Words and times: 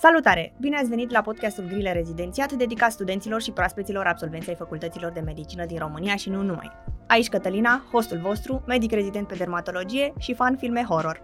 Salutare! 0.00 0.52
Bine 0.60 0.76
ați 0.76 0.88
venit 0.88 1.10
la 1.10 1.20
podcastul 1.20 1.64
Grile 1.64 1.92
Rezidențiat, 1.92 2.52
dedicat 2.52 2.92
studenților 2.92 3.42
și 3.42 3.50
proaspeților 3.50 4.06
absolvenței 4.06 4.54
facultăților 4.54 5.12
de 5.12 5.20
medicină 5.20 5.64
din 5.64 5.78
România 5.78 6.16
și 6.16 6.30
nu 6.30 6.42
numai. 6.42 6.72
Aici 7.06 7.28
Cătălina, 7.28 7.84
hostul 7.92 8.18
vostru, 8.18 8.62
medic 8.66 8.92
rezident 8.92 9.26
pe 9.26 9.34
dermatologie 9.34 10.12
și 10.18 10.34
fan 10.34 10.56
filme 10.56 10.84
horror. 10.88 11.22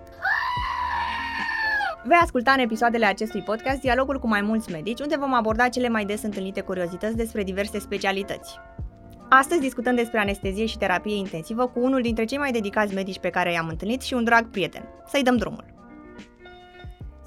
Vei 2.04 2.18
asculta 2.22 2.52
în 2.52 2.58
episoadele 2.58 3.06
acestui 3.06 3.42
podcast 3.42 3.80
dialogul 3.80 4.18
cu 4.18 4.28
mai 4.28 4.40
mulți 4.40 4.70
medici, 4.70 5.00
unde 5.00 5.16
vom 5.16 5.34
aborda 5.34 5.68
cele 5.68 5.88
mai 5.88 6.04
des 6.04 6.22
întâlnite 6.22 6.60
curiozități 6.60 7.16
despre 7.16 7.42
diverse 7.42 7.78
specialități. 7.78 8.58
Astăzi 9.28 9.60
discutăm 9.60 9.94
despre 9.94 10.18
anestezie 10.18 10.66
și 10.66 10.78
terapie 10.78 11.16
intensivă 11.16 11.66
cu 11.66 11.80
unul 11.80 12.02
dintre 12.02 12.24
cei 12.24 12.38
mai 12.38 12.52
dedicați 12.52 12.94
medici 12.94 13.18
pe 13.18 13.30
care 13.30 13.52
i-am 13.52 13.68
întâlnit 13.68 14.02
și 14.02 14.14
un 14.14 14.24
drag 14.24 14.50
prieten. 14.50 14.88
Să-i 15.06 15.22
dăm 15.22 15.36
drumul! 15.36 15.73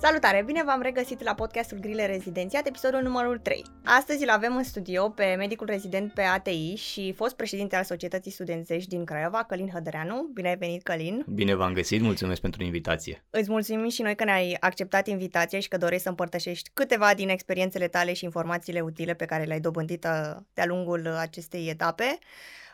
Salutare! 0.01 0.43
Bine 0.45 0.63
v-am 0.63 0.81
regăsit 0.81 1.23
la 1.23 1.33
podcastul 1.33 1.77
Grile 1.77 2.05
Rezidențiat, 2.05 2.67
episodul 2.67 3.01
numărul 3.01 3.37
3. 3.37 3.63
Astăzi 3.83 4.23
îl 4.23 4.29
avem 4.29 4.55
în 4.55 4.63
studio 4.63 5.09
pe 5.09 5.35
medicul 5.37 5.67
rezident 5.67 6.13
pe 6.13 6.21
ATI 6.21 6.75
și 6.75 7.13
fost 7.13 7.35
președinte 7.35 7.75
al 7.75 7.83
Societății 7.83 8.31
Studențești 8.31 8.89
din 8.89 9.05
Craiova, 9.05 9.43
Călin 9.43 9.69
Hădăreanu. 9.73 10.29
Bine 10.33 10.47
ai 10.47 10.57
venit, 10.57 10.83
Călin! 10.83 11.25
Bine 11.27 11.55
v-am 11.55 11.73
găsit, 11.73 12.01
mulțumesc 12.01 12.41
pentru 12.41 12.63
invitație! 12.63 13.25
Îți 13.29 13.49
mulțumim 13.49 13.89
și 13.89 14.01
noi 14.01 14.15
că 14.15 14.23
ne-ai 14.23 14.57
acceptat 14.59 15.07
invitația 15.07 15.59
și 15.59 15.67
că 15.67 15.77
dorești 15.77 16.03
să 16.03 16.09
împărtășești 16.09 16.69
câteva 16.73 17.13
din 17.13 17.29
experiențele 17.29 17.87
tale 17.87 18.13
și 18.13 18.23
informațiile 18.23 18.81
utile 18.81 19.13
pe 19.13 19.25
care 19.25 19.43
le-ai 19.43 19.59
dobândit 19.59 20.03
uh, 20.03 20.41
de-a 20.53 20.65
lungul 20.65 21.07
acestei 21.07 21.69
etape. 21.69 22.17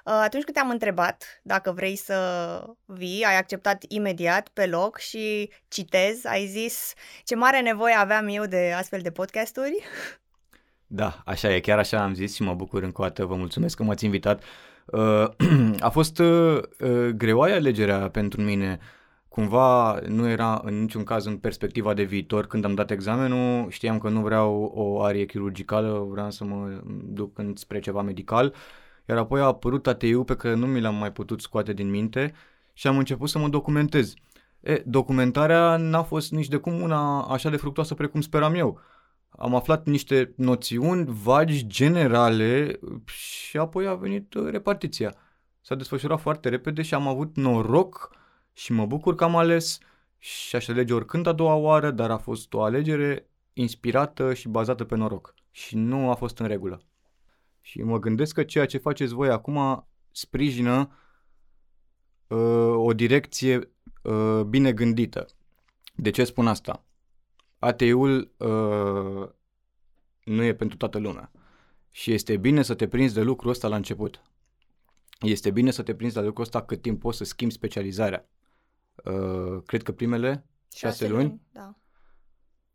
Uh, 0.03 0.13
atunci 0.23 0.43
când 0.43 0.55
te-am 0.55 0.70
întrebat 0.70 1.41
dacă 1.43 1.71
vrei 1.71 1.95
să 1.95 2.16
vii, 2.85 3.23
ai 3.23 3.38
acceptat 3.38 3.84
imediat 3.88 4.48
pe 4.48 4.66
loc 4.66 4.98
și 4.98 5.49
citez, 5.67 6.25
ai 6.25 6.45
zis 6.45 6.94
ce 7.23 7.35
mare 7.35 7.61
nevoie 7.61 7.94
aveam 7.94 8.27
eu 8.27 8.45
de 8.45 8.73
astfel 8.77 8.99
de 9.02 9.11
podcasturi. 9.11 9.83
Da, 10.88 11.22
așa 11.25 11.53
e, 11.53 11.59
chiar 11.59 11.78
așa 11.78 12.03
am 12.03 12.13
zis 12.13 12.36
și 12.36 12.41
mă 12.41 12.53
bucur 12.53 12.83
încă 12.83 13.02
o 13.02 13.03
dată, 13.03 13.25
vă 13.25 13.36
mulțumesc 13.36 13.78
că 13.78 13.83
m-ați 13.83 14.05
invitat. 14.05 14.44
Uh, 14.86 15.25
a 15.80 15.89
fost 15.89 16.19
uh, 16.19 16.59
greoaie 17.16 17.53
alegerea 17.53 18.09
pentru 18.09 18.41
mine, 18.41 18.80
cumva 19.28 20.00
nu 20.08 20.30
era 20.30 20.61
în 20.63 20.81
niciun 20.81 21.03
caz 21.03 21.25
în 21.25 21.38
perspectiva 21.38 21.94
de 21.94 22.03
viitor. 22.03 22.47
Când 22.47 22.66
am 22.66 22.73
dat 22.73 22.91
examenul, 22.91 23.69
știam 23.69 23.97
că 23.97 24.09
nu 24.09 24.22
vreau 24.22 24.72
o 24.75 25.02
arie 25.02 25.25
chirurgicală, 25.25 26.08
vreau 26.09 26.31
să 26.31 26.44
mă 26.44 26.81
duc 27.03 27.41
spre 27.53 27.80
ceva 27.80 28.02
medical. 28.02 28.45
Uh, 28.45 28.81
iar 29.06 29.18
apoi 29.18 29.42
a 29.42 29.46
apărut 29.46 29.88
ATU 29.88 30.23
pe 30.23 30.36
care 30.36 30.54
nu 30.54 30.68
mi 30.68 30.82
l-am 30.82 30.96
mai 30.96 31.12
putut 31.12 31.42
scoate 31.42 31.73
din 31.73 31.90
minte 31.90 32.34
și 32.73 32.88
am 32.88 32.98
început 32.98 33.30
să 33.30 33.40
mă 33.40 33.50
documentez. 33.50 34.14
E, 34.59 34.84
documentarea 34.86 35.78
n-a 35.78 36.04
fost 36.04 36.32
nici 36.32 36.48
de 36.48 36.58
cum 36.58 36.82
una 36.82 37.22
așa 37.22 37.50
de 37.50 37.58
fructoasă 37.58 37.94
precum 37.94 38.22
speram 38.22 38.54
eu. 38.54 38.80
Am 39.30 39.56
aflat 39.56 39.86
niște 39.86 40.34
noțiuni 40.38 41.06
vagi, 41.08 41.68
generale 41.68 42.80
și 43.06 43.58
apoi 43.58 43.88
a 43.88 43.94
venit 43.94 44.34
uh, 44.34 44.50
repartiția. 44.50 45.16
S-a 45.62 45.76
desfășurat 45.76 46.20
foarte 46.20 46.50
repede 46.50 46.81
și 46.81 46.94
am 46.94 47.08
avut 47.08 47.36
noroc 47.36 48.16
și 48.54 48.72
mă 48.72 48.86
bucur 48.86 49.16
că 49.16 49.24
am 49.24 49.36
ales 49.36 49.78
și 50.18 50.56
aș 50.56 50.68
alege 50.68 50.94
oricând 50.94 51.28
a 51.28 51.31
doua 51.31 51.56
oară, 51.56 51.92
dar 51.92 52.12
a 52.12 52.18
fost 52.18 52.54
o 52.54 52.62
alegere 52.62 53.30
inspirată 53.54 54.34
și 54.34 54.48
bazată 54.48 54.84
pe 54.84 54.96
noroc 54.96 55.34
și 55.52 55.76
nu 55.76 56.09
a 56.09 56.14
fost 56.14 56.40
în 56.40 56.48
regulă. 56.48 56.81
Și 57.66 57.81
mă 57.81 58.00
gândesc 58.00 58.33
că 58.33 58.44
ceea 58.44 58.66
ce 58.66 58.78
faceți 58.78 59.14
voi 59.14 59.30
acum 59.30 59.88
sprijină 60.11 60.92
uh, 62.28 62.73
o 62.75 62.94
direcție 62.94 63.72
uh, 64.02 64.42
bine 64.42 64.73
gândită. 64.73 65.25
De 65.95 66.09
ce 66.09 66.23
spun 66.23 66.47
asta? 66.47 66.86
ATI-ul 67.59 68.31
uh, 68.38 69.30
nu 70.23 70.44
e 70.44 70.53
pentru 70.53 70.78
toată 70.78 70.97
lumea. 70.97 71.31
Și 71.91 72.11
este 72.11 72.38
bine 72.38 72.61
să 72.61 72.73
te 72.73 72.88
prinzi 72.88 73.14
de 73.14 73.22
lucrul 73.22 73.50
ăsta 73.52 73.68
la 73.68 73.75
început. 73.75 74.22
Este 75.19 75.51
bine 75.51 75.72
să 75.72 75.84
te 75.84 75.95
prinzi 75.95 76.16
de 76.16 76.22
lucrul 76.22 76.44
ăsta 76.44 76.63
cât 76.63 76.81
timp 76.81 77.00
poți 77.00 77.18
să 77.18 77.24
schimbi 77.24 77.53
specializarea. 77.53 78.30
Uh, 78.95 79.62
cred 79.66 79.84
că 79.84 79.91
primele 79.91 80.45
șase, 80.74 80.85
șase 80.88 81.07
luni. 81.07 81.24
luni 81.24 81.41
da. 81.51 81.75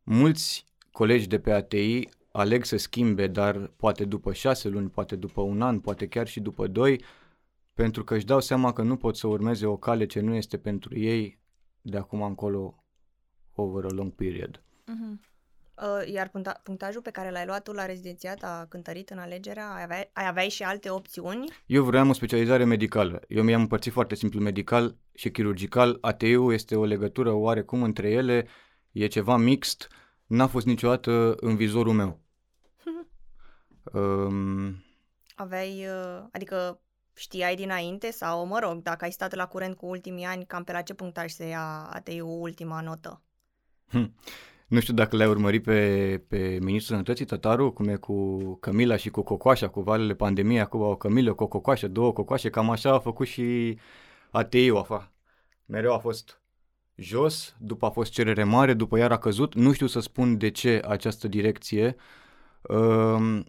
Mulți 0.02 0.66
colegi 0.92 1.26
de 1.26 1.40
pe 1.40 1.52
ATI 1.52 2.08
aleg 2.38 2.64
să 2.64 2.76
schimbe, 2.76 3.26
dar 3.26 3.66
poate 3.76 4.04
după 4.04 4.32
șase 4.32 4.68
luni, 4.68 4.88
poate 4.88 5.16
după 5.16 5.40
un 5.40 5.62
an, 5.62 5.80
poate 5.80 6.08
chiar 6.08 6.26
și 6.26 6.40
după 6.40 6.66
doi, 6.66 7.04
pentru 7.74 8.04
că 8.04 8.14
își 8.14 8.24
dau 8.24 8.40
seama 8.40 8.72
că 8.72 8.82
nu 8.82 8.96
pot 8.96 9.16
să 9.16 9.26
urmeze 9.26 9.66
o 9.66 9.76
cale 9.76 10.06
ce 10.06 10.20
nu 10.20 10.34
este 10.34 10.58
pentru 10.58 10.98
ei 10.98 11.38
de 11.80 11.96
acum 11.96 12.22
încolo 12.22 12.84
over 13.54 13.84
a 13.84 13.94
long 13.94 14.12
period. 14.12 14.62
Uh-huh. 14.62 15.36
Uh, 15.82 16.12
iar 16.12 16.28
puncta- 16.28 16.60
punctajul 16.62 17.02
pe 17.02 17.10
care 17.10 17.30
l-ai 17.30 17.46
luat 17.46 17.62
tu 17.62 17.72
la 17.72 17.86
rezidențiat 17.86 18.42
a 18.42 18.66
cântărit 18.68 19.10
în 19.10 19.18
alegerea? 19.18 19.74
Ai 19.74 19.82
avea, 19.82 20.10
ai 20.12 20.26
avea 20.26 20.48
și 20.48 20.62
alte 20.62 20.90
opțiuni? 20.90 21.52
Eu 21.66 21.84
vreau 21.84 22.08
o 22.08 22.12
specializare 22.12 22.64
medicală. 22.64 23.20
Eu 23.28 23.42
mi-am 23.42 23.60
împărțit 23.60 23.92
foarte 23.92 24.14
simplu 24.14 24.40
medical 24.40 24.96
și 25.14 25.30
chirurgical. 25.30 25.98
ATU 26.00 26.52
este 26.52 26.76
o 26.76 26.84
legătură 26.84 27.32
oarecum 27.32 27.82
între 27.82 28.10
ele, 28.10 28.46
e 28.92 29.06
ceva 29.06 29.36
mixt, 29.36 29.88
n-a 30.26 30.46
fost 30.46 30.66
niciodată 30.66 31.34
în 31.40 31.56
vizorul 31.56 31.92
meu. 31.92 32.20
Um... 33.92 34.84
Aveai, 35.34 35.86
uh, 35.86 36.24
adică 36.32 36.80
știai 37.14 37.56
dinainte 37.56 38.10
sau, 38.10 38.46
mă 38.46 38.58
rog, 38.58 38.82
dacă 38.82 39.04
ai 39.04 39.10
stat 39.10 39.34
la 39.34 39.46
curent 39.46 39.76
cu 39.76 39.86
ultimii 39.86 40.24
ani, 40.24 40.44
cam 40.44 40.64
pe 40.64 40.72
la 40.72 40.82
ce 40.82 40.94
punctaj 40.94 41.30
se 41.30 41.46
ia 41.46 41.88
ATI-ul 41.92 42.40
ultima 42.40 42.80
notă? 42.80 43.22
Hm. 43.88 44.14
Nu 44.66 44.80
știu 44.80 44.94
dacă 44.94 45.16
le-ai 45.16 45.28
urmărit 45.28 45.62
pe, 45.62 46.22
pe 46.28 46.38
Ministrul 46.38 46.80
Sănătății, 46.80 47.24
Tătaru, 47.24 47.72
cum 47.72 47.88
e 47.88 47.96
cu 47.96 48.54
Camila 48.54 48.96
și 48.96 49.10
cu 49.10 49.22
Cocoașa, 49.22 49.68
cu 49.68 49.80
valele 49.80 50.14
pandemiei, 50.14 50.60
acum 50.60 50.80
o 50.80 50.96
Camilă 50.96 51.34
cu 51.34 51.42
o 51.42 51.46
Cocoașă, 51.46 51.88
două 51.88 52.12
Cocoașe, 52.12 52.50
cam 52.50 52.70
așa 52.70 52.92
a 52.92 52.98
făcut 52.98 53.26
și 53.26 53.78
ATI-ul 54.30 54.76
afa. 54.76 55.12
Mereu 55.66 55.92
a 55.94 55.98
fost 55.98 56.40
jos, 56.94 57.56
după 57.58 57.86
a 57.86 57.90
fost 57.90 58.12
cerere 58.12 58.44
mare, 58.44 58.74
după 58.74 58.98
iar 58.98 59.12
a 59.12 59.18
căzut. 59.18 59.54
Nu 59.54 59.72
știu 59.72 59.86
să 59.86 60.00
spun 60.00 60.38
de 60.38 60.50
ce 60.50 60.82
această 60.88 61.28
direcție. 61.28 61.96
Uh, 62.62 63.40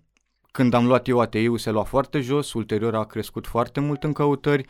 când 0.60 0.74
am 0.74 0.88
luat 0.88 1.08
eu 1.08 1.20
ATI-ul 1.20 1.58
se 1.58 1.72
lua 1.72 1.84
foarte 1.84 2.20
jos, 2.20 2.54
ulterior 2.54 2.96
a 2.96 3.06
crescut 3.06 3.48
foarte 3.48 3.80
mult 3.80 4.04
în 4.04 4.14
căutări, 4.14 4.68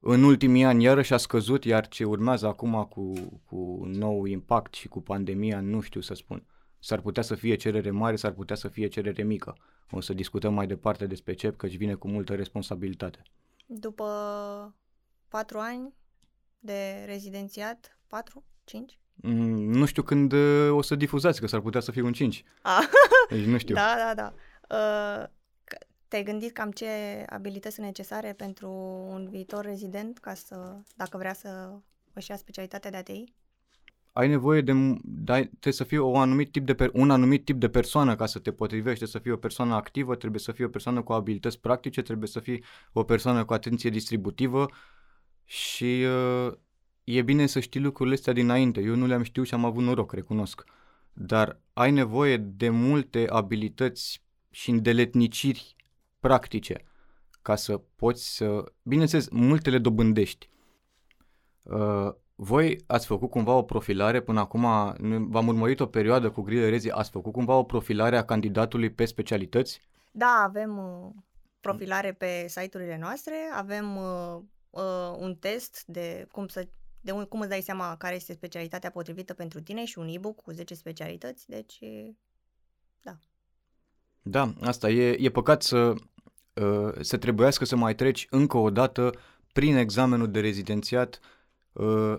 în 0.00 0.22
ultimii 0.22 0.64
ani 0.64 0.82
iarăși 0.82 1.12
a 1.12 1.16
scăzut, 1.16 1.64
iar 1.64 1.88
ce 1.88 2.04
urmează 2.04 2.46
acum 2.46 2.84
cu, 2.90 3.12
cu 3.44 3.82
nou 3.84 4.24
impact 4.24 4.74
și 4.74 4.88
cu 4.88 5.00
pandemia, 5.00 5.60
nu 5.60 5.80
știu 5.80 6.00
să 6.00 6.14
spun. 6.14 6.46
S-ar 6.78 7.00
putea 7.00 7.22
să 7.22 7.34
fie 7.34 7.54
cerere 7.54 7.90
mare, 7.90 8.16
s-ar 8.16 8.32
putea 8.32 8.56
să 8.56 8.68
fie 8.68 8.86
cerere 8.86 9.22
mică. 9.22 9.56
O 9.90 10.00
să 10.00 10.12
discutăm 10.14 10.54
mai 10.54 10.66
departe 10.66 11.06
despre 11.06 11.34
CEP, 11.34 11.56
căci 11.56 11.76
vine 11.76 11.94
cu 11.94 12.08
multă 12.08 12.34
responsabilitate. 12.34 13.22
După 13.66 14.04
patru 15.28 15.58
ani 15.58 15.94
de 16.58 17.04
rezidențiat, 17.06 17.98
patru, 18.06 18.44
cinci? 18.64 18.98
Mm, 19.14 19.70
nu 19.72 19.84
știu 19.84 20.02
când 20.02 20.32
uh, 20.32 20.70
o 20.70 20.82
să 20.82 20.94
difuzați, 20.94 21.40
că 21.40 21.46
s-ar 21.46 21.60
putea 21.60 21.80
să 21.80 21.90
fie 21.90 22.02
un 22.02 22.12
5. 22.12 22.44
Ah. 22.62 22.82
Deci 23.28 23.44
nu 23.44 23.58
știu. 23.58 23.74
Da, 23.84 23.94
da, 23.98 24.14
da. 24.14 24.34
Uh, 24.70 25.24
te-ai 26.08 26.22
gândit 26.22 26.52
cam 26.52 26.70
ce 26.70 26.86
abilități 27.28 27.74
sunt 27.74 27.86
necesare 27.86 28.32
pentru 28.32 28.70
un 29.10 29.28
viitor 29.30 29.64
rezident 29.64 30.18
ca 30.18 30.34
să, 30.34 30.76
dacă 30.96 31.16
vrea 31.16 31.34
să 31.34 31.78
își 32.12 32.30
ia 32.30 32.36
specialitatea 32.36 32.90
de 32.90 32.96
ATI? 32.96 33.24
Ai 34.12 34.28
nevoie 34.28 34.60
de, 34.60 34.72
de 35.02 35.32
trebuie 35.32 35.72
să 35.72 35.84
fii 35.84 35.98
o 35.98 36.18
anumit 36.18 36.52
tip 36.52 36.66
de 36.66 36.74
per, 36.74 36.90
un 36.92 37.10
anumit 37.10 37.44
tip 37.44 37.60
de 37.60 37.68
persoană 37.68 38.16
ca 38.16 38.26
să 38.26 38.38
te 38.38 38.52
potrivești, 38.52 39.06
să 39.06 39.18
fii 39.18 39.30
o 39.30 39.36
persoană 39.36 39.74
activă, 39.74 40.14
trebuie 40.14 40.40
să 40.40 40.52
fii 40.52 40.64
o 40.64 40.68
persoană 40.68 41.02
cu 41.02 41.12
abilități 41.12 41.60
practice, 41.60 42.02
trebuie 42.02 42.28
să 42.28 42.40
fii 42.40 42.64
o 42.92 43.04
persoană 43.04 43.44
cu 43.44 43.52
atenție 43.52 43.90
distributivă 43.90 44.70
și 45.44 46.04
uh, 46.46 46.52
e 47.04 47.22
bine 47.22 47.46
să 47.46 47.60
știi 47.60 47.80
lucrurile 47.80 48.14
astea 48.14 48.32
dinainte. 48.32 48.80
Eu 48.80 48.94
nu 48.94 49.06
le-am 49.06 49.22
știut 49.22 49.46
și 49.46 49.54
am 49.54 49.64
avut 49.64 49.82
noroc, 49.82 50.12
recunosc. 50.12 50.64
Dar 51.12 51.60
ai 51.72 51.90
nevoie 51.90 52.36
de 52.36 52.68
multe 52.68 53.26
abilități 53.28 54.25
și 54.56 54.70
îndeletniciri 54.70 55.76
practice 56.20 56.84
ca 57.42 57.56
să 57.56 57.78
poți 57.96 58.36
să... 58.36 58.64
Bineînțeles, 58.82 59.28
multe 59.28 59.70
le 59.70 59.78
dobândești. 59.78 60.48
Uh, 61.62 62.14
voi 62.34 62.84
ați 62.86 63.06
făcut 63.06 63.30
cumva 63.30 63.52
o 63.52 63.62
profilare 63.62 64.20
până 64.20 64.40
acum, 64.40 64.62
v-am 65.30 65.46
urmărit 65.46 65.80
o 65.80 65.86
perioadă 65.86 66.30
cu 66.30 66.40
grile 66.40 66.68
rezi, 66.68 66.90
ați 66.90 67.10
făcut 67.10 67.32
cumva 67.32 67.54
o 67.54 67.64
profilare 67.64 68.16
a 68.16 68.24
candidatului 68.24 68.90
pe 68.90 69.04
specialități? 69.04 69.80
Da, 70.10 70.42
avem 70.46 70.78
uh, 70.78 71.10
profilare 71.60 72.12
pe 72.12 72.46
site-urile 72.48 72.98
noastre, 72.98 73.34
avem 73.54 73.96
uh, 73.96 74.38
uh, 74.70 75.16
un 75.18 75.34
test 75.34 75.84
de 75.86 76.26
cum 76.32 76.46
să 76.46 76.68
de 77.00 77.12
un, 77.12 77.24
cum 77.24 77.40
îți 77.40 77.48
dai 77.48 77.60
seama 77.60 77.96
care 77.96 78.14
este 78.14 78.32
specialitatea 78.32 78.90
potrivită 78.90 79.34
pentru 79.34 79.60
tine 79.60 79.84
și 79.84 79.98
un 79.98 80.08
e-book 80.08 80.42
cu 80.42 80.50
10 80.50 80.74
specialități, 80.74 81.48
deci 81.48 81.78
da. 83.02 83.18
Da, 84.28 84.52
asta 84.60 84.90
e, 84.90 85.16
e 85.20 85.30
păcat 85.30 85.62
să, 85.62 85.94
uh, 86.54 86.92
să 87.00 87.16
trebuiască 87.16 87.64
să 87.64 87.76
mai 87.76 87.94
treci 87.94 88.26
încă 88.30 88.56
o 88.56 88.70
dată 88.70 89.12
prin 89.52 89.76
examenul 89.76 90.30
de 90.30 90.40
rezidențiat 90.40 91.20
uh, 91.72 92.18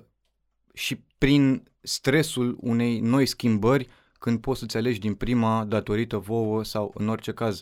și 0.74 1.04
prin 1.18 1.70
stresul 1.82 2.58
unei 2.62 3.00
noi 3.00 3.26
schimbări 3.26 3.88
când 4.20 4.40
poți 4.40 4.60
să-ți 4.60 4.78
alegi 4.78 5.00
din 5.00 5.16
prima 5.16 5.66
datorită 5.66 6.18
vouă 6.18 6.64
sau 6.64 6.92
în 6.96 7.08
orice 7.08 7.34
caz 7.34 7.62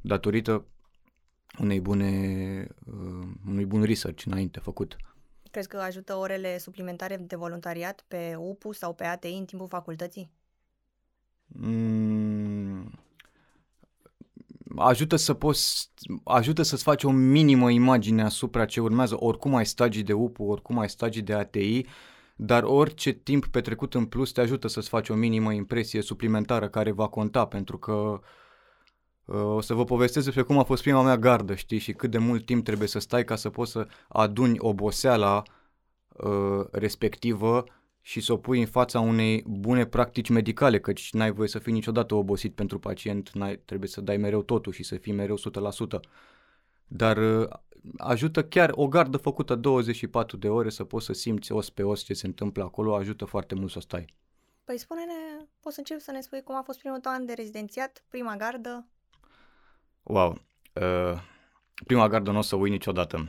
datorită 0.00 0.66
unei 1.58 1.80
bune, 1.80 2.66
uh, 2.86 3.26
unui 3.48 3.64
bun 3.64 3.82
research 3.82 4.24
înainte 4.24 4.60
făcut. 4.60 4.96
Crezi 5.50 5.68
că 5.68 5.76
ajută 5.76 6.14
orele 6.14 6.58
suplimentare 6.58 7.16
de 7.16 7.36
voluntariat 7.36 8.04
pe 8.08 8.34
UPU 8.38 8.72
sau 8.72 8.94
pe 8.94 9.04
ATI 9.04 9.36
în 9.38 9.44
timpul 9.44 9.68
facultății? 9.68 10.30
Mm, 11.46 13.01
ajută 14.76 15.16
să 15.16 15.34
poți, 15.34 15.90
ajută 16.24 16.62
să-ți 16.62 16.82
faci 16.82 17.04
o 17.04 17.10
minimă 17.10 17.70
imagine 17.70 18.22
asupra 18.22 18.64
ce 18.64 18.80
urmează. 18.80 19.16
Oricum 19.18 19.54
ai 19.54 19.66
stagii 19.66 20.02
de 20.02 20.12
UPU, 20.12 20.44
oricum 20.44 20.78
ai 20.78 20.88
stagii 20.88 21.22
de 21.22 21.34
ATI, 21.34 21.86
dar 22.36 22.62
orice 22.62 23.12
timp 23.12 23.46
petrecut 23.46 23.94
în 23.94 24.06
plus 24.06 24.32
te 24.32 24.40
ajută 24.40 24.68
să-ți 24.68 24.88
faci 24.88 25.08
o 25.08 25.14
minimă 25.14 25.52
impresie 25.52 26.02
suplimentară 26.02 26.68
care 26.68 26.90
va 26.90 27.08
conta, 27.08 27.46
pentru 27.46 27.78
că 27.78 28.20
uh, 29.24 29.44
o 29.44 29.60
să 29.60 29.74
vă 29.74 29.84
povestesc 29.84 30.24
despre 30.24 30.42
cum 30.42 30.58
a 30.58 30.62
fost 30.62 30.82
prima 30.82 31.02
mea 31.02 31.18
gardă, 31.18 31.54
știi, 31.54 31.78
și 31.78 31.92
cât 31.92 32.10
de 32.10 32.18
mult 32.18 32.46
timp 32.46 32.64
trebuie 32.64 32.88
să 32.88 32.98
stai 32.98 33.24
ca 33.24 33.36
să 33.36 33.50
poți 33.50 33.70
să 33.70 33.86
aduni 34.08 34.58
oboseala 34.58 35.42
uh, 36.08 36.66
respectivă 36.70 37.64
și 38.04 38.20
să 38.20 38.32
o 38.32 38.36
pui 38.36 38.60
în 38.60 38.66
fața 38.66 39.00
unei 39.00 39.44
bune 39.46 39.86
practici 39.86 40.28
medicale, 40.28 40.80
căci 40.80 41.12
n-ai 41.12 41.32
voie 41.32 41.48
să 41.48 41.58
fii 41.58 41.72
niciodată 41.72 42.14
obosit 42.14 42.54
pentru 42.54 42.78
pacient, 42.78 43.30
n-ai, 43.30 43.56
trebuie 43.56 43.88
să 43.88 44.00
dai 44.00 44.16
mereu 44.16 44.42
totul 44.42 44.72
și 44.72 44.82
să 44.82 44.96
fii 44.96 45.12
mereu 45.12 45.36
100%. 45.96 46.00
Dar 46.86 47.16
uh, 47.16 47.48
ajută 47.96 48.44
chiar 48.44 48.70
o 48.74 48.88
gardă 48.88 49.16
făcută 49.16 49.54
24 49.54 50.36
de 50.36 50.48
ore 50.48 50.70
să 50.70 50.84
poți 50.84 51.06
să 51.06 51.12
simți 51.12 51.52
os 51.52 51.70
pe 51.70 51.82
os 51.82 52.02
ce 52.02 52.14
se 52.14 52.26
întâmplă 52.26 52.62
acolo, 52.62 52.94
ajută 52.94 53.24
foarte 53.24 53.54
mult 53.54 53.70
să 53.70 53.80
stai. 53.80 54.14
Păi 54.64 54.78
spune-ne, 54.78 55.46
poți 55.60 55.74
să 55.74 55.80
încep 55.80 56.00
să 56.00 56.10
ne 56.10 56.20
spui 56.20 56.42
cum 56.42 56.56
a 56.56 56.62
fost 56.62 56.78
primul 56.78 56.98
tău 56.98 57.12
an 57.12 57.26
de 57.26 57.32
rezidențiat, 57.32 58.04
prima 58.08 58.36
gardă? 58.36 58.86
Wow, 60.02 60.40
uh, 60.72 61.20
prima 61.86 62.08
gardă 62.08 62.30
nu 62.30 62.38
o 62.38 62.42
să 62.42 62.56
uit 62.56 62.72
niciodată. 62.72 63.28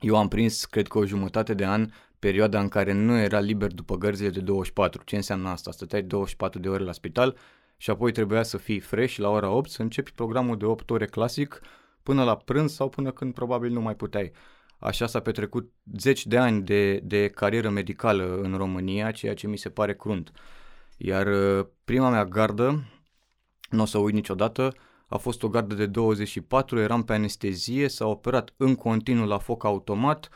Eu 0.00 0.16
am 0.16 0.28
prins, 0.28 0.64
cred 0.64 0.86
că 0.86 0.98
o 0.98 1.04
jumătate 1.04 1.54
de 1.54 1.66
an, 1.66 1.90
perioada 2.26 2.60
în 2.60 2.68
care 2.68 2.92
nu 2.92 3.18
era 3.18 3.38
liber 3.38 3.72
după 3.72 3.96
gărzile 3.96 4.28
de 4.28 4.40
24. 4.40 5.02
Ce 5.04 5.16
înseamnă 5.16 5.48
asta? 5.48 5.70
Stăteai 5.70 6.02
24 6.02 6.58
de 6.58 6.68
ore 6.68 6.84
la 6.84 6.92
spital 6.92 7.36
și 7.76 7.90
apoi 7.90 8.12
trebuia 8.12 8.42
să 8.42 8.56
fii 8.56 8.80
fresh 8.80 9.16
la 9.16 9.28
ora 9.28 9.50
8, 9.50 9.70
să 9.70 9.82
începi 9.82 10.12
programul 10.12 10.56
de 10.56 10.64
8 10.64 10.90
ore 10.90 11.06
clasic 11.06 11.60
până 12.02 12.24
la 12.24 12.36
prânz 12.36 12.72
sau 12.72 12.88
până 12.88 13.10
când 13.10 13.34
probabil 13.34 13.72
nu 13.72 13.80
mai 13.80 13.94
puteai. 13.94 14.32
Așa 14.78 15.06
s-a 15.06 15.20
petrecut 15.20 15.72
zeci 15.98 16.26
de 16.26 16.38
ani 16.38 16.62
de, 16.62 16.96
de 16.98 17.28
carieră 17.28 17.68
medicală 17.68 18.40
în 18.42 18.56
România, 18.56 19.10
ceea 19.10 19.34
ce 19.34 19.46
mi 19.46 19.58
se 19.58 19.68
pare 19.68 19.94
crunt. 19.94 20.32
Iar 20.96 21.26
uh, 21.26 21.66
prima 21.84 22.10
mea 22.10 22.24
gardă, 22.24 22.84
nu 23.70 23.82
o 23.82 23.84
să 23.84 23.98
uit 23.98 24.14
niciodată, 24.14 24.74
a 25.06 25.16
fost 25.16 25.42
o 25.42 25.48
gardă 25.48 25.74
de 25.74 25.86
24, 25.86 26.78
eram 26.78 27.02
pe 27.02 27.12
anestezie, 27.12 27.88
s-a 27.88 28.06
operat 28.06 28.54
în 28.56 28.74
continuu 28.74 29.26
la 29.26 29.38
foc 29.38 29.64
automat, 29.64 30.28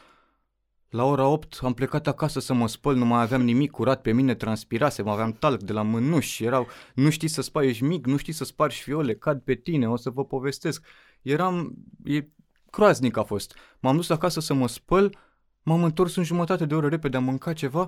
la 0.91 1.05
ora 1.05 1.27
8 1.27 1.59
am 1.63 1.75
plecat 1.75 2.07
acasă 2.07 2.41
să 2.41 2.55
mă 2.55 2.69
spăl, 2.69 2.97
nu 2.97 3.05
mai 3.05 3.23
aveam 3.23 3.43
nimic 3.43 3.71
curat 3.71 4.01
pe 4.01 4.13
mine, 4.13 4.35
transpirase, 4.35 5.03
mă 5.03 5.11
aveam 5.11 5.33
talc 5.33 5.63
de 5.63 5.73
la 5.73 5.83
mânuși, 5.83 6.45
erau, 6.45 6.67
nu 6.95 7.11
știi 7.11 7.29
să 7.29 7.43
spai, 7.43 7.67
ești 7.67 7.85
mic, 7.85 8.07
nu 8.07 8.17
știi 8.17 8.33
să 8.33 8.45
spargi 8.45 8.83
fiole, 8.83 9.15
cad 9.15 9.41
pe 9.41 9.55
tine, 9.55 9.89
o 9.89 9.97
să 9.97 10.11
vă 10.11 10.25
povestesc. 10.25 10.87
Eram, 11.23 11.75
e 12.05 12.29
croaznic 12.71 13.17
a 13.17 13.23
fost. 13.23 13.57
M-am 13.81 13.97
dus 13.97 14.09
acasă 14.09 14.41
să 14.41 14.55
mă 14.55 14.69
spăl, 14.69 15.17
m-am 15.63 15.85
întors 15.85 16.17
în 16.17 16.25
jumătate 16.25 16.67
de 16.67 16.75
oră 16.75 16.89
repede, 16.89 17.17
am 17.17 17.25
mâncat 17.25 17.55
ceva, 17.55 17.87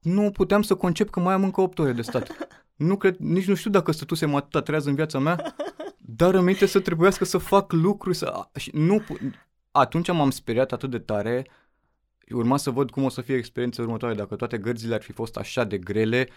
nu 0.00 0.30
puteam 0.30 0.62
să 0.62 0.74
concep 0.74 1.10
că 1.10 1.20
mai 1.20 1.34
am 1.34 1.44
încă 1.44 1.60
8 1.60 1.78
ore 1.78 1.92
de 1.92 2.02
stat. 2.02 2.28
Nu 2.76 2.96
cred, 2.96 3.16
nici 3.16 3.46
nu 3.46 3.54
știu 3.54 3.70
dacă 3.70 3.92
stătusem 3.92 4.34
atâta 4.34 4.60
trează 4.60 4.88
în 4.88 4.94
viața 4.94 5.18
mea, 5.18 5.54
dar 5.98 6.34
îminte 6.34 6.66
să 6.66 6.80
trebuiască 6.80 7.24
să 7.24 7.38
fac 7.38 7.72
lucruri, 7.72 8.16
să... 8.16 8.48
Și 8.54 8.70
nu, 8.74 9.04
atunci 9.70 10.12
m-am 10.12 10.30
speriat 10.30 10.72
atât 10.72 10.90
de 10.90 10.98
tare, 10.98 11.46
urma 12.32 12.56
să 12.56 12.70
văd 12.70 12.90
cum 12.90 13.02
o 13.02 13.08
să 13.08 13.20
fie 13.20 13.36
experiența 13.36 13.82
următoare. 13.82 14.14
Dacă 14.14 14.36
toate 14.36 14.58
gărzile 14.58 14.94
ar 14.94 15.02
fi 15.02 15.12
fost 15.12 15.36
așa 15.36 15.64
de 15.64 15.78
grele, 15.78 16.28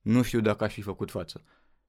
nu 0.00 0.22
știu 0.22 0.40
dacă 0.40 0.64
aș 0.64 0.72
fi 0.72 0.82
făcut 0.82 1.10
față. 1.10 1.42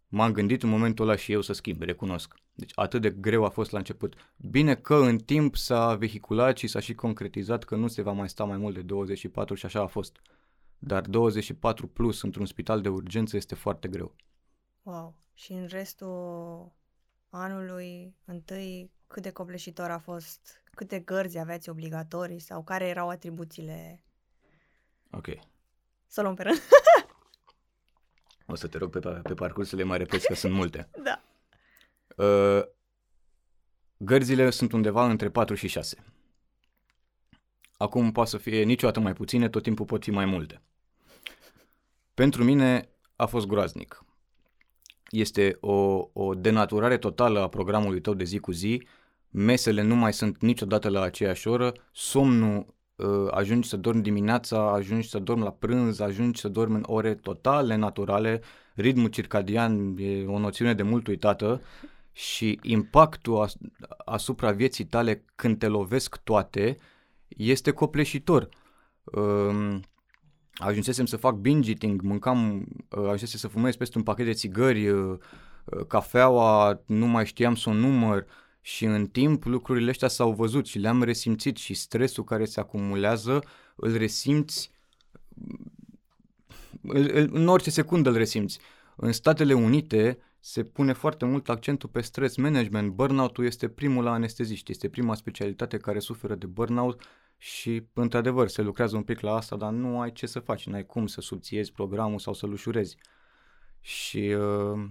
M-am 0.07 0.31
gândit 0.31 0.63
în 0.63 0.69
momentul 0.69 1.07
ăla 1.07 1.18
și 1.18 1.31
eu 1.31 1.42
să 1.42 1.54
schimb, 1.54 1.81
recunosc. 1.81 2.36
Deci 2.54 2.71
atât 2.75 3.01
de 3.01 3.09
greu 3.09 3.45
a 3.45 3.50
fost 3.50 3.71
la 3.71 3.77
început. 3.77 4.15
Bine 4.38 4.75
că 4.75 4.95
în 4.95 5.18
timp 5.18 5.56
s-a 5.56 5.95
vehiculat 5.95 6.57
și 6.57 6.68
s-a 6.68 6.80
și 6.80 6.94
concretizat 6.94 7.63
că 7.63 7.75
nu 7.75 7.88
se 7.88 8.01
va 8.01 8.12
mai 8.12 8.30
sta 8.30 8.44
mai 8.44 8.57
mult 8.57 8.75
de 8.75 8.81
24 8.81 9.56
și 9.56 9.65
așa 9.65 9.81
a 9.81 9.88
fost. 9.88 10.21
Dar 10.77 11.01
24 11.01 11.88
plus 11.88 12.21
într-un 12.21 12.45
spital 12.45 12.81
de 12.81 12.89
urgență 12.89 13.36
este 13.36 13.56
foarte 13.56 13.88
greu. 13.88 14.15
Wow. 14.81 15.15
Și 15.33 15.51
în 15.51 15.65
restul 15.65 16.71
anului 17.30 18.15
întâi, 18.25 18.92
cât 19.07 19.24
de 19.24 19.31
copleșitor 19.31 19.89
a 19.89 20.00
fost? 20.00 20.62
Câte 20.75 21.00
gărzi 21.00 21.38
aveați 21.38 21.69
obligatorii 21.69 22.39
sau 22.39 22.63
care 22.63 22.88
erau 22.88 23.09
atribuțiile? 23.09 24.04
Ok. 25.12 25.27
Să 26.07 26.21
luăm 26.21 26.36
pe 26.36 26.44
rând. 26.44 26.62
o 28.45 28.56
să 28.56 28.68
te 28.68 28.77
rog 28.77 29.00
pe, 29.00 29.09
pe 29.09 29.33
parcurs 29.33 29.69
să 29.69 29.75
le 29.75 29.83
mai 29.83 29.98
repeți, 29.98 30.27
că 30.27 30.33
sunt 30.33 30.54
multe. 30.54 30.89
Da. 31.04 31.21
Uh, 32.24 32.63
gărzile 33.98 34.50
sunt 34.50 34.71
undeva 34.71 35.10
între 35.10 35.30
4 35.30 35.56
și 35.56 35.68
6. 35.68 36.03
Acum 37.77 38.12
poate 38.12 38.30
să 38.30 38.38
fie 38.38 38.63
niciodată 38.63 39.00
mai 39.00 39.13
puține, 39.13 39.50
tot 39.50 39.63
timpul 39.63 39.86
pot 39.86 40.03
fi 40.03 40.12
mai 40.12 40.25
multe. 40.25 40.62
Pentru 42.13 42.44
mine 42.44 42.89
a 43.15 43.25
fost 43.25 43.45
groaznic. 43.45 44.06
Este 45.10 45.57
o, 45.60 46.10
o 46.13 46.33
denaturare 46.33 46.98
totală 46.98 47.39
a 47.39 47.50
programului 47.50 48.01
tău 48.01 48.13
de 48.13 48.24
zi 48.24 48.38
cu 48.38 48.51
zi, 48.51 48.88
mesele 49.29 49.81
nu 49.81 49.95
mai 49.95 50.13
sunt 50.13 50.41
niciodată 50.41 50.89
la 50.89 51.01
aceeași 51.01 51.47
oră, 51.47 51.74
somnul 51.91 52.75
uh, 52.95 53.27
ajungi 53.31 53.69
să 53.69 53.77
dormi 53.77 54.01
dimineața, 54.01 54.71
ajungi 54.71 55.09
să 55.09 55.19
dormi 55.19 55.44
la 55.44 55.51
prânz, 55.51 56.00
ajungi 56.00 56.39
să 56.39 56.47
dormi 56.47 56.75
în 56.75 56.83
ore 56.85 57.15
totale 57.15 57.75
naturale, 57.75 58.41
ritmul 58.75 59.09
circadian 59.09 59.97
e 59.97 60.25
o 60.25 60.39
noțiune 60.39 60.74
de 60.74 60.83
mult 60.83 61.07
uitată 61.07 61.62
și 62.12 62.59
impactul 62.62 63.41
as- 63.41 63.57
asupra 64.06 64.51
vieții 64.51 64.85
tale 64.85 65.24
când 65.35 65.57
te 65.57 65.68
lovesc 65.68 66.18
toate 66.18 66.77
este 67.27 67.71
copleșitor. 67.71 68.50
Uh, 69.03 69.79
ajunsesem 70.53 71.06
să 71.06 71.18
fac 71.18 71.35
binge 71.35 71.69
eating, 71.69 72.01
mâncam, 72.01 72.68
uh, 72.89 73.03
ajunsesem 73.03 73.39
să 73.39 73.48
fumez 73.48 73.75
peste 73.75 73.98
un 73.98 74.03
pachet 74.03 74.25
de 74.25 74.34
țigări, 74.34 74.89
uh, 74.89 75.17
uh, 75.65 75.86
cafeaua, 75.88 76.81
nu 76.86 77.05
mai 77.05 77.25
știam 77.25 77.55
să 77.55 77.69
o 77.69 77.74
număr 77.74 78.25
și 78.67 78.86
în 78.86 79.07
timp 79.07 79.43
lucrurile 79.43 79.89
astea 79.89 80.07
s-au 80.07 80.33
văzut 80.33 80.65
și 80.65 80.79
le-am 80.79 81.03
resimțit 81.03 81.57
și 81.57 81.74
stresul 81.74 82.24
care 82.24 82.45
se 82.45 82.59
acumulează 82.59 83.43
îl 83.75 83.97
resimți 83.97 84.71
îl, 86.81 87.09
îl, 87.13 87.29
în 87.31 87.47
orice 87.47 87.69
secundă 87.69 88.09
îl 88.09 88.15
resimți. 88.15 88.59
În 88.95 89.12
Statele 89.12 89.53
Unite 89.53 90.17
se 90.39 90.63
pune 90.63 90.93
foarte 90.93 91.25
mult 91.25 91.50
accentul 91.50 91.89
pe 91.89 92.01
stress 92.01 92.36
management. 92.36 92.91
Burnout-ul 92.91 93.45
este 93.45 93.67
primul 93.67 94.03
la 94.03 94.12
anesteziști, 94.12 94.71
este 94.71 94.89
prima 94.89 95.15
specialitate 95.15 95.77
care 95.77 96.00
suferă 96.00 96.36
de 96.36 96.45
burnout 96.45 97.01
și, 97.38 97.83
într-adevăr, 97.93 98.47
se 98.47 98.62
lucrează 98.62 98.95
un 98.95 99.03
pic 99.03 99.19
la 99.19 99.36
asta, 99.36 99.55
dar 99.55 99.71
nu 99.71 100.00
ai 100.00 100.12
ce 100.12 100.25
să 100.25 100.39
faci, 100.39 100.67
n-ai 100.67 100.86
cum 100.86 101.07
să 101.07 101.21
subțiezi 101.21 101.71
programul 101.71 102.19
sau 102.19 102.33
să-l 102.33 102.51
ușurezi. 102.51 102.97
Și 103.79 104.36
uh, 104.38 104.89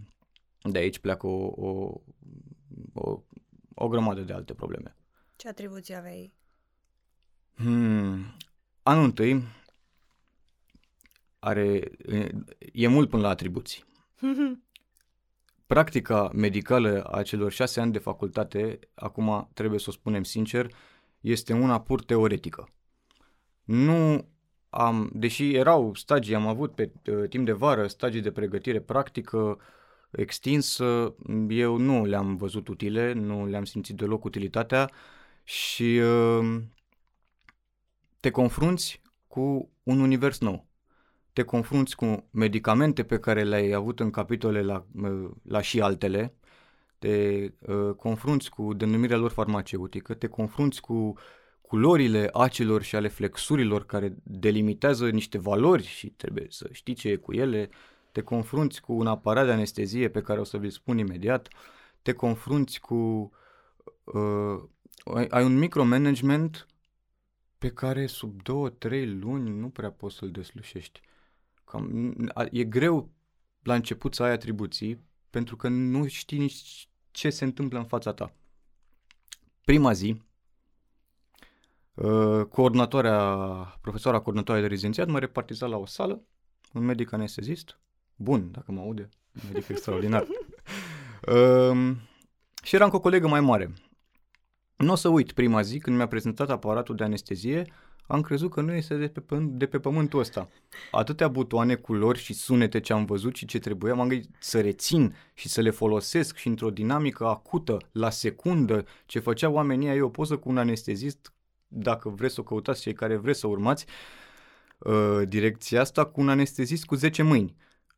de 0.62 0.78
aici 0.78 0.98
pleacă 0.98 1.26
o, 1.26 1.52
o, 1.56 2.00
o, 2.92 3.22
o 3.78 3.88
grămadă 3.88 4.20
de 4.20 4.32
alte 4.32 4.54
probleme. 4.54 4.96
Ce 5.36 5.48
atribuții 5.48 5.94
aveai? 5.94 6.32
Hmm. 7.54 8.36
Anul 8.82 9.04
întâi 9.04 9.42
are, 11.38 11.90
e 12.72 12.86
mult 12.86 13.08
până 13.08 13.22
la 13.22 13.28
atribuții. 13.28 13.84
Practica 15.66 16.30
medicală 16.32 17.04
a 17.10 17.22
celor 17.22 17.52
șase 17.52 17.80
ani 17.80 17.92
de 17.92 17.98
facultate, 17.98 18.78
acum 18.94 19.50
trebuie 19.54 19.78
să 19.78 19.86
o 19.88 19.92
spunem 19.92 20.22
sincer, 20.22 20.74
este 21.20 21.52
una 21.52 21.80
pur 21.80 22.04
teoretică. 22.04 22.68
Nu 23.64 24.28
am, 24.70 25.10
deși 25.12 25.54
erau 25.54 25.94
stagii, 25.94 26.34
am 26.34 26.46
avut 26.46 26.74
pe 26.74 26.92
uh, 27.10 27.28
timp 27.28 27.44
de 27.44 27.52
vară 27.52 27.86
stagii 27.86 28.20
de 28.20 28.30
pregătire 28.30 28.80
practică 28.80 29.58
extinsă, 30.16 31.14
eu 31.48 31.76
nu 31.76 32.04
le-am 32.04 32.36
văzut 32.36 32.68
utile, 32.68 33.12
nu 33.12 33.46
le-am 33.46 33.64
simțit 33.64 33.96
deloc 33.96 34.24
utilitatea 34.24 34.90
și 35.44 36.00
uh, 36.02 36.62
te 38.20 38.30
confrunți 38.30 39.02
cu 39.26 39.70
un 39.82 40.00
univers 40.00 40.40
nou. 40.40 40.66
Te 41.32 41.42
confrunți 41.42 41.96
cu 41.96 42.28
medicamente 42.30 43.04
pe 43.04 43.18
care 43.18 43.42
le-ai 43.42 43.70
avut 43.70 44.00
în 44.00 44.10
capitole 44.10 44.62
la, 44.62 44.86
uh, 45.02 45.30
la 45.42 45.60
și 45.60 45.80
altele, 45.80 46.34
te 46.98 47.48
uh, 47.58 47.94
confrunți 47.96 48.50
cu 48.50 48.74
denumirea 48.74 49.16
lor 49.16 49.30
farmaceutică, 49.30 50.14
te 50.14 50.26
confrunți 50.26 50.80
cu 50.80 51.14
culorile 51.60 52.30
acelor 52.32 52.82
și 52.82 52.96
ale 52.96 53.08
flexurilor 53.08 53.86
care 53.86 54.16
delimitează 54.22 55.10
niște 55.10 55.38
valori 55.38 55.84
și 55.84 56.08
trebuie 56.08 56.46
să 56.48 56.68
știi 56.72 56.94
ce 56.94 57.08
e 57.08 57.16
cu 57.16 57.32
ele, 57.32 57.70
te 58.16 58.22
confrunți 58.22 58.80
cu 58.80 58.92
un 58.92 59.06
aparat 59.06 59.44
de 59.44 59.52
anestezie 59.52 60.08
pe 60.08 60.22
care 60.22 60.40
o 60.40 60.44
să 60.44 60.58
vi-l 60.58 60.70
spun 60.70 60.98
imediat, 60.98 61.48
te 62.02 62.12
confrunți 62.12 62.80
cu... 62.80 63.30
Uh, 64.04 64.62
ai, 65.14 65.26
ai 65.26 65.44
un 65.44 65.58
micromanagement 65.58 66.66
pe 67.58 67.70
care 67.70 68.06
sub 68.06 68.42
două, 68.42 68.68
trei 68.68 69.06
luni 69.06 69.58
nu 69.58 69.68
prea 69.68 69.90
poți 69.90 70.16
să-l 70.16 70.30
deslușești. 70.30 71.00
Cam, 71.64 72.14
e 72.50 72.64
greu 72.64 73.10
la 73.62 73.74
început 73.74 74.14
să 74.14 74.22
ai 74.22 74.30
atribuții 74.30 75.04
pentru 75.30 75.56
că 75.56 75.68
nu 75.68 76.06
știi 76.06 76.38
nici 76.38 76.88
ce 77.10 77.30
se 77.30 77.44
întâmplă 77.44 77.78
în 77.78 77.84
fața 77.84 78.12
ta. 78.12 78.34
Prima 79.64 79.92
zi, 79.92 80.22
uh, 81.94 82.46
coordonatoarea, 82.46 83.18
profesoara 83.80 84.18
coordonatoare 84.18 84.60
de 84.60 84.66
rezidențiat 84.66 85.08
mă 85.08 85.18
repartiza 85.18 85.66
la 85.66 85.76
o 85.76 85.86
sală, 85.86 86.22
un 86.72 86.84
medic 86.84 87.12
anestezist, 87.12 87.78
bun, 88.16 88.50
dacă 88.50 88.72
mă 88.72 88.80
aude, 88.80 89.08
un 89.34 89.50
medic 89.52 89.68
extraordinar. 89.68 90.26
Uh, 91.28 91.96
și 92.62 92.74
eram 92.74 92.88
cu 92.88 92.96
o 92.96 93.00
colegă 93.00 93.28
mai 93.28 93.40
mare. 93.40 93.72
Nu 94.76 94.92
o 94.92 94.94
să 94.94 95.08
uit 95.08 95.32
prima 95.32 95.62
zi 95.62 95.78
când 95.78 95.96
mi-a 95.96 96.06
prezentat 96.06 96.50
aparatul 96.50 96.94
de 96.94 97.04
anestezie, 97.04 97.66
am 98.06 98.20
crezut 98.20 98.50
că 98.50 98.60
nu 98.60 98.72
este 98.72 98.96
de 98.96 99.08
pe, 99.08 99.36
de 99.40 99.66
pe 99.66 99.78
pământul 99.78 100.18
ăsta. 100.18 100.48
Atâtea 100.90 101.28
butoane, 101.28 101.74
culori 101.74 102.18
și 102.18 102.32
sunete 102.34 102.80
ce 102.80 102.92
am 102.92 103.04
văzut 103.04 103.36
și 103.36 103.46
ce 103.46 103.58
trebuia, 103.58 103.94
m-am 103.94 104.08
gândit 104.08 104.30
să 104.38 104.60
rețin 104.60 105.16
și 105.34 105.48
să 105.48 105.60
le 105.60 105.70
folosesc 105.70 106.36
și 106.36 106.48
într-o 106.48 106.70
dinamică 106.70 107.26
acută, 107.26 107.76
la 107.92 108.10
secundă, 108.10 108.84
ce 109.06 109.18
făcea 109.18 109.48
oamenii 109.48 109.88
ei 109.88 110.00
o 110.00 110.08
poză 110.08 110.36
cu 110.36 110.48
un 110.48 110.58
anestezist, 110.58 111.32
dacă 111.68 112.08
vreți 112.08 112.34
să 112.34 112.40
o 112.40 112.44
căutați 112.44 112.80
cei 112.80 112.92
care 112.92 113.16
vreți 113.16 113.40
să 113.40 113.46
urmați, 113.46 113.86
uh, 114.78 115.20
direcția 115.28 115.80
asta 115.80 116.04
cu 116.04 116.20
un 116.20 116.28
anestezist 116.28 116.84
cu 116.84 116.94
10 116.94 117.22
mâini. 117.22 117.56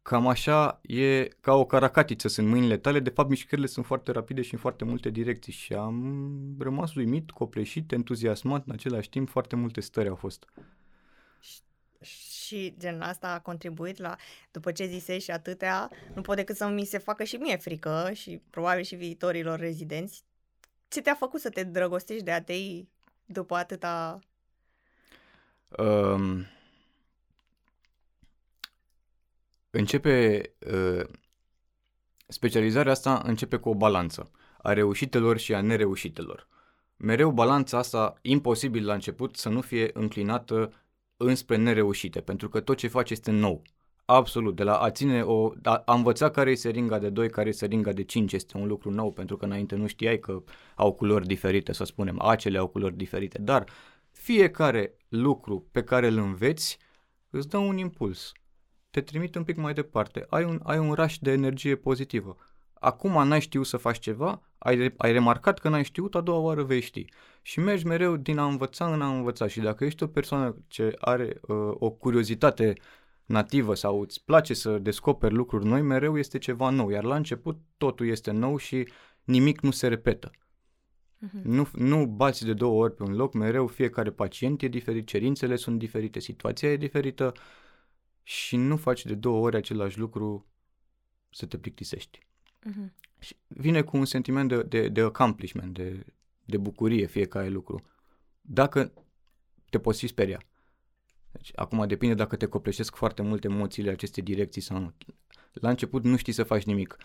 Cam 0.08 0.26
așa 0.26 0.80
e 0.82 1.28
ca 1.40 1.54
o 1.54 1.66
caracatiță 1.66 2.28
sunt 2.28 2.48
mâinile 2.48 2.76
tale, 2.76 3.00
de 3.00 3.10
fapt 3.10 3.28
mișcările 3.28 3.66
sunt 3.66 3.86
foarte 3.86 4.12
rapide 4.12 4.42
și 4.42 4.54
în 4.54 4.60
foarte 4.60 4.84
multe 4.84 5.10
direcții 5.10 5.52
și 5.52 5.72
am 5.74 6.56
rămas 6.58 6.94
uimit, 6.94 7.30
copleșit, 7.30 7.92
entuziasmat 7.92 8.66
în 8.66 8.72
același 8.72 9.08
timp, 9.08 9.28
foarte 9.28 9.56
multe 9.56 9.80
stări 9.80 10.08
au 10.08 10.14
fost. 10.14 10.44
Și 12.00 12.74
gen 12.78 13.00
asta 13.00 13.32
a 13.32 13.40
contribuit 13.40 13.98
la, 13.98 14.16
după 14.50 14.72
ce 14.72 14.86
zise 14.86 15.18
și 15.18 15.30
atâtea, 15.30 15.90
nu 16.14 16.20
pot 16.20 16.36
decât 16.36 16.56
să 16.56 16.68
mi 16.68 16.84
se 16.84 16.98
facă 16.98 17.24
și 17.24 17.36
mie 17.36 17.56
frică 17.56 18.10
și 18.12 18.40
probabil 18.50 18.82
și 18.82 18.94
viitorilor 18.94 19.58
rezidenți. 19.58 20.24
Ce 20.88 21.00
te-a 21.00 21.14
făcut 21.14 21.40
să 21.40 21.50
te 21.50 21.62
drăgostești 21.62 22.24
de 22.24 22.32
ATI 22.32 22.86
după 23.24 23.54
atâta... 23.54 24.18
Um, 25.78 26.46
începe 29.70 30.42
uh, 30.72 31.04
specializarea 32.26 32.92
asta 32.92 33.22
începe 33.24 33.56
cu 33.56 33.68
o 33.68 33.74
balanță 33.74 34.30
a 34.62 34.72
reușitelor 34.72 35.38
și 35.38 35.54
a 35.54 35.60
nereușitelor. 35.60 36.48
Mereu 36.96 37.30
balanța 37.30 37.78
asta, 37.78 38.14
imposibil 38.22 38.86
la 38.86 38.94
început, 38.94 39.36
să 39.36 39.48
nu 39.48 39.60
fie 39.60 39.90
înclinată 39.92 40.72
înspre 41.16 41.56
nereușite, 41.56 42.20
pentru 42.20 42.48
că 42.48 42.60
tot 42.60 42.76
ce 42.76 42.88
faci 42.88 43.10
este 43.10 43.30
nou. 43.30 43.62
Absolut, 44.04 44.56
de 44.56 44.62
la 44.62 44.78
a 44.78 44.90
ține 44.90 45.22
o... 45.22 45.52
A, 45.62 45.82
a 45.84 45.94
învăța 45.94 46.30
care 46.30 46.50
e 46.50 46.54
seringa 46.54 46.98
de 46.98 47.10
2, 47.10 47.30
care 47.30 47.48
e 47.48 47.52
seringa 47.52 47.92
de 47.92 48.02
5 48.02 48.32
este 48.32 48.56
un 48.56 48.66
lucru 48.66 48.90
nou, 48.90 49.12
pentru 49.12 49.36
că 49.36 49.44
înainte 49.44 49.74
nu 49.74 49.86
știai 49.86 50.18
că 50.18 50.42
au 50.74 50.92
culori 50.92 51.26
diferite, 51.26 51.72
să 51.72 51.84
spunem, 51.84 52.20
acele 52.20 52.58
au 52.58 52.66
culori 52.66 52.96
diferite, 52.96 53.38
dar 53.38 53.64
fiecare 54.10 54.96
lucru 55.08 55.66
pe 55.72 55.82
care 55.82 56.06
îl 56.06 56.16
înveți 56.16 56.78
îți 57.30 57.48
dă 57.48 57.56
un 57.56 57.76
impuls 57.76 58.32
te 58.90 59.00
trimit 59.00 59.34
un 59.34 59.44
pic 59.44 59.56
mai 59.56 59.74
departe. 59.74 60.26
Ai 60.28 60.44
un, 60.44 60.60
ai 60.62 60.78
un 60.78 60.92
rush 60.92 61.16
de 61.20 61.30
energie 61.30 61.76
pozitivă. 61.76 62.36
Acum 62.72 63.28
n-ai 63.28 63.40
știut 63.40 63.66
să 63.66 63.76
faci 63.76 63.98
ceva, 63.98 64.42
ai, 64.58 64.94
ai 64.96 65.12
remarcat 65.12 65.58
că 65.58 65.68
n-ai 65.68 65.84
știut, 65.84 66.14
a 66.14 66.20
doua 66.20 66.38
oară 66.38 66.62
vei 66.62 66.80
ști. 66.80 67.04
Și 67.42 67.60
mergi 67.60 67.86
mereu 67.86 68.16
din 68.16 68.38
a 68.38 68.44
învăța 68.46 68.92
în 68.92 69.02
a 69.02 69.08
învăța. 69.08 69.46
Și 69.46 69.60
dacă 69.60 69.84
ești 69.84 70.02
o 70.02 70.06
persoană 70.06 70.56
ce 70.66 70.94
are 70.98 71.40
uh, 71.40 71.56
o 71.78 71.90
curiozitate 71.90 72.74
nativă 73.24 73.74
sau 73.74 74.00
îți 74.00 74.24
place 74.24 74.54
să 74.54 74.78
descoperi 74.78 75.34
lucruri 75.34 75.66
noi, 75.66 75.82
mereu 75.82 76.18
este 76.18 76.38
ceva 76.38 76.70
nou. 76.70 76.90
Iar 76.90 77.04
la 77.04 77.16
început 77.16 77.58
totul 77.76 78.08
este 78.08 78.30
nou 78.30 78.56
și 78.56 78.88
nimic 79.24 79.60
nu 79.60 79.70
se 79.70 79.88
repetă. 79.88 80.30
Uh-huh. 80.30 81.42
Nu, 81.42 81.68
nu 81.72 82.06
bați 82.06 82.44
de 82.44 82.52
două 82.52 82.82
ori 82.82 82.94
pe 82.94 83.02
un 83.02 83.14
loc, 83.14 83.34
mereu 83.34 83.66
fiecare 83.66 84.10
pacient 84.10 84.62
e 84.62 84.68
diferit, 84.68 85.06
cerințele 85.06 85.56
sunt 85.56 85.78
diferite, 85.78 86.18
situația 86.18 86.72
e 86.72 86.76
diferită, 86.76 87.32
uh, 87.34 87.40
și 88.28 88.56
nu 88.56 88.76
faci 88.76 89.04
de 89.04 89.14
două 89.14 89.44
ori 89.44 89.56
același 89.56 89.98
lucru 89.98 90.46
să 91.30 91.46
te 91.46 91.58
plictisești. 91.58 92.18
Uh-huh. 92.70 92.92
Și 93.18 93.36
vine 93.46 93.82
cu 93.82 93.96
un 93.96 94.04
sentiment 94.04 94.48
de, 94.48 94.62
de, 94.62 94.88
de 94.88 95.00
accomplishment, 95.00 95.74
de, 95.74 96.06
de 96.44 96.56
bucurie 96.56 97.06
fiecare 97.06 97.48
lucru. 97.48 97.82
Dacă 98.40 98.92
te 99.70 99.78
poți 99.78 99.98
fi 99.98 100.06
speria. 100.06 100.42
Deci, 101.32 101.50
acum 101.54 101.86
depinde 101.86 102.14
dacă 102.14 102.36
te 102.36 102.46
copleșesc 102.46 102.96
foarte 102.96 103.22
mult 103.22 103.44
emoțiile 103.44 103.90
aceste 103.90 104.20
direcții 104.20 104.60
sau 104.60 104.78
nu. 104.78 104.92
La 105.52 105.68
început 105.68 106.04
nu 106.04 106.16
știi 106.16 106.32
să 106.32 106.42
faci 106.42 106.64
nimic. 106.64 106.96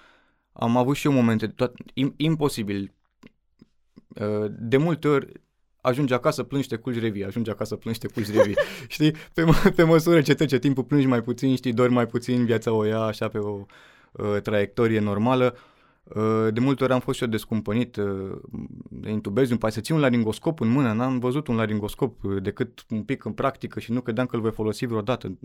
Am 0.52 0.78
avut 0.78 0.96
și 0.96 1.08
eu 1.08 1.14
momente 1.14 1.48
toat, 1.48 1.76
imposibil. 2.16 2.94
Uh, 4.08 4.46
de 4.50 4.78
multe 4.78 5.08
ori 5.08 5.42
ajungi 5.84 6.14
acasă, 6.14 6.44
plângi, 6.44 6.68
te 6.68 6.76
culci, 6.76 7.00
revii, 7.00 7.26
ajungi 7.26 7.50
acasă, 7.50 7.76
plângi, 7.76 8.00
te 8.00 8.08
culci, 8.08 8.32
revii. 8.32 8.56
știi? 8.88 9.12
Pe, 9.12 9.44
pe 9.76 9.84
măsură 9.84 10.22
ce 10.22 10.34
trece 10.34 10.60
timpul, 10.60 10.84
plângi 10.84 11.06
mai 11.06 11.22
puțin, 11.22 11.56
știi, 11.56 11.74
dori 11.74 11.92
mai 11.92 12.06
puțin, 12.06 12.46
viața 12.46 12.72
o 12.72 12.84
ia 12.84 13.00
așa 13.00 13.28
pe 13.28 13.38
o 13.38 13.66
uh, 14.12 14.42
traiectorie 14.42 15.00
normală. 15.00 15.56
Uh, 16.04 16.48
de 16.54 16.60
multe 16.60 16.84
ori 16.84 16.94
am 16.94 17.00
fost 17.00 17.18
și 17.18 17.24
eu 17.24 17.30
descumpănit, 17.30 17.96
uh, 17.96 18.38
intubezi 19.06 19.52
un 19.52 19.70
să 19.70 19.82
ții 19.82 19.94
un 19.94 20.00
laringoscop 20.00 20.60
în 20.60 20.68
mână, 20.68 20.94
n-am 20.94 21.20
văzut 21.20 21.48
un 21.48 21.56
laringoscop 21.56 22.24
uh, 22.24 22.42
decât 22.42 22.86
un 22.90 23.04
pic 23.04 23.26
în 23.26 23.34
practică 23.34 23.80
și 23.80 23.92
nu 23.92 24.02
credeam 24.02 24.28
că 24.28 24.36
îl 24.36 24.42
voi 24.42 24.52
folosi 24.52 24.86
vreodată. 24.86 25.38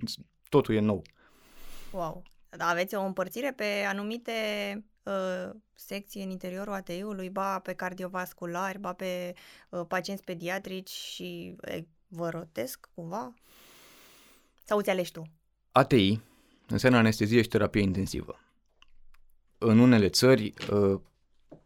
Totul 0.49 0.75
e 0.75 0.80
nou. 0.80 1.02
Wow! 1.92 2.23
Aveți 2.59 2.95
o 2.95 3.02
împărțire 3.02 3.52
pe 3.57 3.64
anumite 3.88 4.33
uh, 5.09 5.55
secții 5.75 6.23
în 6.23 6.31
interiorul 6.31 6.73
ATI-ului, 6.73 7.31
ba 7.31 7.59
pe 7.59 7.73
cardiovasculari, 7.73 8.79
ba 8.79 8.93
pe 8.93 9.35
uh, 9.69 9.81
pacienți 9.88 10.25
pediatrici 10.25 10.91
și 10.91 11.57
uh, 11.69 11.79
vă 12.09 12.29
rotesc 12.29 12.88
cumva? 12.95 13.35
Sau 14.65 14.81
ți 14.81 14.91
alegi 14.91 15.12
tu? 15.12 15.23
ATI 15.73 16.21
înseamnă 16.67 16.99
anestezie 16.99 17.43
și 17.43 17.49
terapie 17.49 17.83
intensivă. 17.83 18.41
În 19.59 19.79
unele 19.79 20.09
țări, 20.09 20.55
uh, 20.71 21.00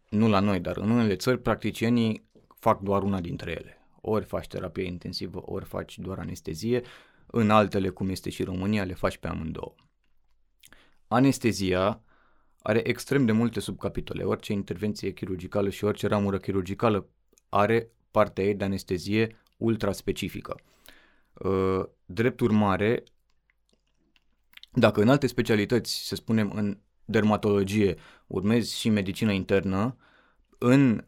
nu 0.08 0.28
la 0.28 0.40
noi, 0.40 0.60
dar 0.60 0.76
în 0.76 0.90
unele 0.90 1.16
țări, 1.16 1.40
practicienii 1.40 2.30
fac 2.58 2.80
doar 2.80 3.02
una 3.02 3.20
dintre 3.20 3.50
ele. 3.50 3.76
Ori 4.00 4.24
faci 4.24 4.46
terapie 4.46 4.84
intensivă, 4.84 5.42
ori 5.44 5.64
faci 5.64 5.98
doar 5.98 6.18
anestezie. 6.18 6.82
În 7.26 7.50
altele, 7.50 7.88
cum 7.88 8.08
este 8.08 8.30
și 8.30 8.42
România, 8.42 8.84
le 8.84 8.94
faci 8.94 9.16
pe 9.16 9.28
amândouă. 9.28 9.74
Anestezia 11.08 12.02
are 12.62 12.88
extrem 12.88 13.24
de 13.24 13.32
multe 13.32 13.60
subcapitole. 13.60 14.22
Orice 14.22 14.52
intervenție 14.52 15.12
chirurgicală 15.12 15.68
și 15.68 15.84
orice 15.84 16.06
ramură 16.06 16.38
chirurgicală 16.38 17.08
are 17.48 17.90
partea 18.10 18.44
ei 18.44 18.54
de 18.54 18.64
anestezie 18.64 19.36
ultra 19.56 19.92
specifică. 19.92 20.60
Uh, 21.32 21.84
drept 22.04 22.40
urmare, 22.40 23.02
dacă 24.72 25.00
în 25.00 25.08
alte 25.08 25.26
specialități, 25.26 26.06
să 26.06 26.14
spunem 26.14 26.50
în 26.54 26.78
dermatologie, 27.04 27.96
urmezi 28.26 28.78
și 28.78 28.88
medicină 28.88 29.32
internă, 29.32 29.96
în 30.58 31.04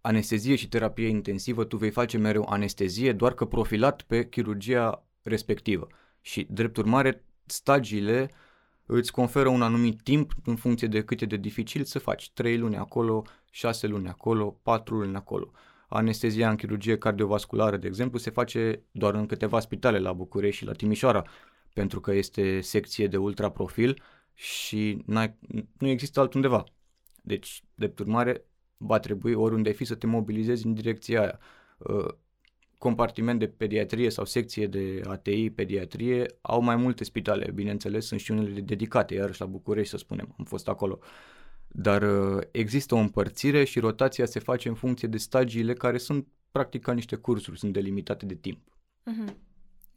anestezie 0.00 0.56
și 0.56 0.68
terapie 0.68 1.06
intensivă 1.06 1.64
tu 1.64 1.76
vei 1.76 1.90
face 1.90 2.18
mereu 2.18 2.46
anestezie, 2.48 3.12
doar 3.12 3.34
că 3.34 3.44
profilat 3.44 4.02
pe 4.02 4.28
chirurgia 4.28 5.06
respectivă. 5.22 5.86
Și 6.20 6.46
drept 6.50 6.76
urmare, 6.76 7.24
stagiile 7.44 8.30
uh, 8.30 8.45
îți 8.86 9.12
conferă 9.12 9.48
un 9.48 9.62
anumit 9.62 10.02
timp 10.02 10.32
în 10.44 10.56
funcție 10.56 10.88
de 10.88 11.04
cât 11.04 11.20
e 11.20 11.26
de 11.26 11.36
dificil 11.36 11.84
să 11.84 11.98
faci. 11.98 12.30
3 12.30 12.58
luni 12.58 12.76
acolo, 12.76 13.24
6 13.50 13.86
luni 13.86 14.08
acolo, 14.08 14.60
4 14.62 14.96
luni 14.96 15.16
acolo. 15.16 15.50
Anestezia 15.88 16.50
în 16.50 16.56
chirurgie 16.56 16.98
cardiovasculară, 16.98 17.76
de 17.76 17.86
exemplu, 17.86 18.18
se 18.18 18.30
face 18.30 18.82
doar 18.90 19.14
în 19.14 19.26
câteva 19.26 19.60
spitale 19.60 19.98
la 19.98 20.12
București 20.12 20.56
și 20.56 20.64
la 20.64 20.72
Timișoara, 20.72 21.24
pentru 21.72 22.00
că 22.00 22.12
este 22.12 22.60
secție 22.60 23.06
de 23.06 23.16
ultraprofil 23.16 24.02
și 24.34 25.04
nu 25.78 25.88
există 25.88 26.20
altundeva. 26.20 26.64
Deci, 27.22 27.62
de 27.74 27.94
urmare, 28.00 28.44
va 28.76 28.98
trebui 28.98 29.32
oriunde 29.32 29.70
fi 29.70 29.84
să 29.84 29.94
te 29.94 30.06
mobilizezi 30.06 30.66
în 30.66 30.74
direcția 30.74 31.20
aia. 31.20 31.38
Uh, 32.76 32.86
compartiment 32.86 33.38
de 33.38 33.48
pediatrie 33.48 34.10
sau 34.10 34.24
secție 34.24 34.66
de 34.66 35.00
ATI 35.04 35.50
pediatrie 35.50 36.26
au 36.40 36.60
mai 36.60 36.76
multe 36.76 37.04
spitale, 37.04 37.50
bineînțeles, 37.50 38.06
sunt 38.06 38.20
și 38.20 38.30
unele 38.30 38.60
dedicate, 38.60 39.14
iarăși 39.14 39.40
la 39.40 39.46
București, 39.46 39.90
să 39.90 39.96
spunem, 39.96 40.34
am 40.38 40.44
fost 40.44 40.68
acolo. 40.68 40.98
Dar 41.68 42.02
uh, 42.02 42.42
există 42.50 42.94
o 42.94 42.98
împărțire 42.98 43.64
și 43.64 43.78
rotația 43.78 44.26
se 44.26 44.38
face 44.38 44.68
în 44.68 44.74
funcție 44.74 45.08
de 45.08 45.16
stagiile 45.16 45.72
care 45.72 45.98
sunt 45.98 46.26
practic 46.50 46.82
ca 46.82 46.92
niște 46.92 47.16
cursuri, 47.16 47.58
sunt 47.58 47.72
delimitate 47.72 48.26
de 48.26 48.34
timp. 48.34 48.58
Uh-huh. 49.10 49.34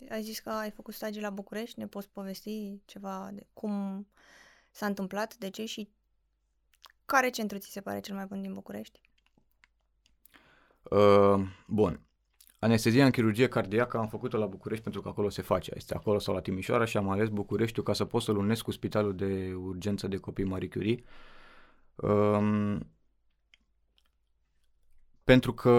ai 0.09 0.21
zis 0.21 0.39
că 0.39 0.50
ai 0.50 0.71
făcut 0.71 0.93
stagii 0.93 1.21
la 1.21 1.29
București, 1.29 1.79
ne 1.79 1.88
poți 1.88 2.09
povesti 2.09 2.81
ceva 2.86 3.29
de 3.33 3.48
cum 3.53 4.07
s-a 4.71 4.86
întâmplat, 4.86 5.36
de 5.36 5.50
ce 5.50 5.65
și 5.65 5.89
care 7.05 7.29
centru 7.29 7.57
ți 7.57 7.71
se 7.71 7.81
pare 7.81 8.00
cel 8.00 8.15
mai 8.15 8.25
bun 8.25 8.41
din 8.41 8.53
București? 8.53 9.01
Uh, 10.83 11.39
bun. 11.67 12.08
Anestezia 12.59 13.05
în 13.05 13.11
chirurgie 13.11 13.47
cardiacă 13.47 13.97
am 13.97 14.07
făcut-o 14.07 14.37
la 14.37 14.45
București 14.45 14.83
pentru 14.83 15.01
că 15.01 15.07
acolo 15.07 15.29
se 15.29 15.41
face. 15.41 15.71
Este 15.75 15.93
acolo 15.93 16.19
sau 16.19 16.33
la 16.33 16.41
Timișoara 16.41 16.85
și 16.85 16.97
am 16.97 17.09
ales 17.09 17.29
Bucureștiul 17.29 17.85
ca 17.85 17.93
să 17.93 18.05
pot 18.05 18.21
să-l 18.21 18.37
unesc 18.37 18.63
cu 18.63 18.71
Spitalul 18.71 19.15
de 19.15 19.53
Urgență 19.55 20.07
de 20.07 20.17
Copii 20.17 20.43
Marie 20.43 20.69
Curie. 20.69 21.03
Um, 21.95 22.89
pentru 25.23 25.53
că 25.53 25.69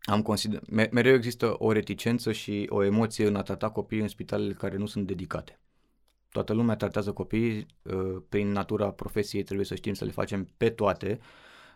am 0.00 0.22
consider... 0.22 0.60
mereu 0.90 1.14
există 1.14 1.54
o 1.58 1.72
reticență 1.72 2.32
și 2.32 2.66
o 2.68 2.84
emoție 2.84 3.26
în 3.26 3.36
a 3.36 3.42
trata 3.42 3.70
copiii 3.70 4.02
în 4.02 4.08
spitalele 4.08 4.52
care 4.52 4.76
nu 4.76 4.86
sunt 4.86 5.06
dedicate. 5.06 5.60
Toată 6.28 6.52
lumea 6.52 6.76
tratează 6.76 7.12
copiii, 7.12 7.66
uh, 7.82 8.22
prin 8.28 8.48
natura 8.52 8.92
profesiei 8.92 9.42
trebuie 9.42 9.66
să 9.66 9.74
știm 9.74 9.94
să 9.94 10.04
le 10.04 10.10
facem 10.10 10.48
pe 10.56 10.70
toate, 10.70 11.20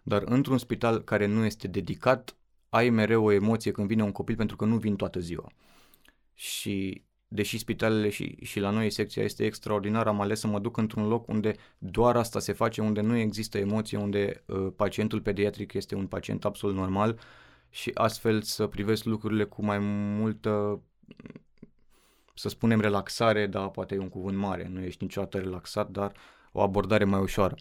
dar 0.02 0.22
într-un 0.24 0.58
spital 0.58 1.02
care 1.02 1.26
nu 1.26 1.44
este 1.44 1.68
dedicat, 1.68 2.36
ai 2.74 2.90
mereu 2.90 3.24
o 3.24 3.32
emoție 3.32 3.70
când 3.70 3.86
vine 3.86 4.02
un 4.02 4.12
copil 4.12 4.36
pentru 4.36 4.56
că 4.56 4.64
nu 4.64 4.76
vin 4.76 4.96
toată 4.96 5.18
ziua. 5.18 5.52
Și 6.34 7.02
deși 7.28 7.58
spitalele 7.58 8.08
și, 8.08 8.36
și 8.42 8.60
la 8.60 8.70
noi 8.70 8.90
secția 8.90 9.22
este 9.22 9.44
extraordinară, 9.44 10.08
am 10.08 10.20
ales 10.20 10.40
să 10.40 10.46
mă 10.46 10.58
duc 10.58 10.76
într-un 10.76 11.08
loc 11.08 11.28
unde 11.28 11.54
doar 11.78 12.16
asta 12.16 12.38
se 12.38 12.52
face, 12.52 12.80
unde 12.80 13.00
nu 13.00 13.16
există 13.16 13.58
emoție, 13.58 13.98
unde 13.98 14.44
uh, 14.46 14.72
pacientul 14.76 15.20
pediatric 15.20 15.72
este 15.72 15.94
un 15.94 16.06
pacient 16.06 16.44
absolut 16.44 16.76
normal 16.76 17.18
și 17.70 17.90
astfel 17.94 18.42
să 18.42 18.66
privesc 18.66 19.04
lucrurile 19.04 19.44
cu 19.44 19.64
mai 19.64 19.78
multă, 20.18 20.80
să 22.34 22.48
spunem, 22.48 22.80
relaxare, 22.80 23.46
dar 23.46 23.70
poate 23.70 23.94
e 23.94 23.98
un 23.98 24.08
cuvânt 24.08 24.36
mare, 24.36 24.68
nu 24.68 24.82
ești 24.82 25.02
niciodată 25.02 25.38
relaxat, 25.38 25.90
dar 25.90 26.12
o 26.52 26.60
abordare 26.60 27.04
mai 27.04 27.20
ușoară. 27.20 27.54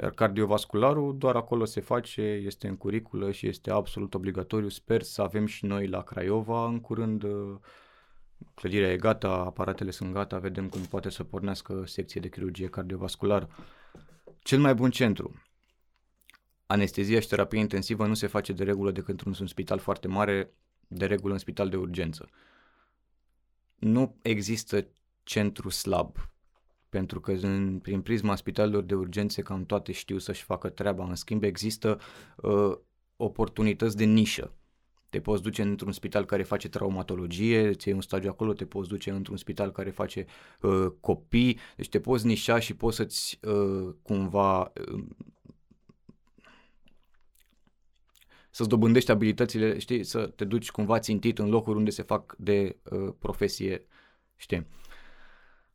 Iar 0.00 0.10
cardiovascularul 0.10 1.18
doar 1.18 1.36
acolo 1.36 1.64
se 1.64 1.80
face, 1.80 2.22
este 2.22 2.68
în 2.68 2.76
curiculă 2.76 3.30
și 3.30 3.46
este 3.46 3.70
absolut 3.70 4.14
obligatoriu. 4.14 4.68
Sper 4.68 5.02
să 5.02 5.22
avem 5.22 5.46
și 5.46 5.64
noi 5.64 5.86
la 5.86 6.02
Craiova 6.02 6.66
în 6.66 6.80
curând 6.80 7.22
uh, 7.22 7.56
clădirea 8.54 8.92
e 8.92 8.96
gata, 8.96 9.28
aparatele 9.28 9.90
sunt 9.90 10.12
gata, 10.12 10.38
vedem 10.38 10.68
cum 10.68 10.80
poate 10.80 11.10
să 11.10 11.24
pornească 11.24 11.82
secție 11.86 12.20
de 12.20 12.28
chirurgie 12.28 12.68
cardiovasculară. 12.68 13.48
Cel 14.42 14.58
mai 14.58 14.74
bun 14.74 14.90
centru. 14.90 15.42
Anestezia 16.66 17.20
și 17.20 17.28
terapie 17.28 17.58
intensivă 17.58 18.06
nu 18.06 18.14
se 18.14 18.26
face 18.26 18.52
de 18.52 18.64
regulă 18.64 18.90
decât 18.90 19.20
într-un 19.20 19.46
spital 19.46 19.78
foarte 19.78 20.08
mare, 20.08 20.52
de 20.88 21.06
regulă 21.06 21.32
în 21.32 21.38
spital 21.38 21.68
de 21.68 21.76
urgență. 21.76 22.28
Nu 23.74 24.16
există 24.22 24.86
centru 25.22 25.68
slab, 25.68 26.31
pentru 26.92 27.20
că 27.20 27.32
în, 27.32 27.78
prin 27.82 28.00
prisma 28.00 28.36
spitalelor 28.36 28.82
de 28.82 28.94
urgențe 28.94 29.42
cam 29.42 29.64
toate 29.64 29.92
știu 29.92 30.18
să-și 30.18 30.42
facă 30.42 30.68
treaba. 30.68 31.04
În 31.04 31.14
schimb, 31.14 31.42
există 31.42 32.00
uh, 32.36 32.76
oportunități 33.16 33.96
de 33.96 34.04
nișă 34.04 34.52
te 35.12 35.20
poți 35.20 35.42
duce 35.42 35.62
într-un 35.62 35.92
spital 35.92 36.24
care 36.24 36.42
face 36.42 36.68
traumatologie, 36.68 37.72
ți 37.72 37.88
un 37.88 38.00
stagiu 38.00 38.28
acolo, 38.28 38.52
te 38.52 38.64
poți 38.64 38.88
duce 38.88 39.10
într-un 39.10 39.36
spital 39.36 39.70
care 39.72 39.90
face 39.90 40.26
uh, 40.60 40.86
copii, 41.00 41.58
deci 41.76 41.88
te 41.88 42.00
poți 42.00 42.26
nișa 42.26 42.58
și 42.58 42.74
poți 42.74 42.96
să-ți 42.96 43.38
uh, 43.42 43.94
cumva 44.02 44.60
uh, 44.60 45.04
să-ți 48.50 48.68
dobândești 48.68 49.10
abilitățile, 49.10 49.78
știi, 49.78 50.04
să 50.04 50.26
te 50.26 50.44
duci 50.44 50.70
cumva 50.70 50.98
țintit 50.98 51.38
în 51.38 51.48
locuri 51.48 51.76
unde 51.76 51.90
se 51.90 52.02
fac 52.02 52.34
de 52.38 52.76
uh, 52.90 53.14
profesie, 53.18 53.86
știi. 54.36 54.66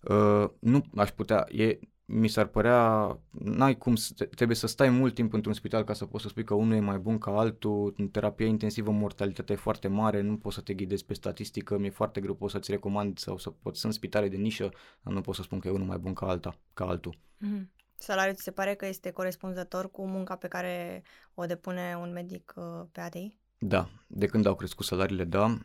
Uh, 0.09 0.49
nu 0.59 0.83
aș 0.95 1.11
putea, 1.11 1.45
e, 1.51 1.79
mi 2.05 2.27
s-ar 2.27 2.45
părea, 2.45 3.19
n-ai 3.29 3.77
cum, 3.77 3.95
să, 3.95 4.25
trebuie 4.25 4.57
să 4.57 4.67
stai 4.67 4.89
mult 4.89 5.13
timp 5.13 5.33
într-un 5.33 5.53
spital 5.53 5.83
ca 5.83 5.93
să 5.93 6.05
poți 6.05 6.23
să 6.23 6.29
spui 6.29 6.43
că 6.43 6.53
unul 6.53 6.75
e 6.75 6.79
mai 6.79 6.97
bun 6.97 7.17
ca 7.17 7.31
altul, 7.31 7.93
în 7.97 8.07
terapie 8.07 8.45
intensivă 8.45 8.91
mortalitatea 8.91 9.55
e 9.55 9.57
foarte 9.57 9.87
mare, 9.87 10.21
nu 10.21 10.37
poți 10.37 10.55
să 10.55 10.61
te 10.61 10.73
ghidezi 10.73 11.05
pe 11.05 11.13
statistică, 11.13 11.77
mi-e 11.77 11.89
foarte 11.89 12.21
greu, 12.21 12.35
pot 12.35 12.49
să-ți 12.49 12.71
recomand 12.71 13.17
sau 13.17 13.37
să 13.37 13.49
pot, 13.49 13.75
sunt 13.75 13.93
spitale 13.93 14.27
de 14.27 14.37
nișă, 14.37 14.69
dar 15.01 15.13
nu 15.13 15.21
pot 15.21 15.35
să 15.35 15.41
spun 15.41 15.59
că 15.59 15.67
e 15.67 15.71
unul 15.71 15.87
mai 15.87 15.97
bun 15.97 16.13
ca, 16.13 16.27
alta, 16.27 16.59
ca 16.73 16.85
altul. 16.85 17.17
Mm-hmm. 17.17 17.75
Salariul 17.97 18.35
ți 18.35 18.43
se 18.43 18.51
pare 18.51 18.73
că 18.73 18.85
este 18.85 19.11
corespunzător 19.11 19.91
cu 19.91 20.07
munca 20.07 20.35
pe 20.35 20.47
care 20.47 21.03
o 21.33 21.45
depune 21.45 21.97
un 22.01 22.11
medic 22.11 22.53
uh, 22.55 22.85
pe 22.91 23.01
ADI? 23.01 23.37
Da, 23.57 23.89
de 24.07 24.25
când 24.25 24.45
au 24.45 24.55
crescut 24.55 24.85
salariile, 24.85 25.23
da. 25.23 25.57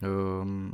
Uh, 0.00 0.70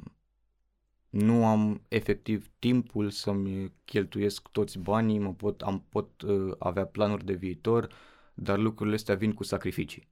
nu 1.11 1.47
am 1.47 1.83
efectiv 1.89 2.51
timpul 2.59 3.11
să-mi 3.11 3.73
cheltuiesc 3.85 4.49
toți 4.49 4.79
banii, 4.79 5.19
mă 5.19 5.35
pot, 5.35 5.61
am, 5.61 5.85
pot 5.89 6.23
uh, 6.23 6.55
avea 6.59 6.87
planuri 6.87 7.25
de 7.25 7.33
viitor, 7.33 7.89
dar 8.35 8.59
lucrurile 8.59 8.95
astea 8.95 9.15
vin 9.15 9.33
cu 9.33 9.43
sacrificii. 9.43 10.09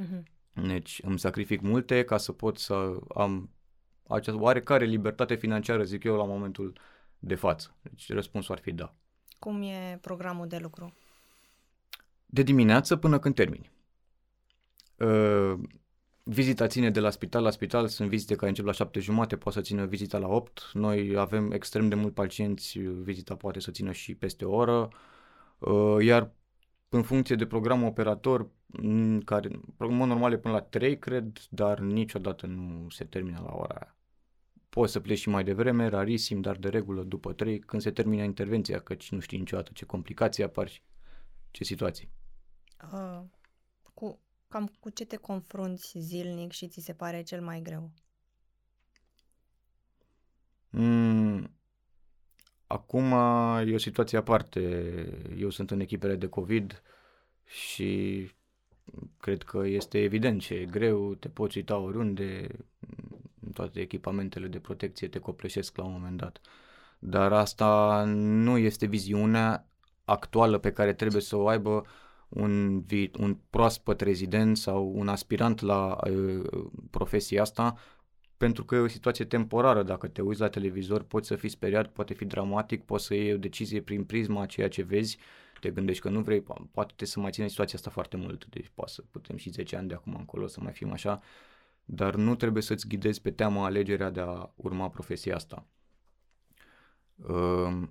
Uh-huh. 0.00 0.22
Deci 0.52 1.00
îmi 1.04 1.18
sacrific 1.18 1.60
multe 1.60 2.04
ca 2.04 2.16
să 2.16 2.32
pot 2.32 2.58
să 2.58 2.98
am 3.14 3.50
această 4.08 4.40
oarecare 4.40 4.84
libertate 4.84 5.34
financiară, 5.34 5.82
zic 5.82 6.04
eu, 6.04 6.16
la 6.16 6.24
momentul 6.24 6.78
de 7.18 7.34
față. 7.34 7.76
Deci 7.82 8.12
răspunsul 8.12 8.54
ar 8.54 8.60
fi 8.60 8.72
da. 8.72 8.94
Cum 9.38 9.62
e 9.62 9.98
programul 10.00 10.46
de 10.46 10.58
lucru? 10.58 10.94
De 12.26 12.42
dimineață 12.42 12.96
până 12.96 13.18
când 13.18 13.34
termini. 13.34 13.70
Uh, 14.96 15.58
Vizita 16.22 16.66
ține 16.66 16.90
de 16.90 17.00
la 17.00 17.10
spital 17.10 17.42
la 17.42 17.50
spital, 17.50 17.88
sunt 17.88 18.08
vizite 18.08 18.34
care 18.34 18.48
încep 18.48 18.64
la 18.64 18.72
7 18.72 19.00
jumate, 19.00 19.36
poate 19.36 19.58
să 19.58 19.64
țină 19.64 19.84
vizita 19.86 20.18
la 20.18 20.28
8. 20.28 20.70
Noi 20.72 21.16
avem 21.16 21.52
extrem 21.52 21.88
de 21.88 21.94
mult 21.94 22.14
pacienți, 22.14 22.78
vizita 22.78 23.36
poate 23.36 23.60
să 23.60 23.70
țină 23.70 23.92
și 23.92 24.14
peste 24.14 24.44
o 24.44 24.54
oră. 24.54 24.88
Uh, 25.58 25.96
iar 26.00 26.32
în 26.88 27.02
funcție 27.02 27.36
de 27.36 27.46
program 27.46 27.82
operator, 27.82 28.50
care, 29.24 29.60
programul 29.76 30.06
normal 30.06 30.32
e 30.32 30.38
până 30.38 30.54
la 30.54 30.60
3, 30.60 30.98
cred, 30.98 31.38
dar 31.50 31.78
niciodată 31.78 32.46
nu 32.46 32.86
se 32.90 33.04
termină 33.04 33.40
la 33.44 33.54
ora 33.54 33.74
aia. 33.74 33.96
Poți 34.68 34.92
să 34.92 35.00
pleci 35.00 35.18
și 35.18 35.28
mai 35.28 35.44
devreme, 35.44 35.86
rarisim, 35.86 36.40
dar 36.40 36.56
de 36.56 36.68
regulă 36.68 37.02
după 37.02 37.32
3, 37.32 37.58
când 37.58 37.82
se 37.82 37.90
termină 37.90 38.22
intervenția, 38.22 38.78
căci 38.80 39.10
nu 39.10 39.20
știi 39.20 39.38
niciodată 39.38 39.70
ce 39.74 39.84
complicații 39.84 40.42
apar 40.42 40.68
și 40.68 40.82
ce 41.50 41.64
situații. 41.64 42.10
Uh, 42.92 43.20
cu 43.20 43.39
Cam 44.50 44.72
cu 44.80 44.90
ce 44.90 45.04
te 45.04 45.16
confrunți 45.16 45.98
zilnic 45.98 46.52
și 46.52 46.68
ți 46.68 46.80
se 46.80 46.92
pare 46.92 47.22
cel 47.22 47.40
mai 47.40 47.60
greu? 47.60 47.90
Mm, 50.70 51.50
acum 52.66 53.12
e 53.66 53.74
o 53.74 53.78
situație 53.78 54.18
aparte. 54.18 54.60
Eu 55.36 55.50
sunt 55.50 55.70
în 55.70 55.80
echipele 55.80 56.16
de 56.16 56.28
COVID 56.28 56.82
și 57.44 58.30
cred 59.18 59.42
că 59.42 59.66
este 59.66 60.02
evident 60.02 60.40
ce 60.40 60.54
e 60.54 60.64
greu, 60.64 61.14
te 61.14 61.28
poți 61.28 61.56
uita 61.56 61.76
oriunde, 61.76 62.48
toate 63.52 63.80
echipamentele 63.80 64.46
de 64.46 64.60
protecție 64.60 65.08
te 65.08 65.18
copleșesc 65.18 65.76
la 65.76 65.84
un 65.84 65.92
moment 65.92 66.16
dat. 66.16 66.40
Dar 66.98 67.32
asta 67.32 68.02
nu 68.06 68.58
este 68.58 68.86
viziunea 68.86 69.66
actuală 70.04 70.58
pe 70.58 70.72
care 70.72 70.92
trebuie 70.94 71.22
să 71.22 71.36
o 71.36 71.48
aibă 71.48 71.84
un, 72.30 72.84
un 73.18 73.36
proaspăt 73.50 74.00
rezident 74.00 74.56
sau 74.56 74.92
un 74.94 75.08
aspirant 75.08 75.60
la 75.60 75.98
uh, 76.10 76.70
profesia 76.90 77.40
asta, 77.40 77.76
pentru 78.36 78.64
că 78.64 78.74
e 78.74 78.78
o 78.78 78.88
situație 78.88 79.24
temporară. 79.24 79.82
Dacă 79.82 80.08
te 80.08 80.22
uiți 80.22 80.40
la 80.40 80.48
televizor, 80.48 81.02
poți 81.02 81.26
să 81.26 81.36
fii 81.36 81.48
speriat, 81.48 81.88
poate 81.92 82.14
fi 82.14 82.24
dramatic, 82.24 82.84
poți 82.84 83.04
să 83.04 83.14
iei 83.14 83.32
o 83.32 83.36
decizie 83.36 83.80
prin 83.80 84.04
prisma 84.04 84.42
a 84.42 84.46
ceea 84.46 84.68
ce 84.68 84.82
vezi, 84.82 85.18
te 85.60 85.70
gândești 85.70 86.02
că 86.02 86.08
nu 86.08 86.20
vrei, 86.20 86.42
poate 86.70 86.92
te 86.96 87.04
să 87.04 87.20
mai 87.20 87.30
ține 87.30 87.48
situația 87.48 87.78
asta 87.78 87.90
foarte 87.90 88.16
mult, 88.16 88.46
deci 88.46 88.70
poate 88.74 88.92
să 88.92 89.02
putem 89.10 89.36
și 89.36 89.50
10 89.50 89.76
ani 89.76 89.88
de 89.88 89.94
acum 89.94 90.14
încolo 90.14 90.46
să 90.46 90.60
mai 90.60 90.72
fim 90.72 90.92
așa, 90.92 91.20
dar 91.84 92.14
nu 92.14 92.34
trebuie 92.34 92.62
să-ți 92.62 92.88
ghidezi 92.88 93.20
pe 93.20 93.30
teama 93.30 93.64
alegerea 93.64 94.10
de 94.10 94.20
a 94.20 94.50
urma 94.54 94.88
profesia 94.88 95.34
asta. 95.34 95.66
Uh, 97.16 97.88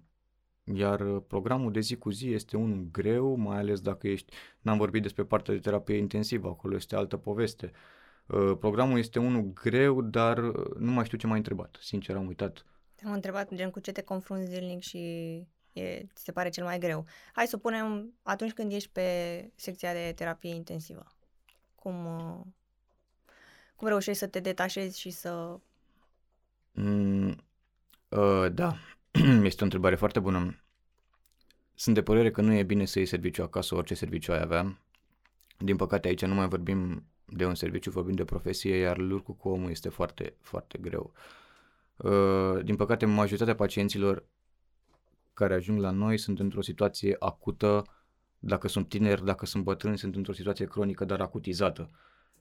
iar 0.74 1.00
uh, 1.00 1.22
programul 1.28 1.72
de 1.72 1.80
zi 1.80 1.96
cu 1.96 2.10
zi 2.10 2.32
este 2.32 2.58
unul 2.58 2.88
greu, 2.92 3.36
mai 3.36 3.58
ales 3.58 3.82
dacă 3.82 4.08
ești, 4.08 4.34
n-am 4.62 4.78
vorbit 4.78 5.02
despre 5.02 5.24
partea 5.24 5.54
de 5.54 5.60
terapie 5.60 5.98
intensivă, 5.98 6.48
acolo 6.48 6.76
este 6.76 6.96
altă 6.96 7.18
poveste. 7.18 7.72
Uh, 8.26 8.58
programul 8.60 8.98
este 8.98 9.20
unul 9.20 9.54
greu, 9.54 10.02
dar 10.02 10.38
uh, 10.38 10.76
nu 10.78 10.92
mai 10.92 11.06
știu 11.06 11.18
ce 11.18 11.28
m-ai 11.28 11.38
întrebat, 11.38 11.78
sincer 11.82 12.16
am 12.16 12.28
uitat. 12.28 12.66
Te-am 12.96 13.14
întrebat 13.14 13.54
gen 13.54 13.70
cu 13.70 13.80
ce 13.80 13.92
te 13.92 14.02
confrunți 14.02 14.52
zilnic 14.52 14.82
și 14.82 14.98
e, 15.74 16.06
ți 16.14 16.24
se 16.24 16.32
pare 16.32 16.50
cel 16.50 16.64
mai 16.64 16.80
greu. 16.80 17.06
Hai 17.34 17.48
să 17.48 17.58
punem 17.58 18.14
atunci 18.24 18.54
când 18.54 18.72
ești 18.72 18.90
pe 18.90 19.04
secția 19.56 19.94
de 19.94 20.14
terapie 20.16 20.54
intensivă. 20.54 21.06
Cum, 21.76 21.96
cum 23.76 23.88
reușești 23.88 24.20
să 24.20 24.28
te 24.28 24.40
detașezi 24.40 25.00
și 25.00 25.10
să... 25.10 25.60
Mm, 26.72 27.36
uh, 28.10 28.52
da, 28.52 28.78
Este 29.44 29.62
o 29.62 29.64
întrebare 29.64 29.96
foarte 29.96 30.20
bună. 30.20 30.64
Sunt 31.76 31.96
de 31.96 32.02
părere 32.02 32.32
că 32.32 32.42
nu 32.42 32.54
e 32.54 32.64
bine 32.64 32.86
să 32.86 32.98
iei 32.98 33.08
serviciu 33.08 33.44
acasă, 33.44 33.76
orice 33.76 33.94
serviciu 33.94 34.32
ai 34.32 34.42
avea. 34.42 34.80
Din 35.58 35.76
păcate 35.76 36.08
aici 36.08 36.26
nu 36.26 36.34
mai 36.34 36.48
vorbim 36.48 37.04
de 37.26 37.46
un 37.46 37.56
serviciu, 37.56 37.92
vorbim 37.92 38.16
de 38.16 38.26
profesie, 38.26 38.76
iar 38.76 38.98
lucrul 38.98 39.36
cu 39.36 39.50
omul 39.50 39.70
este 39.70 39.90
foarte, 39.90 40.36
foarte 40.40 40.78
greu. 40.78 41.14
Uh, 41.98 42.64
din 42.64 42.76
păcate, 42.76 43.06
majoritatea 43.06 43.56
pacienților 43.56 44.26
care 45.34 45.54
ajung 45.54 45.80
la 45.80 45.92
noi 45.92 46.18
sunt 46.18 46.40
într-o 46.40 46.62
situație 46.62 47.16
acută, 47.20 47.84
dacă 48.40 48.68
sunt 48.68 48.90
tineri, 48.90 49.26
dacă 49.26 49.46
sunt 49.46 49.64
bătrâni, 49.64 49.98
sunt 49.98 50.16
într-o 50.16 50.34
situație 50.34 50.66
cronică, 50.66 51.06
dar 51.06 51.22
acutizată. 51.22 51.90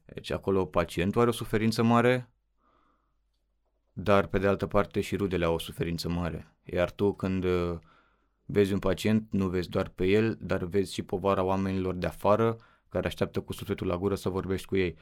Deci 0.04 0.30
acolo 0.30 0.64
pacientul 0.64 1.20
are 1.20 1.30
o 1.30 1.32
suferință 1.32 1.82
mare, 1.82 2.30
dar 3.92 4.26
pe 4.26 4.38
de 4.38 4.46
altă 4.46 4.66
parte 4.66 5.00
și 5.00 5.16
rudele 5.16 5.44
au 5.44 5.54
o 5.54 5.58
suferință 5.58 6.08
mare. 6.08 6.52
Iar 6.72 6.90
tu 6.90 7.12
când 7.12 7.44
uh, 7.44 7.78
vezi 8.44 8.72
un 8.72 8.78
pacient, 8.78 9.26
nu 9.30 9.48
vezi 9.48 9.68
doar 9.68 9.88
pe 9.88 10.06
el, 10.06 10.38
dar 10.40 10.64
vezi 10.64 10.92
și 10.92 11.02
povara 11.02 11.42
oamenilor 11.42 11.94
de 11.94 12.06
afară 12.06 12.56
care 12.88 13.06
așteaptă 13.06 13.40
cu 13.40 13.52
sufletul 13.52 13.86
la 13.86 13.96
gură 13.96 14.14
să 14.14 14.28
vorbești 14.28 14.66
cu 14.66 14.76
ei. 14.76 14.96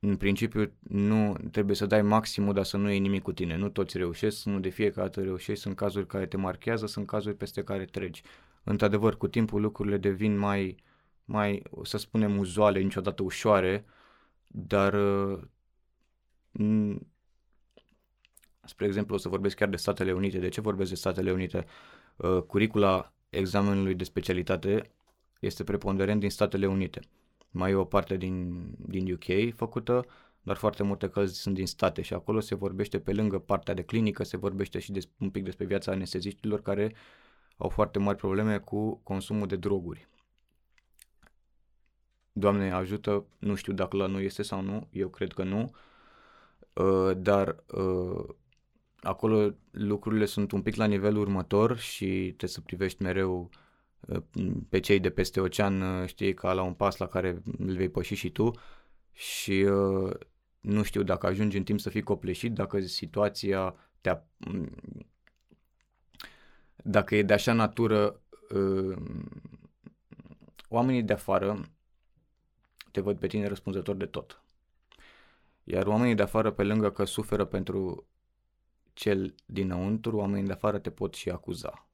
În 0.00 0.16
principiu, 0.16 0.72
nu 0.78 1.36
trebuie 1.50 1.76
să 1.76 1.86
dai 1.86 2.02
maximul, 2.02 2.54
dar 2.54 2.64
să 2.64 2.76
nu 2.76 2.90
iei 2.90 2.98
nimic 2.98 3.22
cu 3.22 3.32
tine. 3.32 3.56
Nu 3.56 3.68
toți 3.68 3.96
reușesc, 3.96 4.44
nu 4.44 4.60
de 4.60 4.68
fiecare 4.68 5.06
dată 5.06 5.22
reușești, 5.22 5.62
sunt 5.62 5.76
cazuri 5.76 6.06
care 6.06 6.26
te 6.26 6.36
marchează, 6.36 6.86
sunt 6.86 7.06
cazuri 7.06 7.36
peste 7.36 7.62
care 7.62 7.84
treci. 7.84 8.22
Într-adevăr, 8.64 9.16
cu 9.16 9.28
timpul 9.28 9.60
lucrurile 9.60 9.96
devin 9.96 10.36
mai, 10.36 10.76
mai, 11.24 11.62
să 11.82 11.96
spunem, 11.96 12.38
uzuale, 12.38 12.80
niciodată 12.80 13.22
ușoare, 13.22 13.84
dar 14.46 14.94
spre 18.68 18.86
exemplu, 18.86 19.14
o 19.14 19.18
să 19.18 19.28
vorbesc 19.28 19.56
chiar 19.56 19.68
de 19.68 19.76
Statele 19.76 20.12
Unite. 20.12 20.38
De 20.38 20.48
ce 20.48 20.60
vorbesc 20.60 20.90
de 20.90 20.96
Statele 20.96 21.32
Unite? 21.32 21.64
Uh, 22.16 22.42
curicula 22.42 23.12
examenului 23.30 23.94
de 23.94 24.04
specialitate 24.04 24.90
este 25.40 25.64
preponderent 25.64 26.20
din 26.20 26.30
Statele 26.30 26.66
Unite. 26.66 27.00
Mai 27.50 27.70
e 27.70 27.74
o 27.74 27.84
parte 27.84 28.16
din, 28.16 28.68
din 28.76 29.12
UK 29.12 29.54
făcută, 29.54 30.06
dar 30.42 30.56
foarte 30.56 30.82
multe 30.82 31.08
căzi 31.08 31.40
sunt 31.40 31.54
din 31.54 31.66
state 31.66 32.02
și 32.02 32.14
acolo 32.14 32.40
se 32.40 32.54
vorbește 32.54 32.98
pe 32.98 33.12
lângă 33.12 33.38
partea 33.38 33.74
de 33.74 33.82
clinică, 33.82 34.24
se 34.24 34.36
vorbește 34.36 34.78
și 34.78 34.92
des, 34.92 35.08
un 35.18 35.30
pic 35.30 35.44
despre 35.44 35.64
viața 35.64 35.92
anesteziștilor 35.92 36.62
care 36.62 36.94
au 37.56 37.68
foarte 37.68 37.98
mari 37.98 38.16
probleme 38.16 38.58
cu 38.58 38.96
consumul 38.96 39.46
de 39.46 39.56
droguri. 39.56 40.08
Doamne 42.32 42.72
ajută, 42.72 43.26
nu 43.38 43.54
știu 43.54 43.72
dacă 43.72 43.96
la 43.96 44.06
noi 44.06 44.24
este 44.24 44.42
sau 44.42 44.60
nu, 44.60 44.88
eu 44.90 45.08
cred 45.08 45.32
că 45.32 45.42
nu, 45.42 45.70
uh, 46.72 47.16
dar 47.16 47.64
uh, 47.66 48.24
acolo 49.00 49.54
lucrurile 49.70 50.24
sunt 50.24 50.52
un 50.52 50.62
pic 50.62 50.74
la 50.74 50.84
nivelul 50.84 51.20
următor 51.20 51.78
și 51.78 52.06
trebuie 52.06 52.50
să 52.50 52.60
privești 52.60 53.02
mereu 53.02 53.50
uh, 54.00 54.22
pe 54.68 54.80
cei 54.80 55.00
de 55.00 55.10
peste 55.10 55.40
ocean, 55.40 55.80
uh, 55.80 56.08
știi, 56.08 56.34
ca 56.34 56.52
la 56.52 56.62
un 56.62 56.74
pas 56.74 56.96
la 56.96 57.06
care 57.06 57.42
îl 57.58 57.76
vei 57.76 57.88
păși 57.88 58.14
și 58.14 58.30
tu 58.30 58.50
și 59.12 59.52
uh, 59.52 60.14
nu 60.60 60.82
știu 60.82 61.02
dacă 61.02 61.26
ajungi 61.26 61.56
în 61.56 61.64
timp 61.64 61.80
să 61.80 61.90
fii 61.90 62.02
copleșit, 62.02 62.52
dacă 62.52 62.80
situația 62.80 63.74
te 64.00 64.16
dacă 66.84 67.16
e 67.16 67.22
de 67.22 67.32
așa 67.32 67.52
natură 67.52 68.20
oamenii 70.68 71.02
de 71.02 71.12
afară 71.12 71.60
te 72.90 73.00
văd 73.00 73.18
pe 73.18 73.26
tine 73.26 73.46
răspunzător 73.46 73.96
de 73.96 74.06
tot. 74.06 74.42
Iar 75.64 75.86
oamenii 75.86 76.14
de 76.14 76.22
afară, 76.22 76.50
pe 76.50 76.62
lângă 76.62 76.90
că 76.90 77.04
suferă 77.04 77.44
pentru 77.44 78.06
cel 78.98 79.34
dinăuntru, 79.46 80.16
oamenii 80.16 80.46
de 80.46 80.52
afară 80.52 80.78
te 80.78 80.90
pot 80.90 81.14
și 81.14 81.30
acuza. 81.30 81.88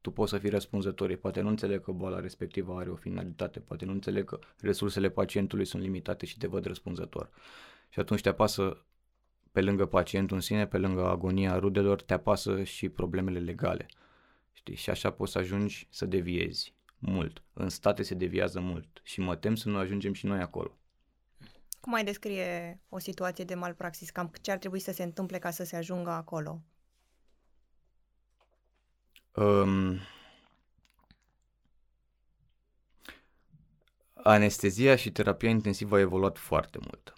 Tu 0.00 0.10
poți 0.10 0.30
să 0.30 0.38
fii 0.38 0.50
răspunzător, 0.50 1.16
poate 1.16 1.40
nu 1.40 1.48
înțeleg 1.48 1.82
că 1.82 1.92
boala 1.92 2.20
respectivă 2.20 2.74
are 2.78 2.90
o 2.90 2.94
finalitate, 2.94 3.60
poate 3.60 3.84
nu 3.84 3.92
înțeleg 3.92 4.24
că 4.24 4.38
resursele 4.60 5.08
pacientului 5.08 5.64
sunt 5.64 5.82
limitate 5.82 6.26
și 6.26 6.38
te 6.38 6.46
văd 6.46 6.64
răspunzător. 6.64 7.30
Și 7.88 8.00
atunci 8.00 8.20
te 8.20 8.28
apasă 8.28 8.84
pe 9.52 9.60
lângă 9.60 9.86
pacientul 9.86 10.36
în 10.36 10.42
sine, 10.42 10.66
pe 10.66 10.78
lângă 10.78 11.06
agonia 11.06 11.58
rudelor, 11.58 12.02
te 12.02 12.14
apasă 12.14 12.62
și 12.62 12.88
problemele 12.88 13.38
legale. 13.38 13.86
Știi? 14.52 14.74
Și 14.74 14.90
așa 14.90 15.10
poți 15.10 15.32
să 15.32 15.38
ajungi 15.38 15.86
să 15.90 16.06
deviezi 16.06 16.74
mult. 16.98 17.42
În 17.52 17.68
state 17.68 18.02
se 18.02 18.14
deviază 18.14 18.60
mult 18.60 19.00
și 19.02 19.20
mă 19.20 19.36
tem 19.36 19.54
să 19.54 19.68
nu 19.68 19.76
ajungem 19.76 20.12
și 20.12 20.26
noi 20.26 20.40
acolo. 20.40 20.78
Cum 21.84 21.92
mai 21.92 22.04
descrie 22.04 22.80
o 22.88 22.98
situație 22.98 23.44
de 23.44 23.54
malpraxis? 23.54 24.10
Cam 24.10 24.32
ce 24.40 24.50
ar 24.50 24.58
trebui 24.58 24.78
să 24.78 24.92
se 24.92 25.02
întâmple 25.02 25.38
ca 25.38 25.50
să 25.50 25.64
se 25.64 25.76
ajungă 25.76 26.10
acolo? 26.10 26.62
Um, 29.34 29.98
anestezia 34.14 34.96
și 34.96 35.12
terapia 35.12 35.48
intensivă 35.48 35.96
a 35.96 36.00
evoluat 36.00 36.38
foarte 36.38 36.78
mult. 36.80 37.12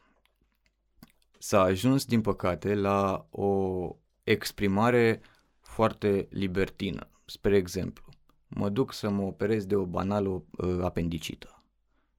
S-a 1.38 1.60
ajuns, 1.60 2.04
din 2.04 2.20
păcate, 2.20 2.74
la 2.74 3.26
o 3.30 3.90
exprimare 4.22 5.20
foarte 5.60 6.26
libertină. 6.30 7.08
Spre 7.24 7.56
exemplu, 7.56 8.04
mă 8.46 8.68
duc 8.68 8.92
să 8.92 9.10
mă 9.10 9.22
operez 9.22 9.66
de 9.66 9.76
o 9.76 9.84
banală 9.84 10.28
uh, 10.28 10.78
apendicită. 10.82 11.62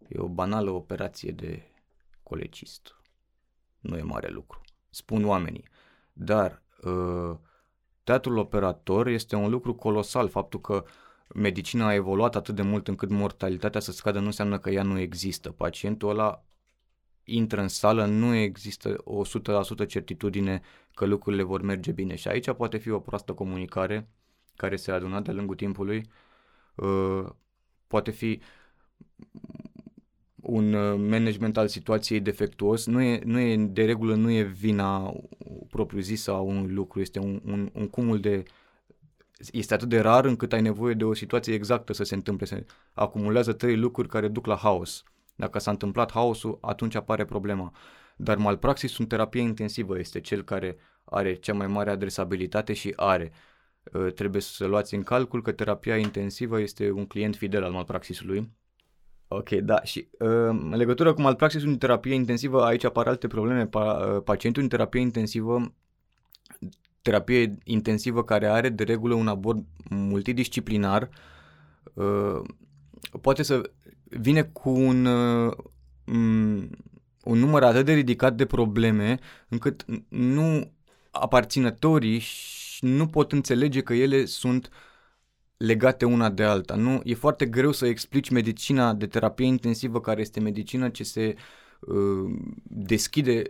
E 0.07 0.19
o 0.19 0.27
banală 0.27 0.71
operație 0.71 1.31
de 1.31 1.71
colecist. 2.27 2.95
Nu 3.79 3.97
e 3.97 4.01
mare 4.01 4.29
lucru. 4.29 4.61
Spun 4.89 5.25
oamenii. 5.25 5.67
Dar 6.13 6.61
uh, 6.83 7.37
teatrul 8.03 8.37
operator 8.37 9.07
este 9.07 9.35
un 9.35 9.49
lucru 9.49 9.75
colosal. 9.75 10.29
Faptul 10.29 10.61
că 10.61 10.83
medicina 11.35 11.87
a 11.87 11.93
evoluat 11.93 12.35
atât 12.35 12.55
de 12.55 12.61
mult 12.61 12.87
încât 12.87 13.09
mortalitatea 13.09 13.79
să 13.79 13.91
scadă 13.91 14.19
nu 14.19 14.25
înseamnă 14.25 14.59
că 14.59 14.69
ea 14.69 14.83
nu 14.83 14.99
există. 14.99 15.51
Pacientul 15.51 16.09
ăla 16.09 16.43
intră 17.23 17.61
în 17.61 17.67
sală, 17.67 18.05
nu 18.05 18.33
există 18.35 18.95
o 19.03 19.21
100% 19.25 19.87
certitudine 19.87 20.61
că 20.93 21.05
lucrurile 21.05 21.43
vor 21.43 21.61
merge 21.61 21.91
bine. 21.91 22.15
Și 22.15 22.27
aici 22.27 22.51
poate 22.51 22.77
fi 22.77 22.89
o 22.89 22.99
proastă 22.99 23.33
comunicare 23.33 24.09
care 24.55 24.75
se 24.75 24.91
adună 24.91 25.19
de-a 25.19 25.33
lungul 25.33 25.55
timpului, 25.55 26.09
uh, 26.75 27.25
poate 27.87 28.11
fi 28.11 28.41
un 30.41 30.73
uh, 30.73 30.95
management 31.09 31.57
al 31.57 31.67
situației 31.67 32.19
defectuos, 32.19 32.85
nu 32.85 33.01
e, 33.01 33.21
nu 33.25 33.39
e, 33.39 33.55
de 33.57 33.85
regulă 33.85 34.15
nu 34.15 34.31
e 34.31 34.43
vina 34.43 35.13
propriu-zisă 35.69 36.31
a 36.31 36.39
unui 36.39 36.71
lucru, 36.71 36.99
este 36.99 37.19
un, 37.19 37.41
un, 37.45 37.69
un 37.73 37.87
cumul 37.87 38.19
de 38.19 38.43
este 39.51 39.73
atât 39.73 39.89
de 39.89 39.99
rar 39.99 40.25
încât 40.25 40.53
ai 40.53 40.61
nevoie 40.61 40.93
de 40.93 41.03
o 41.03 41.13
situație 41.13 41.53
exactă 41.53 41.93
să 41.93 42.03
se 42.03 42.15
întâmple. 42.15 42.45
Se 42.45 42.65
acumulează 42.93 43.53
trei 43.53 43.77
lucruri 43.77 44.07
care 44.07 44.27
duc 44.27 44.45
la 44.45 44.55
haos. 44.55 45.03
Dacă 45.35 45.59
s-a 45.59 45.71
întâmplat 45.71 46.11
haosul, 46.11 46.57
atunci 46.61 46.95
apare 46.95 47.25
problema. 47.25 47.73
Dar 48.15 48.37
malpraxis 48.37 48.97
în 48.97 49.07
terapie 49.07 49.41
intensivă 49.41 49.99
este 49.99 50.21
cel 50.21 50.43
care 50.43 50.77
are 51.03 51.33
cea 51.33 51.53
mai 51.53 51.67
mare 51.67 51.89
adresabilitate 51.89 52.73
și 52.73 52.93
are. 52.95 53.31
Uh, 53.93 54.13
trebuie 54.13 54.41
să 54.41 54.65
luați 54.65 54.95
în 54.95 55.03
calcul 55.03 55.41
că 55.41 55.51
terapia 55.51 55.97
intensivă 55.97 56.59
este 56.59 56.91
un 56.91 57.05
client 57.05 57.35
fidel 57.35 57.63
al 57.63 57.71
malpraxisului 57.71 58.51
Ok, 59.27 59.49
da. 59.49 59.83
Și 59.83 60.07
uh, 60.11 60.29
în 60.47 60.75
legătură 60.75 61.13
cu 61.13 61.21
malpraxisul 61.21 61.69
în 61.69 61.77
terapie 61.77 62.13
intensivă, 62.13 62.63
aici 62.63 62.83
apar 62.83 63.07
alte 63.07 63.27
probleme. 63.27 63.65
Pa, 63.65 63.81
uh, 63.83 64.21
pacientul 64.23 64.61
în 64.61 64.69
terapie 64.69 65.01
intensivă, 65.01 65.73
terapie 67.01 67.57
intensivă 67.63 68.23
care 68.23 68.47
are 68.47 68.69
de 68.69 68.83
regulă 68.83 69.13
un 69.13 69.27
abord 69.27 69.65
multidisciplinar, 69.89 71.09
uh, 71.93 72.41
poate 73.21 73.43
să 73.43 73.71
vine 74.03 74.43
cu 74.43 74.69
un, 74.69 75.05
uh, 75.05 75.53
un 77.23 77.39
număr 77.39 77.63
atât 77.63 77.85
de 77.85 77.93
ridicat 77.93 78.35
de 78.35 78.45
probleme 78.45 79.19
încât 79.47 79.85
nu 80.07 80.71
aparținătorii 81.11 82.23
nu 82.79 83.07
pot 83.07 83.31
înțelege 83.31 83.81
că 83.81 83.93
ele 83.93 84.25
sunt 84.25 84.65
uh, 84.65 84.86
legate 85.57 86.05
una 86.05 86.29
de 86.29 86.43
alta. 86.43 86.75
Nu, 86.75 87.01
e 87.03 87.13
foarte 87.13 87.45
greu 87.45 87.71
să 87.71 87.85
explici 87.85 88.29
medicina 88.29 88.93
de 88.93 89.07
terapie 89.07 89.45
intensivă, 89.45 90.01
care 90.01 90.21
este 90.21 90.39
medicină 90.39 90.89
ce 90.89 91.03
se 91.03 91.35
uh, 91.79 92.31
deschide 92.63 93.41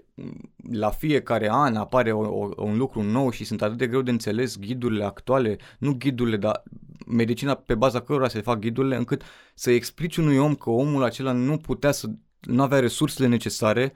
la 0.72 0.90
fiecare 0.90 1.50
an, 1.52 1.76
apare 1.76 2.12
o, 2.12 2.46
o, 2.46 2.50
un 2.58 2.78
lucru 2.78 3.02
nou 3.02 3.32
și 3.32 3.44
sunt 3.44 3.62
atât 3.62 3.78
de 3.78 3.88
greu 3.88 4.02
de 4.02 4.12
înțeles 4.12 4.58
ghidurile 4.58 5.04
actuale, 5.04 5.58
nu 5.80 5.94
ghidurile, 5.94 6.38
dar 6.38 6.64
medicina 7.08 7.54
pe 7.54 7.76
baza 7.76 8.02
cărora 8.02 8.28
se 8.28 8.42
fac 8.42 8.60
ghidurile, 8.60 8.96
încât 8.96 9.22
să 9.54 9.72
explici 9.72 10.18
unui 10.18 10.38
om 10.38 10.56
că 10.56 10.70
omul 10.70 11.04
acela 11.04 11.32
nu 11.32 11.58
putea 11.58 11.92
să, 11.92 12.08
nu 12.40 12.62
avea 12.62 12.80
resursele 12.80 13.28
necesare 13.28 13.94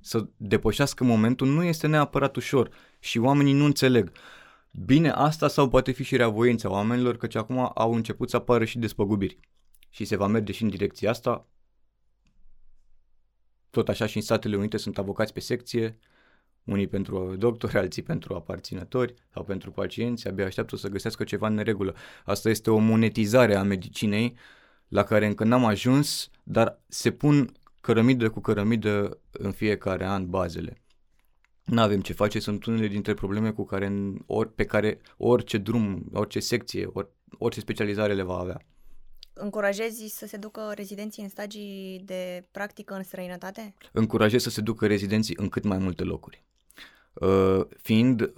să 0.00 0.26
depășească 0.36 1.04
momentul, 1.04 1.48
nu 1.48 1.62
este 1.62 1.86
neapărat 1.86 2.36
ușor 2.36 2.70
și 2.98 3.18
oamenii 3.18 3.52
nu 3.52 3.64
înțeleg. 3.64 4.10
Uh, 4.12 4.41
Bine 4.74 5.10
asta 5.10 5.48
sau 5.48 5.68
poate 5.68 5.92
fi 5.92 6.02
și 6.02 6.16
reavoința 6.16 6.70
oamenilor, 6.70 7.16
căci 7.16 7.34
acum 7.34 7.70
au 7.74 7.94
început 7.94 8.30
să 8.30 8.36
apară 8.36 8.64
și 8.64 8.78
despăgubiri. 8.78 9.38
Și 9.90 10.04
se 10.04 10.16
va 10.16 10.26
merge 10.26 10.52
și 10.52 10.62
în 10.62 10.68
direcția 10.68 11.10
asta. 11.10 11.46
Tot 13.70 13.88
așa 13.88 14.06
și 14.06 14.16
în 14.16 14.22
Statele 14.22 14.56
Unite 14.56 14.76
sunt 14.76 14.98
avocați 14.98 15.32
pe 15.32 15.40
secție, 15.40 15.98
unii 16.64 16.86
pentru 16.86 17.36
doctori, 17.36 17.76
alții 17.76 18.02
pentru 18.02 18.34
aparținători 18.34 19.14
sau 19.32 19.44
pentru 19.44 19.70
pacienți, 19.70 20.28
abia 20.28 20.46
așteaptă 20.46 20.76
să 20.76 20.88
găsească 20.88 21.24
ceva 21.24 21.46
în 21.46 21.54
neregulă. 21.54 21.94
Asta 22.24 22.48
este 22.48 22.70
o 22.70 22.78
monetizare 22.78 23.54
a 23.54 23.62
medicinei 23.62 24.36
la 24.88 25.02
care 25.02 25.26
încă 25.26 25.44
n-am 25.44 25.64
ajuns, 25.64 26.30
dar 26.42 26.80
se 26.86 27.10
pun 27.10 27.52
cărămidă 27.80 28.30
cu 28.30 28.40
cărămidă 28.40 29.18
în 29.30 29.52
fiecare 29.52 30.06
an 30.06 30.30
bazele. 30.30 30.81
Nu 31.64 31.80
avem 31.80 32.00
ce 32.00 32.12
face, 32.12 32.38
sunt 32.38 32.64
unele 32.64 32.86
dintre 32.86 33.14
probleme 33.14 33.50
cu 33.50 33.64
care, 33.64 33.92
or, 34.26 34.46
pe 34.46 34.64
care 34.64 35.00
orice 35.16 35.58
drum, 35.58 36.04
orice 36.12 36.40
secție, 36.40 36.86
or, 36.92 37.10
orice 37.38 37.60
specializare 37.60 38.14
le 38.14 38.22
va 38.22 38.38
avea. 38.38 38.66
Încurajezi 39.32 40.06
să 40.06 40.26
se 40.26 40.36
ducă 40.36 40.72
rezidenții 40.74 41.22
în 41.22 41.28
stagii 41.28 42.02
de 42.04 42.48
practică 42.50 42.94
în 42.94 43.02
străinătate? 43.02 43.74
Încurajez 43.92 44.42
să 44.42 44.50
se 44.50 44.60
ducă 44.60 44.86
rezidenții 44.86 45.36
în 45.38 45.48
cât 45.48 45.64
mai 45.64 45.78
multe 45.78 46.02
locuri. 46.02 46.44
Uh, 47.12 47.60
fiind, 47.82 48.32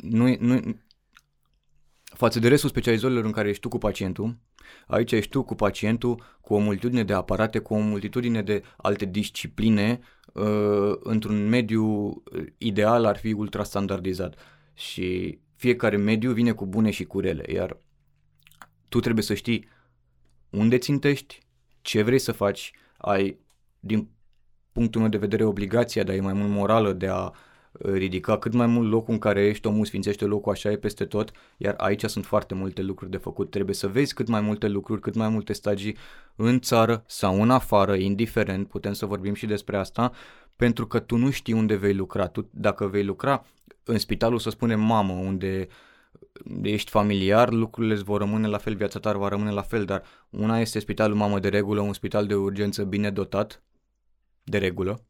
nu, 0.00 0.36
nu, 0.38 0.60
față 2.02 2.38
de 2.38 2.48
restul 2.48 2.68
specializărilor 2.68 3.24
în 3.24 3.32
care 3.32 3.48
ești 3.48 3.60
tu 3.60 3.68
cu 3.68 3.78
pacientul, 3.78 4.38
aici 4.86 5.12
ești 5.12 5.30
tu 5.30 5.42
cu 5.42 5.54
pacientul, 5.54 6.38
cu 6.40 6.54
o 6.54 6.58
multitudine 6.58 7.04
de 7.04 7.12
aparate, 7.12 7.58
cu 7.58 7.74
o 7.74 7.78
multitudine 7.78 8.42
de 8.42 8.62
alte 8.76 9.04
discipline, 9.04 10.00
uh, 10.00 10.06
într-un 11.02 11.48
mediu 11.48 11.84
uh, 11.84 12.46
ideal 12.58 13.04
ar 13.04 13.16
fi 13.16 13.32
ultra 13.32 13.62
standardizat. 13.62 14.38
Și 14.74 15.38
fiecare 15.56 15.96
mediu 15.96 16.32
vine 16.32 16.52
cu 16.52 16.66
bune 16.66 16.90
și 16.90 17.04
cu 17.04 17.20
rele, 17.20 17.52
iar 17.52 17.76
tu 18.88 19.00
trebuie 19.00 19.24
să 19.24 19.34
știi 19.34 19.68
unde 20.50 20.78
țintești, 20.78 21.38
ce 21.80 22.02
vrei 22.02 22.18
să 22.18 22.32
faci, 22.32 22.72
ai, 22.96 23.38
din 23.80 24.08
punctul 24.72 25.00
meu 25.00 25.10
de 25.10 25.18
vedere, 25.18 25.44
obligația, 25.44 26.02
dar 26.02 26.14
e 26.14 26.20
mai 26.20 26.32
mult 26.32 26.50
morală 26.50 26.92
de 26.92 27.06
a 27.06 27.22
uh, 27.24 27.30
ridica 27.72 28.38
cât 28.38 28.52
mai 28.52 28.66
mult 28.66 28.90
locul 28.90 29.12
în 29.12 29.18
care 29.18 29.46
ești, 29.46 29.66
omul 29.66 29.84
sfințește 29.84 30.24
locul, 30.24 30.52
așa 30.52 30.70
e 30.70 30.76
peste 30.76 31.04
tot, 31.04 31.32
iar 31.56 31.74
aici 31.76 32.04
sunt 32.04 32.24
foarte 32.24 32.54
multe 32.54 32.82
lucruri 32.82 33.10
de 33.10 33.16
făcut. 33.16 33.50
Trebuie 33.50 33.74
să 33.74 33.88
vezi 33.88 34.14
cât 34.14 34.28
mai 34.28 34.40
multe 34.40 34.68
lucruri, 34.68 35.00
cât 35.00 35.14
mai 35.14 35.28
multe 35.28 35.52
stagii 35.52 35.96
în 36.36 36.60
țară 36.60 37.04
sau 37.06 37.42
în 37.42 37.50
afară, 37.50 37.94
indiferent, 37.94 38.68
putem 38.68 38.92
să 38.92 39.06
vorbim 39.06 39.34
și 39.34 39.46
despre 39.46 39.76
asta, 39.76 40.12
pentru 40.56 40.86
că 40.86 40.98
tu 40.98 41.16
nu 41.16 41.30
știi 41.30 41.54
unde 41.54 41.74
vei 41.74 41.94
lucra. 41.94 42.26
Tu, 42.26 42.48
dacă 42.50 42.86
vei 42.86 43.04
lucra 43.04 43.46
în 43.84 43.98
spitalul, 43.98 44.38
să 44.38 44.50
spunem, 44.50 44.80
mamă, 44.80 45.12
unde 45.12 45.66
uh, 45.68 45.74
ești 46.62 46.90
familiar, 46.90 47.50
lucrurile 47.50 47.94
îți 47.94 48.02
vor 48.02 48.20
rămâne 48.20 48.46
la 48.46 48.58
fel, 48.58 48.74
viața 48.74 48.98
ta 48.98 49.12
va 49.12 49.28
rămâne 49.28 49.50
la 49.50 49.62
fel, 49.62 49.84
dar 49.84 50.02
una 50.30 50.60
este 50.60 50.78
spitalul 50.78 51.16
mamă 51.16 51.38
de 51.38 51.48
regulă, 51.48 51.80
un 51.80 51.92
spital 51.92 52.26
de 52.26 52.34
urgență 52.34 52.84
bine 52.84 53.10
dotat, 53.10 53.62
de 54.44 54.58
regulă, 54.58 55.04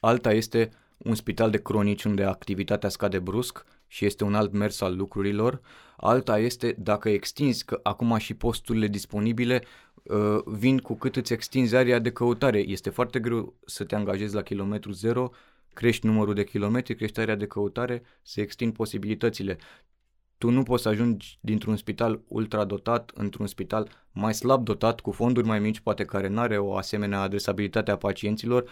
alta 0.00 0.32
este 0.32 0.70
un 1.04 1.14
spital 1.14 1.50
de 1.50 1.62
cronici 1.62 2.04
unde 2.04 2.24
activitatea 2.24 2.88
scade 2.88 3.18
brusc 3.18 3.64
și 3.86 4.04
este 4.04 4.24
un 4.24 4.34
alt 4.34 4.52
mers 4.52 4.80
al 4.80 4.96
lucrurilor, 4.96 5.60
alta 5.96 6.38
este 6.38 6.74
dacă 6.78 7.08
extinzi, 7.08 7.64
că 7.64 7.80
acum 7.82 8.16
și 8.16 8.34
posturile 8.34 8.86
disponibile 8.86 9.62
uh, 10.02 10.38
vin 10.44 10.78
cu 10.78 10.94
cât 10.94 11.16
îți 11.16 11.32
extinzi 11.32 11.76
area 11.76 11.98
de 11.98 12.12
căutare. 12.12 12.58
Este 12.58 12.90
foarte 12.90 13.20
greu 13.20 13.54
să 13.66 13.84
te 13.84 13.94
angajezi 13.94 14.34
la 14.34 14.42
kilometru 14.42 14.92
zero, 14.92 15.30
crești 15.72 16.06
numărul 16.06 16.34
de 16.34 16.44
kilometri, 16.44 16.94
crești 16.94 17.20
area 17.20 17.36
de 17.36 17.46
căutare, 17.46 18.02
se 18.22 18.40
extind 18.40 18.72
posibilitățile 18.72 19.58
tu 20.42 20.50
nu 20.50 20.62
poți 20.62 20.82
să 20.82 20.88
ajungi 20.88 21.38
dintr-un 21.40 21.76
spital 21.76 22.20
ultra 22.28 22.64
dotat 22.64 23.10
într-un 23.14 23.46
spital 23.46 23.88
mai 24.12 24.34
slab 24.34 24.64
dotat, 24.64 25.00
cu 25.00 25.10
fonduri 25.10 25.46
mai 25.46 25.58
mici, 25.58 25.80
poate 25.80 26.04
care 26.04 26.28
nu 26.28 26.40
are 26.40 26.58
o 26.58 26.76
asemenea 26.76 27.20
adresabilitate 27.20 27.90
a 27.90 27.96
pacienților 27.96 28.68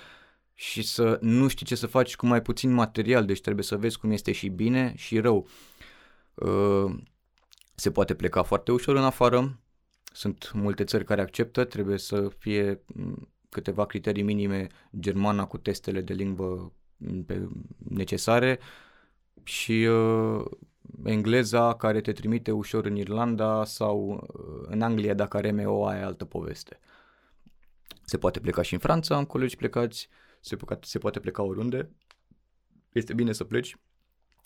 și 0.60 0.82
să 0.82 1.18
nu 1.20 1.48
știi 1.48 1.66
ce 1.66 1.74
să 1.74 1.86
faci 1.86 2.16
cu 2.16 2.26
mai 2.26 2.42
puțin 2.42 2.72
material, 2.72 3.24
deci 3.24 3.40
trebuie 3.40 3.64
să 3.64 3.76
vezi 3.76 3.98
cum 3.98 4.10
este 4.10 4.32
și 4.32 4.48
bine 4.48 4.92
și 4.96 5.18
rău. 5.18 5.48
Uh, 6.34 6.94
se 7.74 7.90
poate 7.90 8.14
pleca 8.14 8.42
foarte 8.42 8.72
ușor 8.72 8.96
în 8.96 9.04
afară, 9.04 9.58
sunt 10.12 10.50
multe 10.54 10.84
țări 10.84 11.04
care 11.04 11.20
acceptă, 11.20 11.64
trebuie 11.64 11.98
să 11.98 12.28
fie 12.38 12.82
mm, 12.86 13.28
câteva 13.48 13.86
criterii 13.86 14.22
minime, 14.22 14.66
germana 14.98 15.46
cu 15.46 15.58
testele 15.58 16.00
de 16.00 16.12
limbă 16.12 16.72
mm, 16.96 17.26
necesare 17.88 18.58
și 19.42 19.72
uh, 19.72 20.44
engleza 21.04 21.74
care 21.74 22.00
te 22.00 22.12
trimite 22.12 22.50
ușor 22.50 22.84
în 22.84 22.96
Irlanda 22.96 23.64
sau 23.64 24.08
uh, 24.10 24.66
în 24.70 24.82
Anglia 24.82 25.14
dacă 25.14 25.36
are 25.36 25.50
MO 25.50 25.86
aia 25.86 26.06
altă 26.06 26.24
poveste. 26.24 26.80
Se 28.04 28.18
poate 28.18 28.40
pleca 28.40 28.62
și 28.62 28.72
în 28.72 28.80
Franța, 28.80 29.18
în 29.18 29.24
colegi 29.24 29.56
plecați, 29.56 30.08
se, 30.40 30.56
poate, 30.56 30.86
se 30.86 30.98
poate 30.98 31.20
pleca 31.20 31.42
oriunde. 31.42 31.90
Este 32.92 33.14
bine 33.14 33.32
să 33.32 33.44
pleci. 33.44 33.76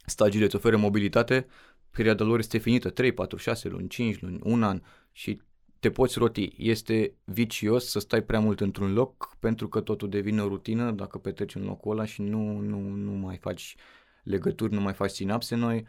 Stagiile 0.07 0.44
îți 0.44 0.57
oferă 0.57 0.76
mobilitate, 0.76 1.46
perioada 1.90 2.24
lor 2.24 2.38
este 2.38 2.59
finită, 2.59 2.90
3, 2.90 3.12
4, 3.12 3.37
6 3.37 3.68
luni, 3.68 3.88
5 3.88 4.20
luni, 4.20 4.38
un 4.42 4.62
an 4.62 4.83
și 5.12 5.40
te 5.78 5.90
poți 5.90 6.18
roti. 6.18 6.54
Este 6.57 7.14
vicios 7.24 7.87
să 7.87 7.98
stai 7.98 8.22
prea 8.22 8.40
mult 8.40 8.61
într-un 8.61 8.92
loc 8.92 9.37
pentru 9.38 9.68
că 9.68 9.80
totul 9.80 10.09
devine 10.09 10.42
o 10.42 10.48
rutină 10.48 10.90
dacă 10.90 11.18
petreci 11.18 11.54
în 11.54 11.64
locul 11.64 11.92
ăla 11.92 12.04
și 12.04 12.22
nu, 12.22 12.59
nu, 12.59 12.78
nu 12.78 13.11
mai 13.11 13.37
faci 13.37 13.74
legături, 14.22 14.72
nu 14.72 14.80
mai 14.80 14.92
faci 14.92 15.11
sinapse 15.11 15.54
noi 15.54 15.87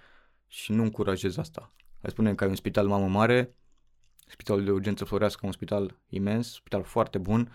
și 0.48 0.72
nu 0.72 0.84
încurajez 0.84 1.38
asta. 1.38 1.74
Hai 2.02 2.10
spunem 2.10 2.36
că 2.36 2.44
ai 2.44 2.50
un 2.50 2.56
spital 2.56 2.88
mamă 2.88 3.08
mare, 3.08 3.56
spitalul 4.28 4.64
de 4.64 4.72
urgență 4.72 5.06
Florească, 5.06 5.46
un 5.46 5.52
spital 5.52 6.00
imens, 6.10 6.54
spital 6.54 6.84
foarte 6.84 7.18
bun, 7.18 7.52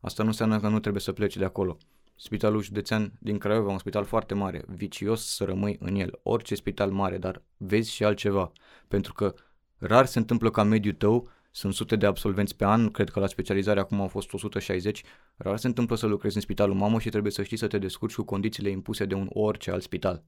asta 0.00 0.22
nu 0.22 0.28
înseamnă 0.28 0.60
că 0.60 0.68
nu 0.68 0.80
trebuie 0.80 1.02
să 1.02 1.12
pleci 1.12 1.36
de 1.36 1.44
acolo. 1.44 1.78
Spitalul 2.16 2.62
județean 2.62 3.12
din 3.18 3.38
Craiova, 3.38 3.70
un 3.70 3.78
spital 3.78 4.04
foarte 4.04 4.34
mare, 4.34 4.64
vicios 4.66 5.34
să 5.34 5.44
rămâi 5.44 5.76
în 5.80 5.94
el. 5.94 6.18
Orice 6.22 6.54
spital 6.54 6.90
mare, 6.90 7.18
dar 7.18 7.42
vezi 7.56 7.90
și 7.90 8.04
altceva. 8.04 8.52
Pentru 8.88 9.12
că 9.12 9.34
rar 9.78 10.06
se 10.06 10.18
întâmplă 10.18 10.50
ca 10.50 10.62
mediul 10.62 10.94
tău, 10.94 11.28
sunt 11.50 11.74
sute 11.74 11.96
de 11.96 12.06
absolvenți 12.06 12.56
pe 12.56 12.64
an, 12.64 12.90
cred 12.90 13.10
că 13.10 13.20
la 13.20 13.26
specializare 13.26 13.80
acum 13.80 14.00
au 14.00 14.08
fost 14.08 14.32
160, 14.32 15.02
rar 15.36 15.56
se 15.56 15.66
întâmplă 15.66 15.96
să 15.96 16.06
lucrezi 16.06 16.36
în 16.36 16.42
spitalul 16.42 16.74
mamă 16.74 17.00
și 17.00 17.08
trebuie 17.08 17.32
să 17.32 17.42
știi 17.42 17.56
să 17.56 17.66
te 17.66 17.78
descurci 17.78 18.14
cu 18.14 18.22
condițiile 18.22 18.70
impuse 18.70 19.04
de 19.04 19.14
un 19.14 19.28
orice 19.32 19.70
alt 19.70 19.82
spital 19.82 20.24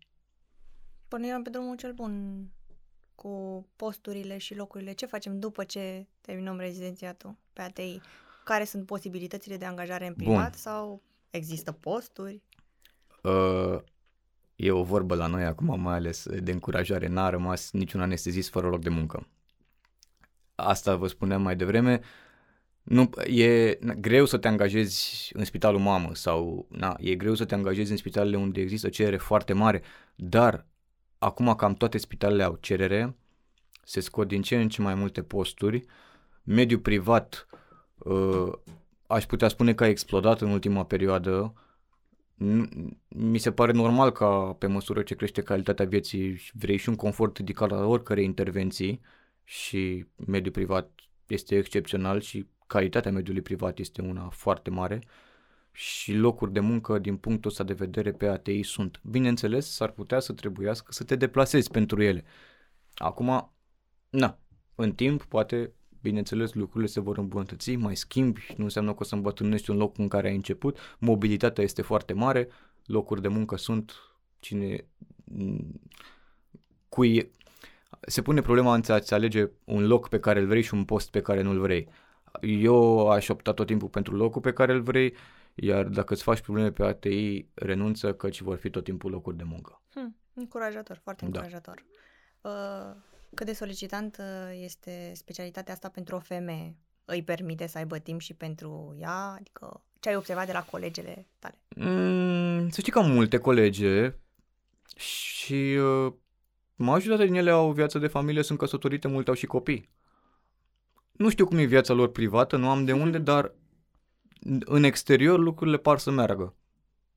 pornirea 1.08 1.40
pe 1.42 1.50
drumul 1.50 1.76
cel 1.76 1.92
bun 1.92 2.44
cu 3.14 3.66
posturile 3.76 4.38
și 4.38 4.54
locurile. 4.54 4.92
Ce 4.92 5.06
facem 5.06 5.38
după 5.38 5.64
ce 5.64 6.06
terminăm 6.20 6.58
rezidențiatul 6.58 7.36
pe 7.52 7.62
ATI? 7.62 8.00
Care 8.44 8.64
sunt 8.64 8.86
posibilitățile 8.86 9.56
de 9.56 9.64
angajare 9.64 10.06
în 10.06 10.14
privat 10.14 10.50
bun. 10.50 10.58
sau 10.58 11.02
există 11.30 11.72
posturi? 11.72 12.42
Uh, 13.22 13.78
e 14.56 14.70
o 14.70 14.82
vorbă 14.82 15.14
la 15.14 15.26
noi 15.26 15.44
acum, 15.44 15.80
mai 15.80 15.94
ales 15.94 16.26
de 16.40 16.52
încurajare. 16.52 17.06
N-a 17.06 17.28
rămas 17.28 17.70
niciun 17.70 18.00
anestezist 18.00 18.50
fără 18.50 18.68
loc 18.68 18.80
de 18.80 18.88
muncă. 18.88 19.28
Asta 20.54 20.96
vă 20.96 21.06
spuneam 21.06 21.42
mai 21.42 21.56
devreme. 21.56 22.00
Nu, 22.82 23.10
e 23.24 23.78
greu 24.00 24.24
să 24.24 24.38
te 24.38 24.48
angajezi 24.48 25.30
în 25.32 25.44
spitalul 25.44 25.80
mamă 25.80 26.14
sau 26.14 26.66
na, 26.70 26.96
e 26.98 27.14
greu 27.14 27.34
să 27.34 27.44
te 27.44 27.54
angajezi 27.54 27.90
în 27.90 27.96
spitalele 27.96 28.36
unde 28.36 28.60
există 28.60 28.88
cerere 28.88 29.16
foarte 29.16 29.52
mare, 29.52 29.82
dar 30.14 30.66
acum 31.18 31.54
cam 31.54 31.74
toate 31.74 31.98
spitalele 31.98 32.42
au 32.42 32.56
cerere, 32.60 33.16
se 33.82 34.00
scot 34.00 34.28
din 34.28 34.42
ce 34.42 34.56
în 34.56 34.68
ce 34.68 34.82
mai 34.82 34.94
multe 34.94 35.22
posturi, 35.22 35.84
mediul 36.42 36.80
privat 36.80 37.46
uh, 37.98 38.52
aș 39.06 39.26
putea 39.26 39.48
spune 39.48 39.74
că 39.74 39.84
a 39.84 39.88
explodat 39.88 40.40
în 40.40 40.50
ultima 40.50 40.84
perioadă, 40.84 41.54
mi 43.08 43.38
se 43.38 43.52
pare 43.52 43.72
normal 43.72 44.10
ca 44.10 44.52
pe 44.58 44.66
măsură 44.66 45.02
ce 45.02 45.14
crește 45.14 45.42
calitatea 45.42 45.84
vieții 45.84 46.40
vrei 46.52 46.76
și 46.76 46.88
un 46.88 46.96
confort 46.96 47.36
ridicat 47.36 47.70
la 47.70 47.86
oricare 47.86 48.22
intervenții 48.22 49.00
și 49.44 50.06
mediul 50.26 50.52
privat 50.52 50.90
este 51.26 51.56
excepțional 51.56 52.20
și 52.20 52.46
calitatea 52.66 53.12
mediului 53.12 53.42
privat 53.42 53.78
este 53.78 54.02
una 54.02 54.28
foarte 54.28 54.70
mare 54.70 55.02
și 55.72 56.12
locuri 56.12 56.52
de 56.52 56.60
muncă 56.60 56.98
din 56.98 57.16
punctul 57.16 57.50
ăsta 57.50 57.64
de 57.64 57.72
vedere 57.72 58.12
pe 58.12 58.26
ATI 58.26 58.62
sunt. 58.62 59.00
Bineînțeles, 59.02 59.70
s-ar 59.74 59.90
putea 59.90 60.20
să 60.20 60.32
trebuiască 60.32 60.92
să 60.92 61.04
te 61.04 61.16
deplasezi 61.16 61.70
pentru 61.70 62.02
ele. 62.02 62.24
Acum, 62.94 63.52
na, 64.10 64.38
în 64.74 64.92
timp, 64.92 65.24
poate, 65.24 65.72
bineînțeles, 66.06 66.52
lucrurile 66.52 66.90
se 66.90 67.00
vor 67.00 67.18
îmbunătăți, 67.18 67.76
mai 67.76 67.96
schimbi, 67.96 68.54
nu 68.56 68.64
înseamnă 68.64 68.90
că 68.90 68.98
o 69.00 69.04
să 69.04 69.14
îmbătrânești 69.14 69.70
un 69.70 69.76
loc 69.76 69.98
în 69.98 70.08
care 70.08 70.28
ai 70.28 70.34
început, 70.34 70.78
mobilitatea 70.98 71.64
este 71.64 71.82
foarte 71.82 72.12
mare, 72.12 72.48
locuri 72.84 73.22
de 73.22 73.28
muncă 73.28 73.56
sunt, 73.56 73.92
cine, 74.38 74.84
cui, 76.88 77.30
se 78.00 78.22
pune 78.22 78.40
problema 78.40 78.74
între 78.74 78.92
a-ți 78.92 79.14
alege 79.14 79.50
un 79.64 79.86
loc 79.86 80.08
pe 80.08 80.20
care 80.20 80.40
îl 80.40 80.46
vrei 80.46 80.62
și 80.62 80.74
un 80.74 80.84
post 80.84 81.10
pe 81.10 81.20
care 81.20 81.42
nu-l 81.42 81.60
vrei. 81.60 81.88
Eu 82.40 83.10
aș 83.10 83.28
opta 83.28 83.52
tot 83.52 83.66
timpul 83.66 83.88
pentru 83.88 84.16
locul 84.16 84.40
pe 84.40 84.52
care 84.52 84.72
îl 84.72 84.80
vrei, 84.80 85.14
iar 85.54 85.84
dacă 85.84 86.12
îți 86.12 86.22
faci 86.22 86.40
probleme 86.40 86.70
pe 86.70 86.84
ATI, 86.84 87.46
renunță 87.54 88.14
căci 88.14 88.40
vor 88.40 88.56
fi 88.56 88.70
tot 88.70 88.84
timpul 88.84 89.10
locuri 89.10 89.36
de 89.36 89.44
muncă. 89.44 89.82
Hmm, 89.94 90.16
încurajator, 90.34 91.00
foarte 91.02 91.26
da. 91.26 91.38
încurajator. 91.38 91.84
Uh, 92.40 92.96
cât 93.36 93.46
de 93.46 93.52
solicitant 93.52 94.16
uh, 94.18 94.60
este 94.62 95.12
specialitatea 95.14 95.74
asta 95.74 95.88
pentru 95.88 96.16
o 96.16 96.18
femeie? 96.18 96.76
Îi 97.04 97.22
permite 97.22 97.66
să 97.66 97.78
aibă 97.78 97.98
timp 97.98 98.20
și 98.20 98.34
pentru 98.34 98.96
ea? 98.98 99.36
Adică 99.38 99.82
ce 100.00 100.08
ai 100.08 100.16
observat 100.16 100.46
de 100.46 100.52
la 100.52 100.62
colegele 100.62 101.26
tale? 101.38 101.58
Mm, 101.68 102.68
să 102.68 102.80
știi 102.80 102.92
că 102.92 102.98
am 102.98 103.10
multe 103.10 103.38
colege 103.38 104.14
și 104.96 105.78
uh, 105.78 106.12
majoritatea 106.74 107.26
din 107.26 107.34
ele 107.34 107.50
au 107.50 107.72
viață 107.72 107.98
de 107.98 108.06
familie, 108.06 108.42
sunt 108.42 108.58
căsătorite, 108.58 109.08
multe 109.08 109.30
au 109.30 109.36
și 109.36 109.46
copii. 109.46 109.90
Nu 111.12 111.28
știu 111.28 111.46
cum 111.46 111.58
e 111.58 111.64
viața 111.64 111.92
lor 111.92 112.10
privată, 112.10 112.56
nu 112.56 112.68
am 112.68 112.84
de 112.84 112.92
unde, 112.92 113.18
dar 113.18 113.54
în 114.64 114.82
exterior 114.82 115.38
lucrurile 115.38 115.76
par 115.76 115.98
să 115.98 116.10
meargă. 116.10 116.54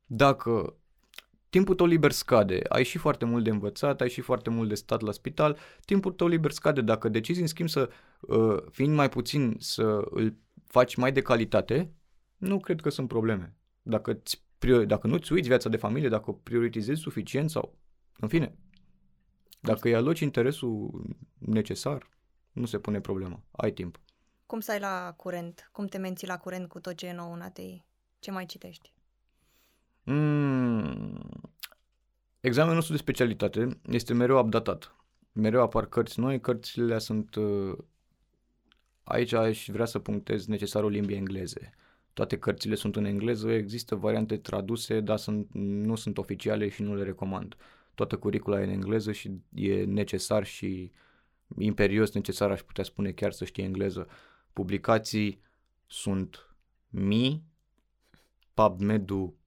Dacă 0.06 0.79
timpul 1.50 1.74
tău 1.74 1.86
liber 1.86 2.12
scade. 2.12 2.60
Ai 2.68 2.84
și 2.84 2.98
foarte 2.98 3.24
mult 3.24 3.44
de 3.44 3.50
învățat, 3.50 4.00
ai 4.00 4.10
și 4.10 4.20
foarte 4.20 4.50
mult 4.50 4.68
de 4.68 4.74
stat 4.74 5.00
la 5.00 5.12
spital, 5.12 5.58
timpul 5.84 6.12
tău 6.12 6.26
liber 6.26 6.50
scade. 6.50 6.80
Dacă 6.80 7.08
decizi 7.08 7.40
în 7.40 7.46
schimb 7.46 7.68
să, 7.68 7.90
uh, 8.20 8.62
fiind 8.70 8.94
mai 8.94 9.08
puțin, 9.08 9.56
să 9.58 10.02
îl 10.10 10.36
faci 10.66 10.96
mai 10.96 11.12
de 11.12 11.22
calitate, 11.22 11.92
nu 12.36 12.58
cred 12.58 12.80
că 12.80 12.90
sunt 12.90 13.08
probleme. 13.08 13.56
Dacă, 13.82 14.12
ți 14.12 14.42
priori, 14.58 14.86
dacă 14.86 15.06
nu-ți 15.06 15.32
uiți 15.32 15.48
viața 15.48 15.68
de 15.68 15.76
familie, 15.76 16.08
dacă 16.08 16.30
o 16.30 16.32
prioritizezi 16.32 17.00
suficient 17.00 17.50
sau, 17.50 17.78
în 18.18 18.28
fine, 18.28 18.54
dacă 19.60 19.88
îi 19.88 19.94
aloci 19.94 20.20
interesul 20.20 21.04
necesar, 21.38 22.08
nu 22.52 22.66
se 22.66 22.78
pune 22.78 23.00
problema. 23.00 23.42
Ai 23.50 23.72
timp. 23.72 24.00
Cum 24.46 24.60
să 24.60 24.70
ai 24.72 24.80
la 24.80 25.14
curent? 25.16 25.68
Cum 25.72 25.86
te 25.86 25.98
menții 25.98 26.26
la 26.26 26.38
curent 26.38 26.68
cu 26.68 26.80
tot 26.80 26.96
ce 26.96 27.06
e 27.06 27.12
nou 27.12 27.32
în 27.32 27.40
ATI? 27.40 27.84
Ce 28.18 28.30
mai 28.30 28.46
citești? 28.46 28.92
Mm, 30.12 31.18
examenul 32.40 32.74
nostru 32.74 32.92
de 32.92 33.00
specialitate 33.00 33.80
este 33.90 34.14
mereu 34.14 34.38
updatat. 34.38 34.94
Mereu 35.32 35.62
apar 35.62 35.86
cărți 35.86 36.20
noi, 36.20 36.40
cărțile 36.40 36.98
sunt... 36.98 37.34
Uh, 37.34 37.76
aici 39.02 39.32
aș 39.32 39.68
vrea 39.68 39.84
să 39.84 39.98
punctez 39.98 40.46
necesarul 40.46 40.90
limbii 40.90 41.16
engleze. 41.16 41.70
Toate 42.12 42.38
cărțile 42.38 42.74
sunt 42.74 42.96
în 42.96 43.04
engleză, 43.04 43.50
există 43.50 43.94
variante 43.94 44.36
traduse, 44.36 45.00
dar 45.00 45.16
sunt, 45.16 45.48
nu 45.52 45.94
sunt 45.94 46.18
oficiale 46.18 46.68
și 46.68 46.82
nu 46.82 46.94
le 46.94 47.02
recomand. 47.02 47.56
Toată 47.94 48.16
curicula 48.16 48.60
e 48.60 48.64
în 48.64 48.70
engleză 48.70 49.12
și 49.12 49.30
e 49.54 49.84
necesar 49.84 50.44
și 50.44 50.92
imperios 51.58 52.12
necesar, 52.12 52.50
aș 52.50 52.60
putea 52.60 52.84
spune 52.84 53.12
chiar 53.12 53.32
să 53.32 53.44
știe 53.44 53.64
engleză. 53.64 54.08
Publicații 54.52 55.42
sunt 55.86 56.56
mii, 56.88 57.44
PubMed-ul 58.54 59.38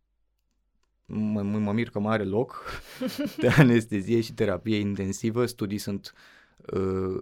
mă, 1.14 1.42
mă 1.42 1.72
mir 1.72 1.90
că 1.90 2.00
mai 2.00 2.14
are 2.14 2.24
loc 2.24 2.64
de 3.42 3.48
anestezie 3.48 4.22
și 4.22 4.34
terapie 4.34 4.78
intensivă, 4.78 5.46
studii 5.46 5.78
sunt 5.78 6.14
uh, 6.74 7.22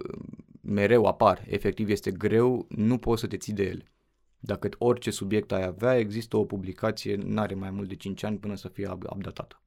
mereu 0.61 1.05
apar, 1.05 1.43
efectiv 1.47 1.89
este 1.89 2.11
greu, 2.11 2.65
nu 2.69 2.97
poți 2.97 3.21
să 3.21 3.27
te 3.27 3.37
ții 3.37 3.53
de 3.53 3.63
ele. 3.63 3.91
Dacă 4.39 4.69
orice 4.77 5.11
subiect 5.11 5.51
ai 5.51 5.63
avea, 5.63 5.97
există 5.97 6.37
o 6.37 6.45
publicație, 6.45 7.15
nu 7.15 7.39
are 7.39 7.55
mai 7.55 7.71
mult 7.71 7.87
de 7.87 7.95
5 7.95 8.23
ani 8.23 8.37
până 8.37 8.55
să 8.55 8.67
fie 8.67 8.89
updatată. 8.89 9.61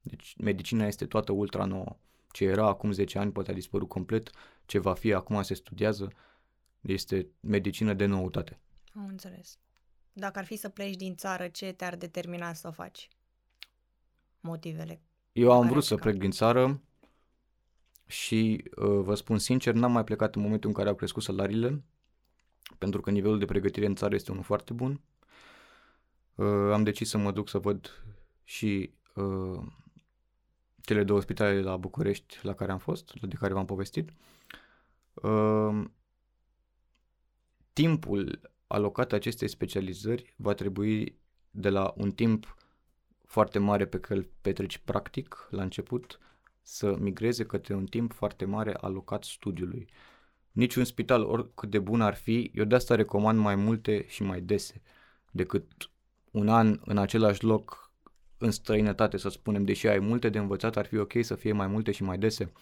Deci 0.00 0.34
medicina 0.38 0.86
este 0.86 1.06
toată 1.06 1.32
ultra 1.32 1.64
nouă. 1.64 1.96
Ce 2.30 2.44
era 2.44 2.66
acum 2.66 2.92
10 2.92 3.18
ani 3.18 3.32
poate 3.32 3.50
a 3.50 3.54
dispărut 3.54 3.88
complet, 3.88 4.30
ce 4.66 4.78
va 4.78 4.94
fi 4.94 5.12
acum 5.12 5.42
se 5.42 5.54
studiază, 5.54 6.12
este 6.80 7.28
medicină 7.40 7.94
de 7.94 8.04
noutate. 8.04 8.60
Am 8.94 9.06
înțeles. 9.08 9.58
Dacă 10.12 10.38
ar 10.38 10.44
fi 10.44 10.56
să 10.56 10.68
pleci 10.68 10.96
din 10.96 11.16
țară, 11.16 11.48
ce 11.48 11.72
te-ar 11.72 11.96
determina 11.96 12.52
să 12.52 12.68
o 12.68 12.70
faci? 12.70 13.08
Motivele. 14.40 15.00
Eu 15.32 15.52
am 15.52 15.68
vrut 15.68 15.84
să 15.84 15.94
plec 15.94 16.16
din 16.16 16.30
țară 16.30 16.80
și 18.06 18.64
uh, 18.76 19.00
vă 19.02 19.14
spun 19.14 19.38
sincer, 19.38 19.74
n-am 19.74 19.92
mai 19.92 20.04
plecat 20.04 20.34
în 20.34 20.42
momentul 20.42 20.68
în 20.68 20.74
care 20.74 20.88
au 20.88 20.94
crescut 20.94 21.22
salariile, 21.22 21.82
pentru 22.78 23.00
că 23.00 23.10
nivelul 23.10 23.38
de 23.38 23.44
pregătire 23.44 23.86
în 23.86 23.94
țară 23.94 24.14
este 24.14 24.30
unul 24.30 24.42
foarte 24.42 24.72
bun. 24.72 25.00
Uh, 26.34 26.72
am 26.72 26.82
decis 26.82 27.08
să 27.08 27.18
mă 27.18 27.32
duc 27.32 27.48
să 27.48 27.58
văd 27.58 28.04
și 28.44 28.94
uh, 29.14 29.62
cele 30.82 31.04
două 31.04 31.20
spitale 31.20 31.60
la 31.60 31.76
București 31.76 32.38
la 32.42 32.54
care 32.54 32.72
am 32.72 32.78
fost, 32.78 33.20
de 33.20 33.36
care 33.38 33.52
v-am 33.52 33.64
povestit. 33.64 34.12
Uh, 35.14 35.84
timpul 37.72 38.40
alocat 38.66 39.12
acestei 39.12 39.48
specializări 39.48 40.34
va 40.36 40.54
trebui 40.54 41.18
de 41.50 41.68
la 41.68 41.92
un 41.96 42.12
timp 42.12 42.56
foarte 43.28 43.58
mare 43.58 43.86
pe 43.86 44.00
care 44.00 44.18
îl 44.18 44.28
petreci 44.40 44.78
practic 44.78 45.48
la 45.50 45.62
început 45.62 46.18
să 46.62 46.96
migreze 46.98 47.44
către 47.44 47.74
un 47.74 47.86
timp 47.86 48.12
foarte 48.12 48.44
mare 48.44 48.74
alocat 48.80 49.24
studiului. 49.24 49.88
Niciun 50.52 50.84
spital, 50.84 51.22
oricât 51.22 51.70
de 51.70 51.78
bun 51.78 52.00
ar 52.00 52.14
fi, 52.14 52.50
eu 52.54 52.64
de 52.64 52.74
asta 52.74 52.94
recomand 52.94 53.38
mai 53.38 53.54
multe 53.54 54.06
și 54.08 54.22
mai 54.22 54.40
dese 54.40 54.82
decât 55.30 55.90
un 56.30 56.48
an 56.48 56.80
în 56.84 56.98
același 56.98 57.44
loc 57.44 57.92
în 58.38 58.50
străinătate, 58.50 59.16
să 59.16 59.28
spunem, 59.28 59.64
deși 59.64 59.86
ai 59.86 59.98
multe 59.98 60.28
de 60.28 60.38
învățat, 60.38 60.76
ar 60.76 60.86
fi 60.86 60.96
ok 60.96 61.12
să 61.20 61.34
fie 61.34 61.52
mai 61.52 61.66
multe 61.66 61.90
și 61.90 62.02
mai 62.02 62.18
dese. 62.18 62.52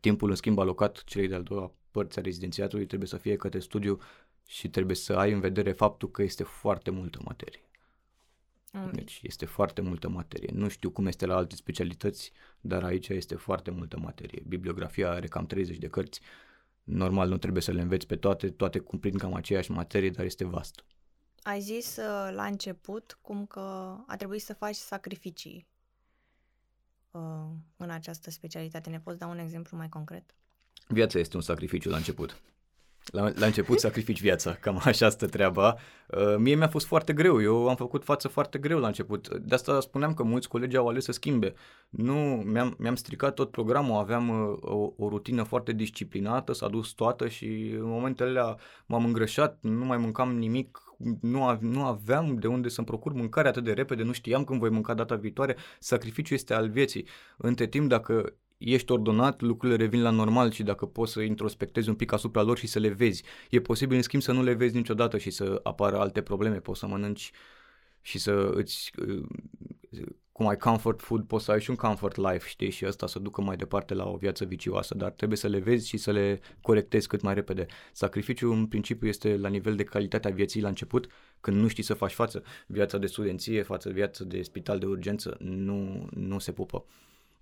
Timpul, 0.00 0.30
în 0.30 0.36
schimb, 0.36 0.58
alocat 0.58 1.04
celei 1.04 1.28
de-al 1.28 1.42
doua 1.42 1.72
părți 1.90 2.18
a 2.18 2.22
rezidențiatului 2.22 2.86
trebuie 2.86 3.08
să 3.08 3.16
fie 3.16 3.36
către 3.36 3.58
studiu 3.58 3.98
și 4.46 4.70
trebuie 4.70 4.96
să 4.96 5.12
ai 5.12 5.32
în 5.32 5.40
vedere 5.40 5.72
faptul 5.72 6.10
că 6.10 6.22
este 6.22 6.42
foarte 6.42 6.90
multă 6.90 7.18
materie. 7.24 7.71
Deci 8.92 9.20
este 9.22 9.46
foarte 9.46 9.80
multă 9.80 10.08
materie. 10.08 10.50
Nu 10.54 10.68
știu 10.68 10.90
cum 10.90 11.06
este 11.06 11.26
la 11.26 11.36
alte 11.36 11.54
specialități, 11.56 12.32
dar 12.60 12.84
aici 12.84 13.08
este 13.08 13.34
foarte 13.34 13.70
multă 13.70 13.98
materie. 13.98 14.42
Bibliografia 14.46 15.10
are 15.10 15.26
cam 15.26 15.46
30 15.46 15.76
de 15.76 15.88
cărți. 15.88 16.20
Normal 16.82 17.28
nu 17.28 17.38
trebuie 17.38 17.62
să 17.62 17.72
le 17.72 17.80
înveți 17.80 18.06
pe 18.06 18.16
toate, 18.16 18.50
toate 18.50 18.78
cumplind 18.78 19.20
cam 19.20 19.34
aceeași 19.34 19.70
materie, 19.70 20.10
dar 20.10 20.24
este 20.24 20.44
vast. 20.44 20.84
Ai 21.42 21.60
zis 21.60 21.96
uh, 21.96 22.30
la 22.34 22.44
început 22.44 23.18
cum 23.20 23.46
că 23.46 23.96
a 24.06 24.16
trebuit 24.16 24.42
să 24.42 24.54
faci 24.54 24.74
sacrificii 24.74 25.66
uh, 27.10 27.20
în 27.76 27.90
această 27.90 28.30
specialitate. 28.30 28.90
Ne 28.90 29.00
poți 29.00 29.18
da 29.18 29.26
un 29.26 29.38
exemplu 29.38 29.76
mai 29.76 29.88
concret? 29.88 30.34
Viața 30.88 31.18
este 31.18 31.36
un 31.36 31.42
sacrificiu 31.42 31.90
la 31.90 31.96
început. 31.96 32.42
La, 33.04 33.32
la 33.34 33.46
început 33.46 33.80
sacrifici 33.88 34.20
viața, 34.20 34.54
cam 34.54 34.80
așa 34.84 35.08
stă 35.08 35.26
treaba. 35.26 35.76
Uh, 36.06 36.36
mie 36.38 36.54
mi-a 36.54 36.68
fost 36.68 36.86
foarte 36.86 37.12
greu, 37.12 37.42
eu 37.42 37.68
am 37.68 37.76
făcut 37.76 38.04
față 38.04 38.28
foarte 38.28 38.58
greu 38.58 38.78
la 38.78 38.86
început. 38.86 39.36
De 39.38 39.54
asta 39.54 39.80
spuneam 39.80 40.14
că 40.14 40.22
mulți 40.22 40.48
colegi 40.48 40.76
au 40.76 40.88
ales 40.88 41.04
să 41.04 41.12
schimbe. 41.12 41.54
Nu, 41.90 42.14
mi-am, 42.44 42.74
mi-am 42.78 42.94
stricat 42.94 43.34
tot 43.34 43.50
programul, 43.50 43.96
aveam 43.96 44.28
uh, 44.28 44.56
o, 44.60 44.92
o 44.96 45.08
rutină 45.08 45.42
foarte 45.42 45.72
disciplinată, 45.72 46.52
s-a 46.52 46.68
dus 46.68 46.88
toată 46.90 47.28
și 47.28 47.46
în 47.78 47.88
momentele 47.88 48.28
alea 48.28 48.56
m-am 48.86 49.04
îngrășat, 49.04 49.58
nu 49.60 49.84
mai 49.84 49.96
mâncam 49.96 50.36
nimic, 50.36 50.78
nu, 51.20 51.58
nu 51.60 51.84
aveam 51.84 52.34
de 52.34 52.46
unde 52.46 52.68
să-mi 52.68 52.86
procur 52.86 53.12
mâncare 53.12 53.48
atât 53.48 53.64
de 53.64 53.72
repede, 53.72 54.02
nu 54.02 54.12
știam 54.12 54.44
când 54.44 54.60
voi 54.60 54.70
mânca 54.70 54.94
data 54.94 55.14
viitoare. 55.14 55.56
Sacrificiul 55.78 56.36
este 56.36 56.54
al 56.54 56.68
vieții. 56.68 57.06
Între 57.36 57.66
timp, 57.66 57.88
dacă 57.88 58.34
ești 58.64 58.92
ordonat, 58.92 59.40
lucrurile 59.40 59.78
revin 59.78 60.02
la 60.02 60.10
normal 60.10 60.50
și 60.50 60.62
dacă 60.62 60.86
poți 60.86 61.12
să 61.12 61.20
introspectezi 61.20 61.88
un 61.88 61.94
pic 61.94 62.12
asupra 62.12 62.42
lor 62.42 62.58
și 62.58 62.66
să 62.66 62.78
le 62.78 62.88
vezi. 62.88 63.22
E 63.50 63.60
posibil, 63.60 63.96
în 63.96 64.02
schimb, 64.02 64.22
să 64.22 64.32
nu 64.32 64.42
le 64.42 64.52
vezi 64.52 64.76
niciodată 64.76 65.18
și 65.18 65.30
să 65.30 65.60
apară 65.62 65.98
alte 65.98 66.22
probleme. 66.22 66.60
Poți 66.60 66.78
să 66.78 66.86
mănânci 66.86 67.30
și 68.00 68.18
să 68.18 68.50
îți, 68.54 68.92
uh, 69.06 69.24
cum 70.32 70.46
ai 70.46 70.56
comfort 70.56 71.00
food, 71.00 71.24
poți 71.26 71.44
să 71.44 71.50
ai 71.50 71.60
și 71.60 71.70
un 71.70 71.76
comfort 71.76 72.16
life, 72.16 72.48
știi, 72.48 72.70
și 72.70 72.84
asta 72.84 73.06
să 73.06 73.18
ducă 73.18 73.40
mai 73.40 73.56
departe 73.56 73.94
la 73.94 74.08
o 74.08 74.16
viață 74.16 74.44
vicioasă, 74.44 74.94
dar 74.94 75.10
trebuie 75.10 75.38
să 75.38 75.48
le 75.48 75.58
vezi 75.58 75.88
și 75.88 75.96
să 75.96 76.10
le 76.10 76.40
corectezi 76.60 77.08
cât 77.08 77.20
mai 77.20 77.34
repede. 77.34 77.66
Sacrificiul, 77.92 78.52
în 78.52 78.66
principiu, 78.66 79.08
este 79.08 79.36
la 79.36 79.48
nivel 79.48 79.76
de 79.76 79.84
calitatea 79.84 80.30
vieții 80.30 80.60
la 80.60 80.68
început, 80.68 81.06
când 81.40 81.56
nu 81.56 81.68
știi 81.68 81.82
să 81.82 81.94
faci 81.94 82.12
față. 82.12 82.42
Viața 82.66 82.98
de 82.98 83.06
studenție 83.06 83.62
față 83.62 83.90
viața 83.90 84.24
de 84.24 84.42
spital 84.42 84.78
de 84.78 84.86
urgență 84.86 85.36
nu, 85.40 86.08
nu 86.10 86.38
se 86.38 86.52
pupă. 86.52 86.84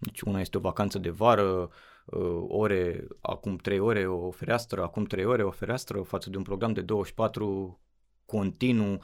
Deci 0.01 0.21
una 0.21 0.41
este 0.41 0.57
o 0.57 0.61
vacanță 0.61 0.99
de 0.99 1.11
vară, 1.11 1.71
uh, 2.05 2.45
ore, 2.49 3.07
acum 3.21 3.57
3 3.57 3.79
ore 3.79 4.07
o 4.07 4.31
fereastră, 4.31 4.83
acum 4.83 5.05
3 5.05 5.25
ore 5.25 5.43
o 5.43 5.51
fereastră 5.51 6.03
față 6.03 6.31
de 6.31 6.37
un 6.37 6.43
program 6.43 6.73
de 6.73 6.81
24 6.81 7.81
continuu. 8.25 9.03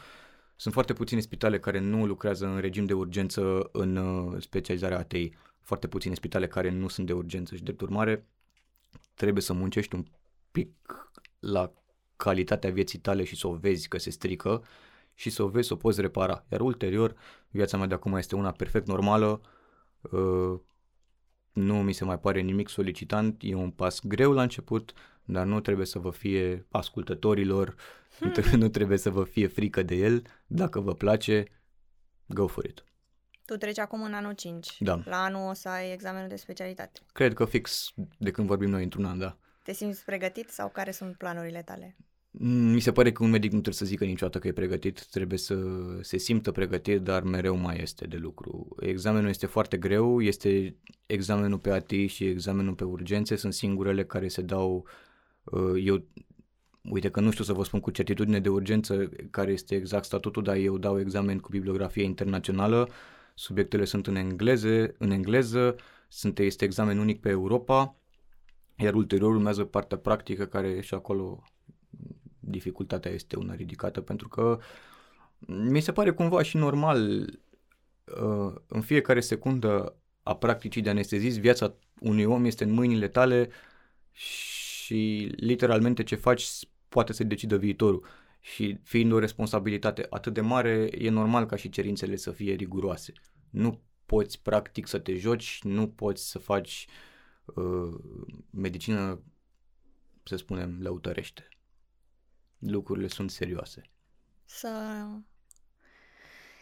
Sunt 0.56 0.74
foarte 0.74 0.92
puține 0.92 1.20
spitale 1.20 1.58
care 1.58 1.78
nu 1.78 2.06
lucrează 2.06 2.46
în 2.46 2.60
regim 2.60 2.84
de 2.84 2.92
urgență 2.92 3.68
în 3.72 3.96
uh, 3.96 4.42
specializarea 4.42 4.98
ATI. 4.98 5.30
Foarte 5.60 5.88
puține 5.88 6.14
spitale 6.14 6.46
care 6.46 6.70
nu 6.70 6.88
sunt 6.88 7.06
de 7.06 7.12
urgență 7.12 7.54
și, 7.54 7.62
de 7.62 7.76
urmare, 7.80 8.26
trebuie 9.14 9.42
să 9.42 9.52
muncești 9.52 9.94
un 9.94 10.04
pic 10.50 10.70
la 11.38 11.72
calitatea 12.16 12.70
vieții 12.70 12.98
tale 12.98 13.24
și 13.24 13.36
să 13.36 13.46
o 13.46 13.54
vezi 13.54 13.88
că 13.88 13.98
se 13.98 14.10
strică 14.10 14.64
și 15.14 15.30
să 15.30 15.42
o 15.42 15.48
vezi 15.48 15.66
să 15.66 15.72
o 15.72 15.76
poți 15.76 16.00
repara. 16.00 16.44
Iar 16.48 16.60
ulterior, 16.60 17.14
viața 17.48 17.76
mea 17.76 17.86
de 17.86 17.94
acum 17.94 18.14
este 18.14 18.34
una 18.36 18.52
perfect 18.52 18.86
normală, 18.86 19.40
uh, 20.00 20.60
nu 21.56 21.82
mi 21.82 21.92
se 21.92 22.04
mai 22.04 22.18
pare 22.18 22.40
nimic 22.40 22.68
solicitant, 22.68 23.36
e 23.40 23.54
un 23.54 23.70
pas 23.70 24.00
greu 24.04 24.32
la 24.32 24.42
început, 24.42 24.92
dar 25.24 25.46
nu 25.46 25.60
trebuie 25.60 25.86
să 25.86 25.98
vă 25.98 26.10
fie 26.10 26.66
ascultătorilor, 26.70 27.74
hmm. 28.18 28.26
nu, 28.26 28.32
trebuie, 28.32 28.56
nu 28.56 28.68
trebuie 28.68 28.98
să 28.98 29.10
vă 29.10 29.24
fie 29.24 29.46
frică 29.46 29.82
de 29.82 29.94
el, 29.94 30.22
dacă 30.46 30.80
vă 30.80 30.94
place, 30.94 31.44
go 32.26 32.46
for 32.46 32.64
it. 32.64 32.84
Tu 33.44 33.56
treci 33.56 33.78
acum 33.78 34.02
în 34.02 34.14
anul 34.14 34.32
5. 34.32 34.76
Da. 34.78 35.00
La 35.04 35.24
anul 35.24 35.48
o 35.48 35.52
să 35.52 35.68
ai 35.68 35.92
examenul 35.92 36.28
de 36.28 36.36
specialitate. 36.36 37.00
Cred 37.12 37.34
că 37.34 37.44
fix 37.44 37.92
de 38.18 38.30
când 38.30 38.46
vorbim 38.46 38.70
noi 38.70 38.82
într-un 38.82 39.04
an, 39.04 39.18
da. 39.18 39.36
Te 39.62 39.72
simți 39.72 40.04
pregătit 40.04 40.48
sau 40.48 40.68
care 40.68 40.90
sunt 40.90 41.16
planurile 41.16 41.62
tale? 41.62 41.96
Mm, 42.38 42.72
mi 42.72 42.80
se 42.80 42.92
pare 42.92 43.12
că 43.12 43.22
un 43.22 43.30
medic 43.30 43.52
nu 43.52 43.60
trebuie 43.60 43.74
să 43.74 43.84
zică 43.84 44.04
niciodată 44.04 44.38
că 44.38 44.48
e 44.48 44.52
pregătit, 44.52 45.06
trebuie 45.06 45.38
să 45.38 45.56
se 46.00 46.16
simtă 46.16 46.52
pregătit, 46.52 47.00
dar 47.00 47.22
mereu 47.22 47.56
mai 47.56 47.78
este 47.80 48.06
de 48.06 48.16
lucru. 48.16 48.76
Examenul 48.80 49.28
este 49.28 49.46
foarte 49.46 49.76
greu, 49.76 50.20
este 50.22 50.76
examenul 51.06 51.58
pe 51.58 51.70
AT 51.70 51.90
și 52.06 52.24
examenul 52.24 52.74
pe 52.74 52.84
urgențe, 52.84 53.36
sunt 53.36 53.52
singurele 53.52 54.04
care 54.04 54.28
se 54.28 54.42
dau, 54.42 54.86
uh, 55.44 55.82
eu, 55.84 56.04
uite 56.82 57.10
că 57.10 57.20
nu 57.20 57.30
știu 57.30 57.44
să 57.44 57.52
vă 57.52 57.64
spun 57.64 57.80
cu 57.80 57.90
certitudine 57.90 58.40
de 58.40 58.48
urgență 58.48 59.08
care 59.30 59.52
este 59.52 59.74
exact 59.74 60.04
statutul, 60.04 60.42
dar 60.42 60.56
eu 60.56 60.78
dau 60.78 61.00
examen 61.00 61.38
cu 61.38 61.48
bibliografie 61.50 62.04
internațională, 62.04 62.88
subiectele 63.34 63.84
sunt 63.84 64.06
în 64.06 64.16
engleze, 64.16 64.94
în 64.98 65.10
engleză, 65.10 65.76
sunt, 66.08 66.38
este 66.38 66.64
examen 66.64 66.98
unic 66.98 67.20
pe 67.20 67.28
Europa, 67.28 67.96
iar 68.76 68.94
ulterior 68.94 69.34
urmează 69.34 69.64
partea 69.64 69.98
practică 69.98 70.46
care 70.46 70.80
și 70.80 70.94
acolo 70.94 71.42
dificultatea 72.46 73.10
este 73.10 73.36
una 73.36 73.54
ridicată 73.54 74.00
pentru 74.00 74.28
că 74.28 74.58
mi 75.46 75.80
se 75.80 75.92
pare 75.92 76.10
cumva 76.10 76.42
și 76.42 76.56
normal 76.56 77.20
uh, 78.04 78.54
în 78.66 78.80
fiecare 78.80 79.20
secundă 79.20 79.96
a 80.22 80.36
practicii 80.36 80.82
de 80.82 80.90
anestezist, 80.90 81.38
viața 81.38 81.74
unui 82.00 82.24
om 82.24 82.44
este 82.44 82.64
în 82.64 82.70
mâinile 82.70 83.08
tale 83.08 83.48
și 84.12 85.32
literalmente 85.36 86.02
ce 86.02 86.14
faci 86.14 86.48
poate 86.88 87.12
să 87.12 87.24
decidă 87.24 87.56
viitorul. 87.56 88.06
Și 88.40 88.78
fiind 88.82 89.12
o 89.12 89.18
responsabilitate 89.18 90.06
atât 90.10 90.34
de 90.34 90.40
mare, 90.40 90.88
e 90.98 91.10
normal 91.10 91.46
ca 91.46 91.56
și 91.56 91.68
cerințele 91.68 92.16
să 92.16 92.30
fie 92.30 92.54
riguroase. 92.54 93.12
Nu 93.50 93.80
poți 94.06 94.42
practic 94.42 94.86
să 94.86 94.98
te 94.98 95.14
joci, 95.14 95.60
nu 95.62 95.88
poți 95.88 96.30
să 96.30 96.38
faci 96.38 96.86
uh, 97.44 97.94
medicină, 98.50 99.20
să 100.22 100.36
spunem, 100.36 100.78
lăutărește. 100.80 101.48
Lucrurile 102.58 103.08
sunt 103.08 103.30
serioase. 103.30 103.82
Să, 104.44 105.04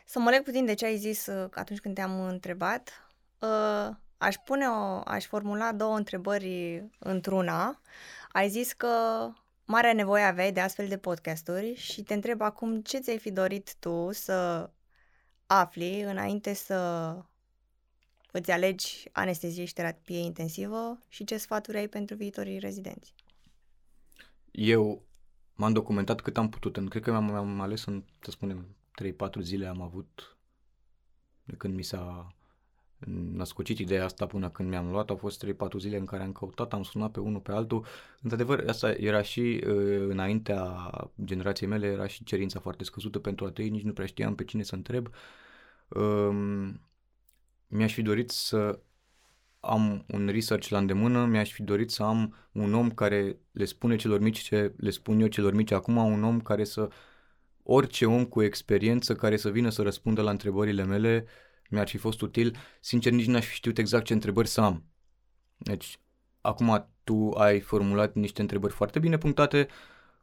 să 0.05 0.19
mă 0.19 0.31
leg 0.31 0.43
puțin 0.43 0.65
de 0.65 0.75
ce 0.75 0.85
ai 0.85 0.97
zis 0.97 1.27
uh, 1.27 1.49
atunci 1.55 1.81
când 1.81 1.95
te-am 1.95 2.21
întrebat. 2.21 3.09
Uh, 3.39 3.97
aș 4.19 4.35
pune 4.45 4.67
o, 4.67 5.01
aș 5.05 5.25
formula 5.25 5.73
două 5.73 5.97
întrebări 5.97 6.85
într-una. 6.99 7.81
Ai 8.33 8.49
zis 8.49 8.73
că 8.73 8.89
mare 9.65 9.93
nevoie 9.93 10.23
aveai 10.23 10.53
de 10.53 10.61
astfel 10.61 10.89
de 10.89 10.99
podcasturi 10.99 11.75
și 11.75 12.03
te 12.03 12.15
întreb 12.15 12.41
acum 12.41 12.81
ce 12.81 12.99
ți-ai 12.99 13.19
fi 13.19 13.31
dorit 13.31 13.75
tu 13.79 14.13
să 14.13 14.71
afli 15.47 16.01
înainte 16.01 16.53
să 16.53 17.19
îți 18.31 18.51
alegi 18.51 19.09
anestezie 19.13 19.65
și 19.65 19.73
terapie 19.73 20.19
intensivă 20.19 20.99
și 21.09 21.25
ce 21.25 21.37
sfaturi 21.37 21.77
ai 21.77 21.89
pentru 21.89 22.17
viitorii 22.17 22.59
rezidenți? 22.59 23.15
Eu 24.51 25.03
m-am 25.55 25.73
documentat 25.73 26.21
cât 26.21 26.37
am 26.37 26.49
putut. 26.49 26.89
Cred 26.89 27.03
că 27.03 27.13
m-am, 27.13 27.35
am 27.35 27.61
ales 27.61 27.85
în, 27.85 28.03
să 28.21 28.31
spunem, 28.31 28.67
3-4 29.39 29.41
zile 29.41 29.67
am 29.67 29.83
avut 29.83 30.37
de 31.45 31.55
când 31.57 31.75
mi 31.75 31.83
s-a 31.83 32.35
născocit 33.33 33.79
ideea 33.79 34.05
asta 34.05 34.27
până 34.27 34.51
când 34.51 34.69
mi-am 34.69 34.91
luat, 34.91 35.11
au 35.11 35.17
fost 35.17 35.47
3-4 35.47 35.49
zile 35.79 35.97
în 35.97 36.05
care 36.05 36.23
am 36.23 36.33
căutat, 36.33 36.73
am 36.73 36.83
sunat 36.83 37.11
pe 37.11 37.21
unul 37.21 37.41
pe 37.41 37.53
altul. 37.53 37.85
Într-adevăr, 38.23 38.65
asta 38.69 38.91
era 38.91 39.23
și 39.23 39.41
uh, 39.67 40.07
înaintea 40.09 40.91
generației 41.25 41.69
mele, 41.69 41.87
era 41.87 42.07
și 42.07 42.25
cerința 42.25 42.61
foarte 42.61 42.85
scăzută 42.85 43.19
pentru 43.19 43.45
atei, 43.45 43.69
nici 43.69 43.83
nu 43.83 43.93
prea 43.93 44.07
știam 44.07 44.35
pe 44.35 44.45
cine 44.45 44.63
să 44.63 44.75
întreb. 44.75 45.09
Um, 45.89 46.81
mi-aș 47.67 47.93
fi 47.93 48.03
dorit 48.03 48.31
să 48.31 48.79
am 49.67 50.05
un 50.09 50.29
research 50.33 50.69
la 50.69 50.79
îndemână, 50.79 51.25
mi-aș 51.25 51.53
fi 51.53 51.63
dorit 51.63 51.91
să 51.91 52.03
am 52.03 52.35
un 52.53 52.75
om 52.75 52.91
care 52.91 53.39
le 53.53 53.65
spune 53.65 53.97
celor 53.97 54.21
mici 54.21 54.39
ce 54.39 54.75
le 54.77 54.91
spun 54.91 55.21
eu 55.21 55.27
celor 55.27 55.55
mici 55.55 55.71
acum, 55.71 55.97
un 55.97 56.25
om 56.25 56.41
care 56.41 56.65
să, 56.65 56.89
orice 57.63 58.07
om 58.07 58.25
cu 58.25 58.43
experiență 58.43 59.15
care 59.15 59.37
să 59.37 59.51
vină 59.51 59.69
să 59.69 59.83
răspundă 59.83 60.23
la 60.23 60.31
întrebările 60.31 60.85
mele, 60.85 61.27
mi-ar 61.71 61.89
fi 61.89 61.97
fost 61.97 62.21
util. 62.21 62.57
Sincer, 62.81 63.13
nici 63.13 63.27
n-aș 63.27 63.47
fi 63.47 63.55
știut 63.55 63.79
exact 63.79 64.05
ce 64.05 64.13
întrebări 64.13 64.49
să 64.49 64.61
am. 64.61 64.85
Deci, 65.57 65.99
acum 66.41 66.89
tu 67.05 67.31
ai 67.31 67.61
formulat 67.61 68.15
niște 68.15 68.41
întrebări 68.41 68.73
foarte 68.73 68.99
bine 68.99 69.19
punctate, 69.19 69.69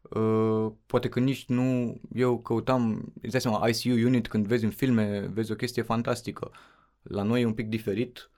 uh, 0.02 0.72
poate 0.86 1.10
că 1.10 1.20
nici 1.20 1.46
nu, 1.46 2.00
eu 2.14 2.40
căutam, 2.40 3.14
îți 3.22 3.32
dai 3.32 3.42
seama, 3.42 3.68
ICU 3.68 4.06
unit 4.06 4.28
când 4.28 4.48
vezi 4.48 4.64
în 4.64 4.72
filme, 4.72 5.20
vezi 5.20 5.52
o 5.52 5.56
chestie 5.56 5.82
fantastică. 5.82 6.52
La 7.02 7.24
noi 7.24 7.42
e 7.42 7.46
un 7.46 7.54
pic 7.54 7.68
diferit 7.68 8.30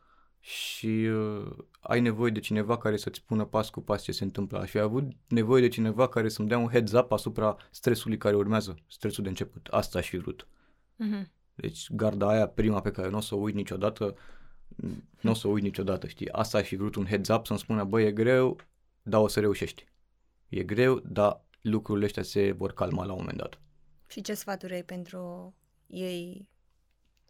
și 0.45 0.87
uh, 0.87 1.51
ai 1.79 1.99
nevoie 1.99 2.31
de 2.31 2.39
cineva 2.39 2.77
care 2.77 2.97
să-ți 2.97 3.19
spună 3.19 3.45
pas 3.45 3.69
cu 3.69 3.81
pas 3.81 4.03
ce 4.03 4.11
se 4.11 4.23
întâmplă. 4.23 4.59
Aș 4.59 4.69
fi 4.69 4.79
avut 4.79 5.11
nevoie 5.27 5.61
de 5.61 5.67
cineva 5.67 6.07
care 6.07 6.29
să-mi 6.29 6.47
dea 6.47 6.57
un 6.57 6.69
heads 6.69 6.91
up 6.91 7.11
asupra 7.11 7.57
stresului 7.71 8.17
care 8.17 8.35
urmează, 8.35 8.75
stresul 8.87 9.23
de 9.23 9.29
început. 9.29 9.67
Asta 9.71 9.97
aș 9.97 10.09
fi 10.09 10.17
vrut. 10.17 10.47
Uh-huh. 10.47 11.29
Deci 11.55 11.91
garda 11.91 12.27
aia 12.27 12.47
prima 12.47 12.81
pe 12.81 12.91
care 12.91 13.09
nu 13.09 13.17
o 13.17 13.21
să 13.21 13.35
o 13.35 13.37
uit 13.37 13.55
niciodată, 13.55 14.15
nu 15.21 15.31
o 15.31 15.33
să 15.33 15.47
o 15.47 15.51
uit 15.51 15.63
niciodată, 15.63 16.07
știi? 16.07 16.31
Asta 16.31 16.57
aș 16.57 16.67
fi 16.67 16.75
vrut 16.75 16.95
un 16.95 17.05
heads 17.05 17.29
up 17.29 17.45
să-mi 17.45 17.59
spună, 17.59 17.83
băi, 17.83 18.05
e 18.05 18.11
greu, 18.11 18.59
dar 19.01 19.21
o 19.21 19.27
să 19.27 19.39
reușești. 19.39 19.85
E 20.49 20.63
greu, 20.63 20.99
dar 20.99 21.45
lucrurile 21.61 22.05
astea 22.05 22.23
se 22.23 22.51
vor 22.51 22.73
calma 22.73 23.05
la 23.05 23.11
un 23.11 23.19
moment 23.19 23.37
dat. 23.37 23.59
Și 24.07 24.21
ce 24.21 24.33
sfaturi 24.33 24.73
ai 24.73 24.83
pentru 24.83 25.53
ei 25.87 26.49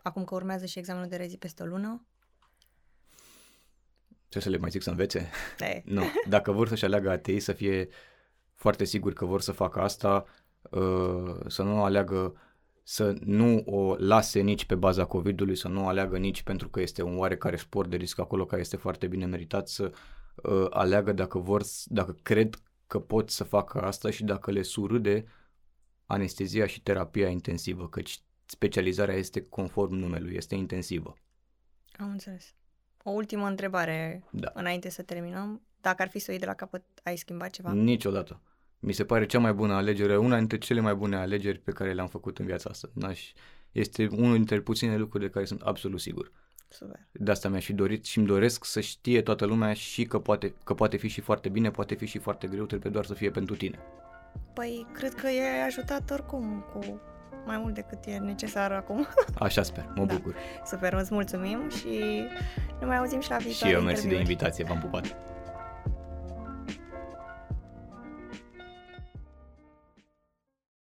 acum 0.02 0.24
că 0.24 0.36
urmează 0.36 0.66
și 0.66 0.80
examenul 0.80 1.08
de 1.08 1.16
rezi 1.16 1.38
peste 1.38 1.64
o 1.64 1.66
lună? 1.66 2.06
Ce 4.34 4.40
să 4.40 4.50
le 4.50 4.58
mai 4.58 4.70
zic 4.70 4.82
să 4.82 4.90
învețe? 4.90 5.30
De. 5.58 5.82
nu. 5.96 6.04
Dacă 6.28 6.52
vor 6.52 6.68
să-și 6.68 6.86
aleagă 6.86 7.10
atei, 7.10 7.40
să 7.40 7.54
fie 7.54 7.88
foarte 8.54 8.84
sigur 8.84 9.14
că 9.14 9.26
vor 9.26 9.42
să 9.42 9.52
facă 9.52 9.80
asta, 9.80 10.26
uh, 10.70 11.36
să 11.48 11.64
nu 11.64 11.84
aleagă 11.84 12.36
să 12.84 13.16
nu 13.20 13.64
o 13.66 13.96
lase 13.96 14.40
nici 14.40 14.66
pe 14.66 14.76
baza 14.76 15.06
COVID-ului, 15.06 15.56
să 15.56 15.68
nu 15.68 15.84
o 15.84 15.88
aleagă 15.88 16.18
nici 16.18 16.42
pentru 16.44 16.70
că 16.70 16.82
este 16.82 17.02
un 17.02 17.18
oarecare 17.18 17.56
sport 17.56 17.90
de 17.90 17.96
risc 17.96 18.20
acolo 18.20 18.46
care 18.46 18.62
este 18.62 18.78
foarte 18.78 19.08
bine 19.08 19.26
meritat, 19.26 19.68
să 19.68 19.92
uh, 20.36 20.66
aleagă 20.70 21.12
dacă 21.12 21.40
vor, 21.40 21.64
dacă 21.86 22.16
cred 22.24 22.56
că 22.88 23.00
pot 23.00 23.30
să 23.30 23.44
facă 23.44 23.82
asta 23.82 24.10
și 24.10 24.24
dacă 24.24 24.52
le 24.52 24.62
surâde 24.62 25.26
anestezia 26.06 26.66
și 26.66 26.82
terapia 26.82 27.30
intensivă, 27.30 27.90
căci 27.90 28.22
specializarea 28.46 29.16
este 29.16 29.42
conform 29.42 29.94
numelui, 29.94 30.36
este 30.36 30.56
intensivă. 30.56 31.14
Am 31.98 32.10
înțeles. 32.10 32.56
O 33.04 33.12
ultimă 33.12 33.48
întrebare 33.48 34.24
da. 34.32 34.52
înainte 34.54 34.90
să 34.90 35.02
terminăm. 35.02 35.62
Dacă 35.82 36.02
ar 36.02 36.10
fi 36.10 36.20
să 36.20 36.26
o 36.28 36.32
iei 36.32 36.42
de 36.42 36.46
la 36.46 36.54
capăt, 36.54 36.84
ai 37.04 37.18
schimbat 37.18 37.50
ceva? 37.50 37.74
Niciodată 37.74 38.42
mi 38.86 38.94
se 38.94 39.06
pare 39.06 39.26
cea 39.26 39.40
mai 39.40 39.54
bună 39.54 39.74
alegere, 39.74 40.18
una 40.18 40.38
dintre 40.38 40.58
cele 40.58 40.80
mai 40.80 40.96
bune 40.96 41.16
alegeri 41.16 41.60
pe 41.60 41.72
care 41.72 41.94
le-am 41.94 42.08
făcut 42.08 42.40
în 42.40 42.46
viața 42.46 42.70
asta. 42.70 42.90
N-aș, 42.94 43.34
este 43.72 44.08
unul 44.12 44.34
dintre 44.36 44.62
puține 44.62 44.98
lucruri 44.98 45.24
de 45.24 45.30
care 45.30 45.46
sunt 45.46 45.62
absolut 45.62 46.00
sigur. 46.00 46.32
Super. 46.68 47.08
De 47.12 47.32
asta 47.32 47.50
mi-aș 47.50 47.66
fi 47.66 47.74
dorit 47.74 48.06
și 48.06 48.18
îmi 48.18 48.28
doresc 48.28 48.66
să 48.66 48.80
știe 48.80 49.22
toată 49.22 49.46
lumea 49.46 49.74
și 49.74 50.06
că 50.06 50.20
poate, 50.20 50.54
că 50.64 50.74
poate 50.74 50.98
fi 50.98 51.08
și 51.08 51.22
foarte 51.22 51.50
bine, 51.50 51.72
poate 51.72 51.96
fi 51.96 52.06
și 52.06 52.18
foarte 52.18 52.48
greu, 52.48 52.66
trebuie 52.66 52.92
doar 52.92 53.06
să 53.06 53.14
fie 53.14 53.32
pentru 53.32 53.56
tine. 53.56 53.80
Păi, 54.54 54.88
cred 54.94 55.14
că 55.14 55.28
e 55.28 55.64
ajutat 55.64 56.12
oricum 56.12 56.66
cu 56.74 57.02
mai 57.46 57.58
mult 57.58 57.74
decât 57.74 58.06
e 58.06 58.18
necesar 58.18 58.72
acum. 58.72 59.08
Așa 59.40 59.64
sper, 59.64 59.86
mă 59.96 60.06
da. 60.06 60.14
bucur. 60.14 60.36
Super, 60.66 60.94
îți 60.94 61.14
mulțumim 61.14 61.70
și 61.70 62.24
ne 62.80 62.86
mai 62.86 62.98
auzim 62.98 63.20
și 63.20 63.30
la 63.30 63.38
viitoare 63.38 63.74
Și 63.74 63.80
eu 63.80 63.86
mersi 63.86 64.08
de 64.08 64.16
invitație, 64.16 64.64
v-am 64.64 64.80
pupat. 64.80 65.16